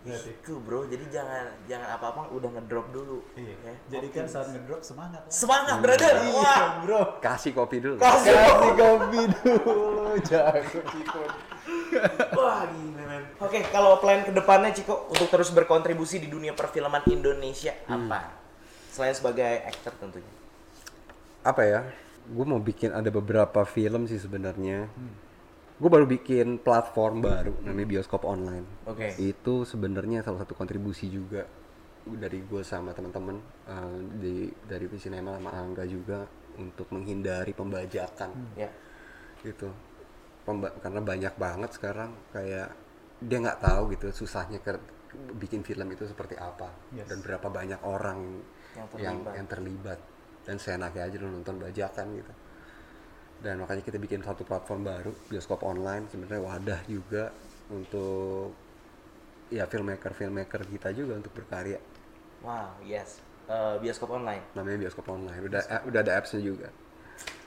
Itu 0.00 0.56
bro, 0.64 0.88
jadi 0.88 1.04
jangan 1.12 1.44
jangan 1.68 2.00
apa-apa 2.00 2.32
udah 2.32 2.48
ngedrop 2.56 2.88
dulu. 2.88 3.20
Iya. 3.36 3.52
ya. 3.60 3.74
Jadi 3.92 4.06
kan 4.08 4.24
saat 4.24 4.48
ngedrop 4.48 4.80
semangat. 4.80 5.20
lah. 5.22 5.30
semangat 5.30 5.76
brother. 5.84 6.14
Iya, 6.24 6.40
Wah. 6.40 6.68
bro. 6.80 7.02
kasih 7.20 7.52
kopi 7.52 7.84
dulu 7.84 8.00
Kasih 8.00 8.32
kopi 8.80 9.20
dulu, 9.44 10.16
jago 10.30 10.80
Chico. 10.88 11.22
Wah 12.32 12.64
gila 12.64 13.04
men. 13.04 13.22
Oke, 13.38 13.60
kalau 13.68 14.00
plan 14.00 14.24
ke 14.24 14.32
depannya 14.32 14.72
Ciko 14.72 15.10
untuk 15.12 15.28
terus 15.28 15.52
berkontribusi 15.52 16.16
di 16.16 16.32
dunia 16.32 16.56
perfilman 16.56 17.04
Indonesia 17.06 17.76
apa? 17.84 18.32
Selain 18.90 19.12
sebagai 19.12 19.68
aktor 19.68 19.92
tentunya. 20.00 20.32
apa 21.40 21.64
ya 21.64 21.80
gue 22.28 22.44
mau 22.44 22.60
bikin 22.60 22.92
ada 22.92 23.08
beberapa 23.08 23.64
film 23.64 24.04
sih 24.04 24.20
sebenarnya 24.20 24.92
gue 25.80 25.88
baru 25.88 26.04
bikin 26.04 26.60
platform 26.60 27.24
baru 27.24 27.52
namanya 27.62 27.88
bioskop 27.88 28.22
online 28.22 28.84
Oke. 28.84 29.16
itu 29.16 29.64
sebenarnya 29.64 30.20
salah 30.20 30.44
satu 30.44 30.52
kontribusi 30.52 31.08
juga 31.08 31.48
dari 32.02 32.40
gue 32.42 32.60
sama 32.62 32.92
teman-teman 32.92 33.36
eh, 33.66 33.98
di 34.14 34.34
dari 34.60 34.84
Visinema 34.84 35.36
sama 35.36 35.52
Angga 35.52 35.84
juga 35.84 36.24
untuk 36.56 36.88
menghindari 36.90 37.50
pembajakan 37.50 38.30
Ya. 38.54 38.68
gitu 39.40 39.72
Pemba- 40.40 40.72
karena 40.74 41.00
banyak 41.00 41.34
banget 41.34 41.70
sekarang 41.72 42.12
kayak 42.30 42.72
dia 43.18 43.38
nggak 43.38 43.60
tahu 43.60 43.92
gitu 43.92 44.08
susahnya 44.14 44.56
ke 44.58 44.76
bikin 45.34 45.60
film 45.60 45.88
itu 45.88 46.04
seperti 46.04 46.36
apa 46.36 46.68
Yes. 46.90 47.08
dan 47.08 47.20
berapa 47.20 47.48
banyak 47.48 47.80
orang 47.82 48.40
Yang 48.70 48.88
yang 48.98 49.16
terlibat. 49.16 49.32
yang 49.34 49.46
terlibat 49.46 49.98
dan 50.40 50.56
seenaknya 50.56 51.02
aja 51.04 51.16
lu 51.16 51.28
nonton 51.30 51.56
bajakan 51.56 52.06
gitu 52.14 52.32
dan 53.40 53.56
makanya 53.56 53.80
kita 53.80 53.96
bikin 53.96 54.20
satu 54.20 54.44
platform 54.44 54.84
baru 54.84 55.12
bioskop 55.26 55.60
online 55.62 56.06
sebenarnya 56.06 56.40
wadah 56.40 56.80
juga 56.84 57.32
untuk 57.68 58.52
ya 59.48 59.64
filmmaker 59.64 60.12
filmmaker 60.12 60.62
kita 60.62 60.92
juga 60.92 61.16
untuk 61.16 61.32
berkarya 61.32 61.80
Wow, 62.40 62.80
yes. 62.80 63.20
Eh, 63.44 63.76
bioskop 63.78 64.08
online. 64.10 64.40
namanya 64.54 64.78
bioskop 64.78 65.08
online 65.08 65.40
udah 65.42 65.60
eh, 65.60 65.80
udah 65.84 66.00
ada 66.00 66.12
appsnya 66.16 66.40
juga 66.40 66.68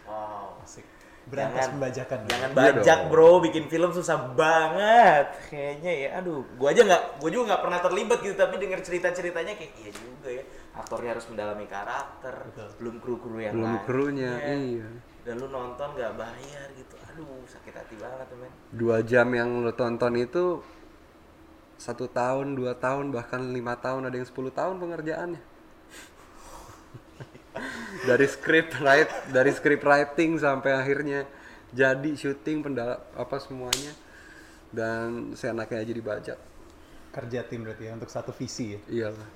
Wow. 0.04 0.60
Asik. 0.62 0.84
Berantas 1.24 1.56
Jangan- 1.56 1.74
pembajakan. 1.80 2.20
Jangan 2.28 2.50
Iya 2.52 2.58
bajak 2.76 3.00
dong. 3.00 3.10
bro, 3.10 3.32
bikin 3.40 3.66
film 3.72 3.90
susah 3.90 4.36
banget. 4.36 5.28
Kayaknya 5.48 5.92
ya, 5.96 6.10
aduh, 6.20 6.44
gua 6.60 6.76
aja 6.76 6.84
nggak, 6.84 7.24
gua 7.24 7.30
juga 7.32 7.44
nggak 7.48 7.62
pernah 7.64 7.80
terlibat 7.80 8.20
gitu, 8.20 8.36
tapi 8.36 8.60
denger 8.60 8.84
cerita-ceritanya 8.84 9.56
kayak 9.56 9.72
iya 9.80 9.92
juga 9.96 10.28
ya. 10.28 10.44
Aktornya 10.76 11.16
harus 11.16 11.24
mendalami 11.32 11.64
karakter, 11.66 12.36
Betul. 12.52 12.68
belum 12.76 12.96
kru-kru 13.00 13.38
yang 13.40 13.56
belum 13.56 13.72
lain. 13.72 13.86
krunya 13.88 14.32
iya 14.44 14.88
Dan 15.24 15.40
lu 15.40 15.48
nonton 15.48 15.96
nggak 15.96 16.20
bayar 16.20 16.68
gitu, 16.76 17.00
aduh 17.00 17.48
sakit 17.48 17.72
hati 17.72 17.96
banget 17.96 18.28
men. 18.36 18.52
dua 18.76 19.00
jam 19.00 19.24
yang 19.32 19.64
lo 19.64 19.72
tonton 19.72 20.20
itu 20.20 20.60
satu 21.80 22.12
tahun 22.12 22.60
dua 22.60 22.76
tahun 22.76 23.16
bahkan 23.16 23.40
lima 23.56 23.80
tahun 23.80 24.12
ada 24.12 24.20
yang 24.20 24.28
10 24.28 24.52
tahun 24.52 24.84
pengerjaannya. 24.84 25.42
Dari 28.10 28.28
script 28.28 28.76
write 28.84 29.32
dari 29.32 29.52
script 29.56 29.88
writing 29.88 30.36
sampai 30.36 30.76
akhirnya 30.76 31.24
jadi 31.72 32.12
syuting 32.20 32.60
pendala 32.64 33.00
apa 33.16 33.40
semuanya. 33.40 33.96
Dan 34.74 35.38
seenaknya 35.38 35.86
aja 35.86 35.94
dibajak. 35.94 36.40
Kerja 37.14 37.46
tim 37.46 37.62
berarti 37.62 37.86
ya 37.88 37.94
untuk 37.94 38.10
satu 38.10 38.34
visi 38.34 38.74
ya. 38.74 38.80
iyalah 38.90 39.30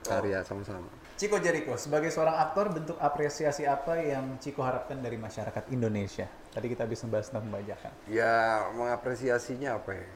karya 0.00 0.40
sama-sama 0.40 0.88
Chico 1.20 1.36
Jericho, 1.36 1.76
sebagai 1.76 2.08
seorang 2.08 2.32
aktor, 2.40 2.72
bentuk 2.72 2.96
apresiasi 2.96 3.68
apa 3.68 4.00
yang 4.00 4.40
Chico 4.40 4.64
harapkan 4.64 5.04
dari 5.04 5.20
masyarakat 5.20 5.68
Indonesia? 5.68 6.24
Tadi 6.48 6.64
kita 6.64 6.88
habis 6.88 7.04
membahas 7.04 7.28
tentang 7.28 7.44
pembajakan. 7.52 7.92
ya 8.08 8.64
mengapresiasinya 8.72 9.76
apa 9.76 9.92
ya 9.92 10.06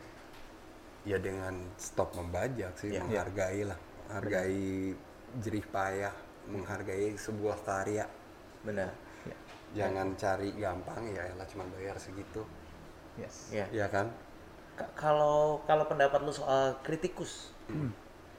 ya 1.05 1.19
dengan 1.21 1.53
stop 1.77 2.17
membajak 2.17 2.73
sih 2.81 2.97
Iya. 2.97 3.05
menghargai 3.05 3.69
lah 3.69 3.77
menghargai 4.09 4.97
jerih 5.45 5.67
payah 5.69 6.15
menghargai 6.49 7.13
sebuah 7.21 7.61
karya 7.61 8.09
Benar. 8.65 8.89
jangan 9.77 10.17
cari 10.17 10.57
gampang 10.57 11.05
ya 11.13 11.29
elah 11.29 11.45
cuma 11.45 11.69
bayar 11.77 12.01
segitu 12.01 12.49
Yes. 13.21 13.53
Ya. 13.53 13.69
ya 13.69 13.87
kan 13.93 14.09
Ka- 14.73 14.89
Kalau 14.97 15.61
kalau 15.69 15.85
pendapat 15.85 16.25
lu 16.25 16.33
soal 16.33 16.81
kritikus, 16.81 17.53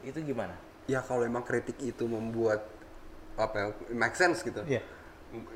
itu 0.01 0.17
gimana? 0.25 0.57
Ya 0.85 1.01
kalau 1.01 1.25
emang 1.25 1.41
kritik 1.41 1.81
itu 1.81 2.05
membuat 2.05 2.63
apa 3.35 3.55
ya 3.57 3.67
make 3.91 4.15
sense 4.15 4.39
gitu 4.41 4.63
Iya. 4.63 4.79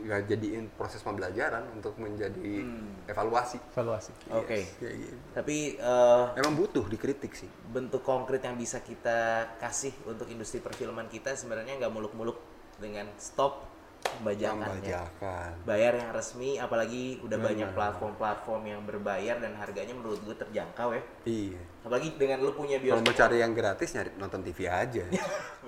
ya 0.03 0.19
jadiin 0.27 0.67
proses 0.75 0.99
pembelajaran 0.99 1.63
untuk 1.71 1.95
menjadi 1.95 2.67
evaluasi 3.07 3.55
Evaluasi. 3.71 4.11
Oke. 4.35 4.59
Yes, 4.59 4.75
kayak 4.75 4.95
gitu. 4.99 5.15
Tapi 5.31 5.57
eh, 5.79 6.25
emang 6.35 6.59
butuh 6.59 6.83
dikritik 6.83 7.31
sih 7.31 7.47
bentuk 7.71 8.03
konkret 8.03 8.43
yang 8.43 8.59
bisa 8.59 8.83
kita 8.83 9.47
kasih 9.55 9.95
untuk 10.03 10.27
industri 10.27 10.59
perfilman 10.59 11.07
kita 11.07 11.31
sebenarnya 11.31 11.79
nggak 11.79 11.93
muluk-muluk 11.93 12.35
dengan 12.75 13.07
stop 13.15 13.68
pembajakannya. 13.99 14.63
membajakan 14.65 15.49
Bayar 15.63 15.93
yang 15.95 16.09
resmi, 16.09 16.55
apalagi 16.55 17.03
udah 17.19 17.37
banyak 17.37 17.69
platform-platform 17.69 18.61
yang 18.65 18.81
berbayar 18.83 19.35
dan 19.37 19.55
harganya 19.55 19.93
menurut 19.93 20.19
gue 20.21 20.35
terjangkau 20.35 20.89
ya. 20.91 21.01
iya 21.25 21.61
Apalagi 21.79 22.11
dengan 22.13 22.39
lu 22.39 22.51
punya 22.51 22.75
kalau 22.77 22.99
mau 22.99 23.07
bioskop. 23.07 23.19
cari 23.19 23.37
yang 23.39 23.51
gratis 23.51 23.89
nyari 23.91 24.11
nonton 24.15 24.39
TV 24.41 24.59
aja 24.65 25.03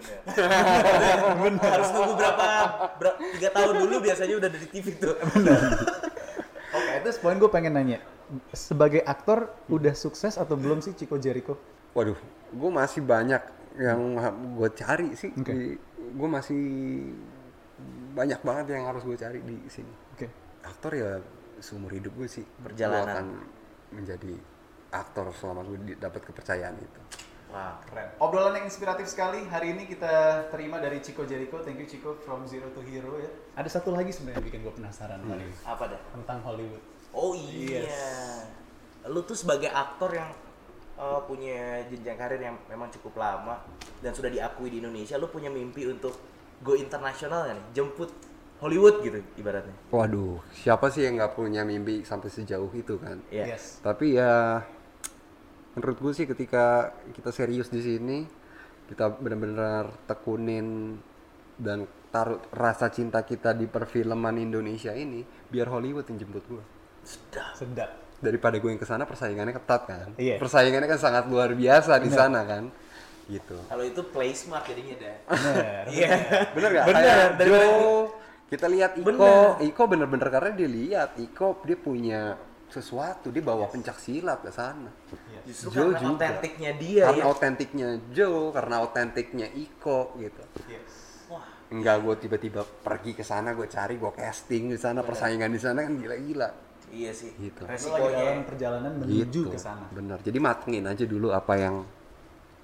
Bener. 1.41 1.59
Harus 1.61 1.89
nunggu 1.89 2.13
berapa, 2.15 2.45
ber- 2.97 3.17
tiga 3.34 3.49
tahun 3.51 3.73
dulu 3.79 3.95
biasanya 4.01 4.36
udah 4.38 4.49
dari 4.49 4.67
TV 4.67 4.86
tuh. 4.95 5.15
Oke, 6.71 6.93
terus 7.03 7.17
poin 7.17 7.36
gue 7.36 7.47
pengen 7.47 7.73
nanya. 7.73 7.99
Sebagai 8.51 9.03
aktor, 9.03 9.51
udah 9.67 9.91
sukses 9.91 10.36
atau 10.36 10.55
belum 10.55 10.79
sih 10.79 10.95
Chico 10.95 11.15
Jericho? 11.15 11.59
Waduh, 11.91 12.15
gue 12.49 12.71
masih 12.71 13.03
banyak 13.03 13.43
yang 13.75 14.15
gue 14.55 14.69
cari 14.73 15.11
sih. 15.13 15.32
Oke. 15.34 15.75
Gue 16.11 16.29
masih 16.29 16.63
banyak 18.11 18.41
banget 18.43 18.65
yang 18.75 18.86
harus 18.88 19.03
gue 19.07 19.17
cari 19.17 19.39
di 19.41 19.57
sini. 19.71 19.93
Oke. 20.15 20.27
Aktor 20.61 20.91
ya 20.93 21.17
seumur 21.61 21.93
hidup 21.93 22.13
gue 22.17 22.27
sih. 22.27 22.43
Perjalanan. 22.43 23.05
Gue 23.05 23.11
akan 23.11 23.27
menjadi 23.91 24.34
aktor 24.91 25.32
selama 25.36 25.61
gue 25.67 25.95
dapat 25.95 26.21
kepercayaan 26.27 26.75
itu. 26.79 27.01
Wah, 27.51 27.84
Keren. 27.84 28.15
Obrolan 28.23 28.63
yang 28.63 28.67
inspiratif 28.71 29.11
sekali 29.11 29.43
hari 29.51 29.75
ini 29.75 29.84
kita 29.84 30.47
terima 30.55 30.79
dari 30.79 31.03
Chico 31.03 31.27
Jericho. 31.27 31.59
Thank 31.59 31.84
you 31.84 31.88
Chico 31.88 32.15
from 32.23 32.47
Zero 32.47 32.71
to 32.71 32.79
Hero 32.88 33.19
ya. 33.19 33.27
Ada 33.59 33.79
satu 33.79 33.91
lagi 33.91 34.15
sebenarnya 34.15 34.39
yang 34.39 34.47
bikin 34.47 34.59
gue 34.63 34.73
penasaran 34.79 35.19
hari 35.27 35.43
ini. 35.51 35.55
apa 35.67 35.84
dah? 35.91 35.99
tentang 36.15 36.39
Hollywood. 36.47 36.84
Oh 37.11 37.36
iya. 37.36 37.84
Lu 39.11 39.19
tuh 39.27 39.36
sebagai 39.36 39.67
aktor 39.67 40.15
yang 40.15 40.32
uh, 40.95 41.19
punya 41.27 41.84
jenjang 41.91 42.15
karir 42.15 42.39
yang 42.39 42.55
memang 42.71 42.88
cukup 42.95 43.19
lama 43.19 43.59
dan 43.99 44.15
sudah 44.15 44.32
diakui 44.32 44.71
di 44.71 44.79
Indonesia, 44.79 45.19
lu 45.19 45.27
punya 45.27 45.51
mimpi 45.51 45.84
untuk 45.91 46.15
go 46.62 46.78
internasional 46.78 47.49
kan? 47.49 47.59
Jemput 47.74 48.09
Hollywood 48.62 49.01
gitu 49.01 49.20
ibaratnya. 49.41 49.74
Waduh, 49.89 50.38
siapa 50.53 50.93
sih 50.93 51.01
yang 51.01 51.18
nggak 51.18 51.34
punya 51.34 51.66
mimpi 51.66 52.05
sampai 52.05 52.30
sejauh 52.30 52.70
itu 52.78 53.01
kan? 53.01 53.18
Iya. 53.34 53.57
Yes. 53.57 53.82
Tapi 53.82 54.22
ya 54.22 54.62
menurut 55.74 55.97
gue 55.97 56.14
sih 56.14 56.30
ketika 56.30 56.93
kita 57.09 57.34
serius 57.34 57.74
di 57.74 57.82
sini, 57.82 58.22
kita 58.86 59.18
benar-benar 59.18 59.89
tekunin 60.05 60.99
dan 61.57 61.89
taruh 62.14 62.38
rasa 62.53 62.93
cinta 62.93 63.26
kita 63.26 63.57
di 63.57 63.66
perfilman 63.66 64.38
Indonesia 64.38 64.93
ini, 64.93 65.26
biar 65.26 65.66
Hollywood 65.72 66.05
yang 66.14 66.22
jemput 66.22 66.45
gue. 66.45 66.64
Sudah. 67.01 67.57
Sedap. 67.57 67.91
Daripada 68.22 68.62
gue 68.62 68.70
yang 68.70 68.78
ke 68.78 68.86
sana 68.86 69.09
persaingannya 69.09 69.57
ketat 69.57 69.82
kan? 69.89 70.07
Iya. 70.22 70.38
Persaingannya 70.38 70.86
kan 70.86 71.01
sangat 71.01 71.26
luar 71.26 71.57
biasa 71.57 71.97
di 71.97 72.14
sana 72.14 72.45
kan? 72.45 72.70
Gitu. 73.32 73.55
Kalau 73.63 73.84
itu 73.84 74.01
play 74.11 74.32
smart 74.32 74.67
jadinya 74.67 74.95
dah. 74.99 75.15
Bener. 75.32 75.84
Iya. 75.88 76.09
Bener 76.51 76.69
gak? 76.73 76.86
Bener, 76.86 76.99
Kayak 77.01 77.29
daripada- 77.39 77.47
Joe, 77.47 77.99
kita 78.51 78.65
lihat 78.67 78.91
Iko, 78.93 79.07
Bener. 79.07 79.47
Iko 79.63 79.82
bener-bener 79.88 80.27
karena 80.27 80.51
dia 80.51 80.67
lihat 80.69 81.09
Iko 81.15 81.47
dia 81.63 81.77
punya 81.79 82.21
sesuatu, 82.67 83.27
dia 83.29 83.39
bawa 83.41 83.67
pencak 83.67 83.95
silat 83.95 84.39
ke 84.39 84.51
sana. 84.51 84.91
Justru 85.43 85.71
Joe 85.71 85.84
karena 85.89 85.99
juga. 86.01 86.15
otentiknya 86.19 86.71
dia 86.75 87.03
karena 87.07 87.19
ya. 87.19 87.27
otentiknya 87.27 87.88
Joe, 88.11 88.51
karena 88.51 88.75
otentiknya 88.79 89.47
Iko 89.49 89.99
gitu. 90.17 90.43
Yes. 90.67 90.91
Wah, 91.27 91.43
Enggak 91.67 91.95
gue 91.99 92.15
tiba-tiba 92.17 92.61
pergi 92.63 93.11
ke 93.11 93.23
sana, 93.23 93.51
gue 93.51 93.67
cari, 93.67 93.95
gue 93.95 94.11
casting 94.11 94.71
di 94.71 94.77
sana, 94.77 94.99
persaingan 95.01 95.47
di 95.47 95.59
sana 95.59 95.84
kan 95.84 95.95
gila-gila. 95.95 96.49
iya 96.91 97.15
sih. 97.15 97.32
Gitu. 97.34 97.63
Lagi 97.63 97.88
dalam 97.88 98.43
perjalanan 98.43 98.91
menuju 98.99 99.23
Gitu. 99.47 99.47
ke 99.47 99.55
sana. 99.55 99.88
Bener. 99.89 100.19
Jadi 100.19 100.38
matengin 100.38 100.84
aja 100.84 101.07
dulu 101.07 101.32
apa 101.32 101.55
yang 101.55 101.75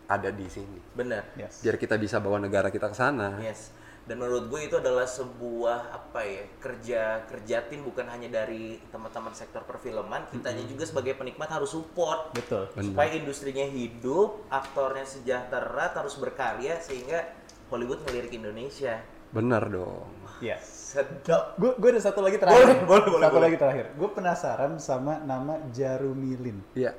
ada 0.08 0.30
di 0.32 0.48
sini. 0.48 0.80
Bener. 0.96 1.24
Yes. 1.36 1.62
Biar 1.62 1.76
kita 1.76 2.00
bisa 2.00 2.24
bawa 2.24 2.40
negara 2.40 2.72
kita 2.72 2.88
ke 2.92 2.98
sana. 2.98 3.38
Yes. 3.44 3.76
Dan 4.08 4.24
menurut 4.24 4.48
gue 4.48 4.72
itu 4.72 4.80
adalah 4.80 5.04
sebuah 5.04 5.92
apa 5.92 6.24
ya 6.24 6.44
kerja 6.64 7.28
kerja 7.28 7.68
tim 7.68 7.84
bukan 7.84 8.08
hanya 8.08 8.32
dari 8.32 8.80
teman-teman 8.88 9.36
sektor 9.36 9.68
perfilman, 9.68 10.32
kitanya 10.32 10.64
juga 10.64 10.88
sebagai 10.88 11.20
penikmat 11.20 11.52
harus 11.52 11.76
support 11.76 12.32
Betul. 12.32 12.72
supaya 12.80 13.12
industrinya 13.12 13.68
hidup, 13.68 14.48
aktornya 14.48 15.04
sejahtera, 15.04 15.92
terus 15.92 16.16
berkarya 16.16 16.80
sehingga 16.80 17.36
Hollywood 17.68 18.00
ngelirik 18.08 18.32
Indonesia. 18.32 19.04
Bener 19.36 19.68
dong. 19.68 20.08
Yes. 20.40 20.64
Sedap. 20.96 21.60
Gue 21.60 21.76
gue 21.76 21.90
ada 21.92 22.00
satu 22.00 22.24
lagi 22.24 22.40
terakhir. 22.40 22.64
Boleh, 22.64 22.80
boleh, 22.88 23.08
boleh, 23.12 23.26
Satu 23.28 23.36
boleh. 23.36 23.46
lagi 23.52 23.58
terakhir. 23.60 23.86
Gue 24.00 24.10
penasaran 24.16 24.72
sama 24.80 25.20
nama 25.20 25.60
Jarumilin. 25.76 26.64
Iya. 26.80 26.96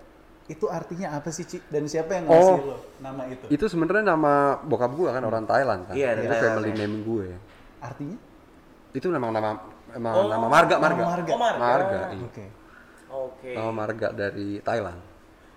Itu 0.49 0.67
artinya 0.67 1.13
apa 1.13 1.29
sih, 1.29 1.45
Ci? 1.45 1.61
Dan 1.69 1.85
siapa 1.85 2.17
yang 2.17 2.25
Oh. 2.25 2.33
ngasih 2.33 2.65
lo 2.65 2.77
nama 2.99 3.23
itu? 3.29 3.45
Itu 3.49 3.65
sebenarnya 3.69 4.05
nama 4.09 4.57
bokap 4.59 4.93
gua 4.93 5.13
kan 5.13 5.23
orang 5.23 5.45
Thailand 5.45 5.85
kan. 5.85 5.95
Iya, 5.95 6.17
itu 6.17 6.25
Thailand, 6.25 6.43
family 6.57 6.71
ya. 6.71 6.77
name 6.79 6.97
gue. 7.05 7.29
Artinya? 7.79 8.17
Itu 8.91 9.07
memang 9.09 9.31
nama 9.31 9.61
emang 9.91 10.15
Oh, 10.15 10.25
nama 10.27 10.47
marga 10.49 10.75
marga. 10.79 10.97
nama 10.97 11.11
marga. 11.11 11.31
Oh, 11.31 11.39
marga. 11.39 11.61
Marga, 11.61 12.01
iya. 12.11 12.25
Oke. 12.25 12.45
Oke. 13.09 13.51
Nama 13.53 13.71
marga 13.71 14.09
dari 14.11 14.49
Thailand. 14.59 15.01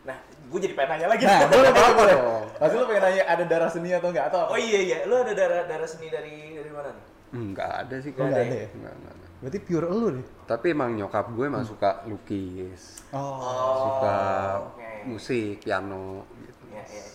Nah, 0.02 0.18
gue 0.22 0.60
jadi 0.60 0.74
pengen 0.74 0.89
nanya 0.92 1.08
lagi. 1.08 1.24
Nah, 1.24 1.39
boleh, 1.52 1.72
boleh, 1.72 1.94
boleh. 1.96 2.16
Pasti 2.58 2.76
lo 2.76 2.86
pengen 2.86 3.04
nanya 3.06 3.24
ada 3.26 3.44
darah 3.46 3.70
seni 3.70 3.89
atau 3.89 4.10
enggak? 4.10 4.26
Atau 4.28 4.39
apa? 4.44 4.50
oh 4.52 4.60
iya 4.60 4.80
iya, 4.82 4.98
lu 5.06 5.16
ada 5.16 5.32
darah 5.32 5.64
darah 5.64 5.88
seni 5.88 6.08
dari 6.08 6.52
dari 6.52 6.70
mana 6.70 6.92
nih? 6.92 7.06
Enggak 7.32 7.72
ada 7.82 7.96
sih 7.98 8.12
Oh, 8.12 8.16
kalau. 8.18 8.30
enggak 8.30 8.46
ada 8.46 8.56
ya? 8.58 8.68
Enggak, 8.72 8.94
enggak 8.94 9.14
ada. 9.14 9.26
Berarti 9.42 9.60
pure 9.60 9.88
elu 9.88 10.08
nih? 10.14 10.26
Tapi 10.46 10.66
emang 10.70 10.90
nyokap 10.94 11.26
gue 11.32 11.46
emang 11.48 11.64
suka 11.64 11.90
lukis, 12.06 13.02
Oh. 13.10 13.82
suka 13.82 14.18
oke. 14.62 14.90
musik, 15.08 15.56
piano 15.60 16.28
gitu. 16.40 16.64
Ya, 16.70 16.84
ya. 16.84 17.06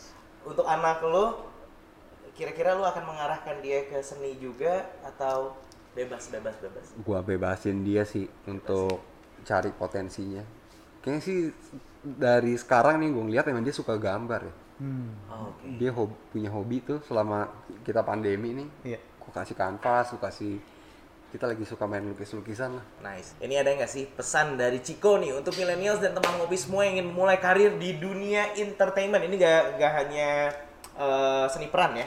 Untuk 0.42 0.64
anak 0.64 0.98
lu, 1.00 1.26
kira-kira 2.32 2.72
lu 2.72 2.82
akan 2.82 3.04
mengarahkan 3.06 3.56
dia 3.60 3.84
ke 3.84 3.98
seni 4.00 4.36
juga 4.36 4.84
atau 5.02 5.54
bebas 5.92 6.28
bebas 6.28 6.56
bebas? 6.58 6.86
Gua 6.98 7.20
bebasin 7.20 7.80
dia 7.80 8.02
sih 8.02 8.26
untuk 8.44 9.00
cari 9.42 9.70
potensinya. 9.70 10.42
kayaknya 10.98 11.22
sih 11.22 11.38
dari 12.02 12.58
sekarang 12.58 12.98
nih 12.98 13.08
gue 13.08 13.24
ngeliat 13.24 13.46
emang 13.46 13.62
dia 13.62 13.70
suka 13.70 13.94
gambar 13.94 14.42
ya 14.42 14.54
Oh, 15.30 15.48
Oke. 15.48 15.78
dia 15.78 15.88
hobi, 15.88 16.12
punya 16.28 16.50
hobi 16.50 16.82
tuh 16.82 16.98
selama 17.00 17.46
kita 17.80 18.02
pandemi 18.02 18.52
nih 18.52 18.68
Iya. 18.84 19.00
Gue 19.26 19.32
kasih 19.34 19.58
kanvas 19.58 20.14
gue 20.14 20.22
kasih 20.22 20.54
kita 21.26 21.50
lagi 21.50 21.66
suka 21.66 21.84
main 21.90 22.06
lukis-lukisan 22.06 22.78
lah 22.78 22.86
Nice. 23.02 23.34
Ini 23.42 23.60
ada 23.60 23.74
nggak 23.74 23.90
sih 23.90 24.06
pesan 24.06 24.54
dari 24.54 24.78
Ciko 24.78 25.18
nih 25.18 25.34
untuk 25.34 25.58
millennials 25.58 25.98
dan 25.98 26.14
teman 26.14 26.38
ngopi 26.38 26.54
semua 26.54 26.86
yang 26.86 27.02
ingin 27.02 27.10
memulai 27.10 27.42
karir 27.42 27.74
di 27.76 27.98
dunia 27.98 28.54
entertainment? 28.54 29.26
Ini 29.26 29.34
gak, 29.34 29.62
gak 29.76 29.92
hanya 30.06 30.30
eh, 30.96 31.46
seni 31.50 31.66
peran 31.66 31.98
ya, 31.98 32.06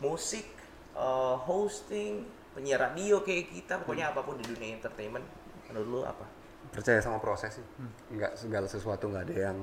musik, 0.00 0.48
eh, 0.96 1.36
hosting, 1.44 2.24
penyiar 2.56 2.80
radio 2.90 3.20
kayak 3.20 3.52
kita, 3.52 3.84
pokoknya 3.84 4.10
apa 4.10 4.24
pun 4.24 4.40
di 4.40 4.48
dunia 4.48 4.80
entertainment. 4.80 5.22
Menurut 5.68 5.86
lu 5.86 6.00
apa? 6.02 6.24
percaya 6.66 6.98
sama 6.98 7.16
proses 7.22 7.56
sih 7.56 7.66
nggak 8.12 8.36
segala 8.36 8.66
sesuatu 8.66 9.08
nggak 9.08 9.24
ada 9.30 9.36
yang 9.48 9.58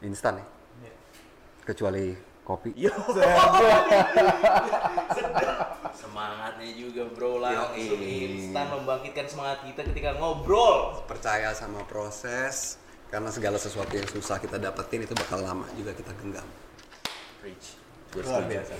instan 0.00 0.40
ya 0.40 0.46
Iya. 0.86 0.94
kecuali 1.66 2.14
kopi 2.50 2.74
Yo. 2.74 2.90
Semangatnya 6.02 6.70
juga 6.74 7.06
bro 7.14 7.38
langsung 7.38 8.02
instan 8.02 8.66
membangkitkan 8.74 9.26
semangat 9.30 9.62
kita 9.70 9.86
ketika 9.94 10.18
ngobrol. 10.18 11.06
percaya 11.06 11.54
sama 11.54 11.86
proses 11.86 12.82
karena 13.06 13.30
segala 13.30 13.54
sesuatu 13.54 13.94
yang 13.94 14.06
susah 14.10 14.42
kita 14.42 14.58
dapetin 14.58 15.06
itu 15.06 15.14
bakal 15.14 15.38
lama 15.46 15.66
juga 15.78 15.94
kita 15.94 16.10
genggam 16.18 16.46
Preach. 17.38 17.78
Gue 18.10 18.26
Luar 18.26 18.42
biasa. 18.42 18.74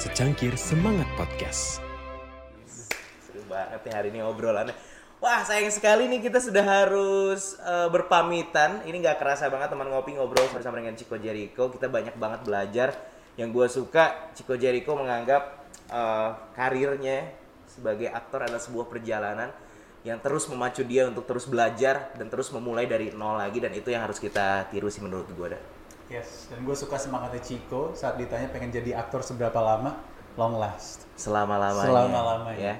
Secangkir 0.00 0.56
Semangat 0.56 1.04
Podcast. 1.20 1.84
Seru 3.20 3.44
banget 3.44 3.84
nih 3.84 3.92
hari 3.92 4.08
ini 4.08 4.24
obrolannya. 4.24 4.72
Wah 5.18 5.42
sayang 5.42 5.74
sekali 5.74 6.06
nih 6.06 6.30
kita 6.30 6.38
sudah 6.38 6.62
harus 6.62 7.58
eh, 7.58 7.88
berpamitan. 7.90 8.86
Ini 8.86 8.96
nggak 9.02 9.18
kerasa 9.18 9.50
banget 9.50 9.74
teman 9.74 9.90
ngopi 9.90 10.14
ngobrol 10.14 10.46
bersama 10.54 10.78
dengan 10.78 10.94
Chico 10.94 11.18
Jericho. 11.18 11.74
Kita 11.74 11.90
banyak 11.90 12.14
banget 12.14 12.46
belajar. 12.46 12.94
Yang 13.34 13.48
gue 13.54 13.66
suka 13.82 14.34
Chico 14.38 14.54
Jericho 14.54 14.94
menganggap 14.94 15.66
eh, 15.90 16.30
karirnya 16.54 17.34
sebagai 17.66 18.14
aktor 18.14 18.46
adalah 18.46 18.62
sebuah 18.62 18.86
perjalanan 18.86 19.50
yang 20.06 20.22
terus 20.22 20.46
memacu 20.46 20.86
dia 20.86 21.10
untuk 21.10 21.26
terus 21.26 21.50
belajar 21.50 22.14
dan 22.14 22.30
terus 22.30 22.54
memulai 22.54 22.86
dari 22.86 23.10
nol 23.10 23.34
lagi 23.34 23.58
dan 23.58 23.74
itu 23.74 23.90
yang 23.90 24.06
harus 24.06 24.22
kita 24.22 24.70
tiru 24.70 24.86
sih 24.86 25.02
menurut 25.02 25.26
gue. 25.34 25.58
Yes, 26.08 26.48
dan 26.48 26.64
gue 26.64 26.72
suka 26.72 26.96
semangatnya 26.96 27.42
Chico 27.42 27.92
saat 27.92 28.16
ditanya 28.16 28.48
pengen 28.48 28.72
jadi 28.72 28.96
aktor 28.96 29.20
seberapa 29.20 29.58
lama, 29.60 29.98
long 30.40 30.56
last. 30.56 31.04
selama-lamanya. 31.18 31.90
Selama-lamanya. 31.90 32.56
Ya. 32.56 32.74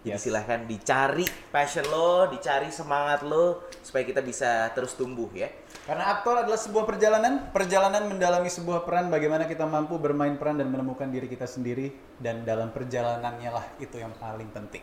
Jadi 0.00 0.16
Yes. 0.16 0.24
silahkan 0.24 0.64
dicari 0.64 1.28
passion 1.52 1.84
lo, 1.92 2.24
dicari 2.32 2.72
semangat 2.72 3.20
lo 3.20 3.68
supaya 3.84 4.00
kita 4.08 4.24
bisa 4.24 4.72
terus 4.72 4.96
tumbuh 4.96 5.28
ya. 5.36 5.52
Karena 5.84 6.08
aktor 6.16 6.40
adalah 6.40 6.56
sebuah 6.56 6.88
perjalanan, 6.88 7.52
perjalanan 7.52 8.08
mendalami 8.08 8.48
sebuah 8.48 8.88
peran, 8.88 9.12
bagaimana 9.12 9.44
kita 9.44 9.68
mampu 9.68 10.00
bermain 10.00 10.40
peran 10.40 10.56
dan 10.56 10.72
menemukan 10.72 11.04
diri 11.12 11.28
kita 11.28 11.44
sendiri, 11.44 11.92
dan 12.16 12.48
dalam 12.48 12.72
perjalanannya 12.72 13.50
lah 13.52 13.66
itu 13.76 14.00
yang 14.00 14.14
paling 14.16 14.48
penting. 14.56 14.80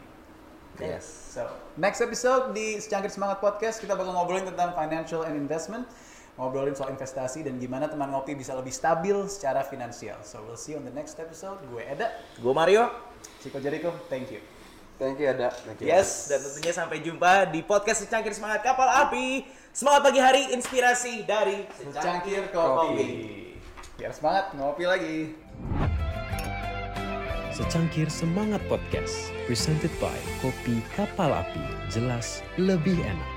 Yes. 0.78 1.34
So, 1.34 1.50
next 1.82 2.06
episode 2.06 2.54
di 2.54 2.78
Secangkir 2.78 3.10
Semangat 3.10 3.42
Podcast 3.42 3.82
kita 3.82 3.98
bakal 3.98 4.14
ngobrolin 4.14 4.46
tentang 4.46 4.78
financial 4.78 5.26
and 5.26 5.34
investment, 5.34 5.90
ngobrolin 6.38 6.78
soal 6.78 6.94
investasi 6.94 7.42
dan 7.42 7.58
gimana 7.58 7.90
teman 7.90 8.14
ngopi 8.14 8.38
bisa 8.38 8.54
lebih 8.54 8.70
stabil 8.70 9.18
secara 9.26 9.66
finansial. 9.66 10.22
So, 10.22 10.46
we'll 10.46 10.60
see 10.60 10.78
you 10.78 10.82
on 10.82 10.86
the 10.86 10.94
next 10.94 11.18
episode. 11.18 11.58
Gue 11.74 11.82
Eda, 11.82 12.14
Gue 12.38 12.54
Mario. 12.54 12.94
Chico 13.42 13.58
Jericho, 13.58 13.90
thank 14.14 14.30
you. 14.30 14.57
Thank 14.98 15.18
you 15.22 15.30
ada 15.30 15.50
thank 15.54 15.78
you 15.82 15.88
Yes, 15.90 16.28
dan 16.30 16.42
tentunya 16.42 16.74
sampai 16.74 16.98
jumpa 17.02 17.50
di 17.54 17.62
podcast 17.64 18.04
Secangkir 18.06 18.34
Semangat 18.34 18.66
Kapal 18.66 18.90
Api. 19.08 19.46
Semangat 19.72 20.10
pagi 20.10 20.18
hari, 20.18 20.50
inspirasi 20.58 21.22
dari 21.30 21.70
Secangkir 21.78 22.50
Kopi. 22.50 22.98
Biar 23.98 24.14
semangat 24.14 24.54
ngopi 24.58 24.84
lagi. 24.90 25.18
Secangkir 27.54 28.10
Semangat 28.10 28.62
Podcast. 28.70 29.34
Presented 29.50 29.90
by 29.98 30.18
Kopi 30.42 30.82
Kapal 30.94 31.34
Api. 31.34 31.62
Jelas 31.90 32.46
lebih 32.62 32.98
enak. 33.02 33.37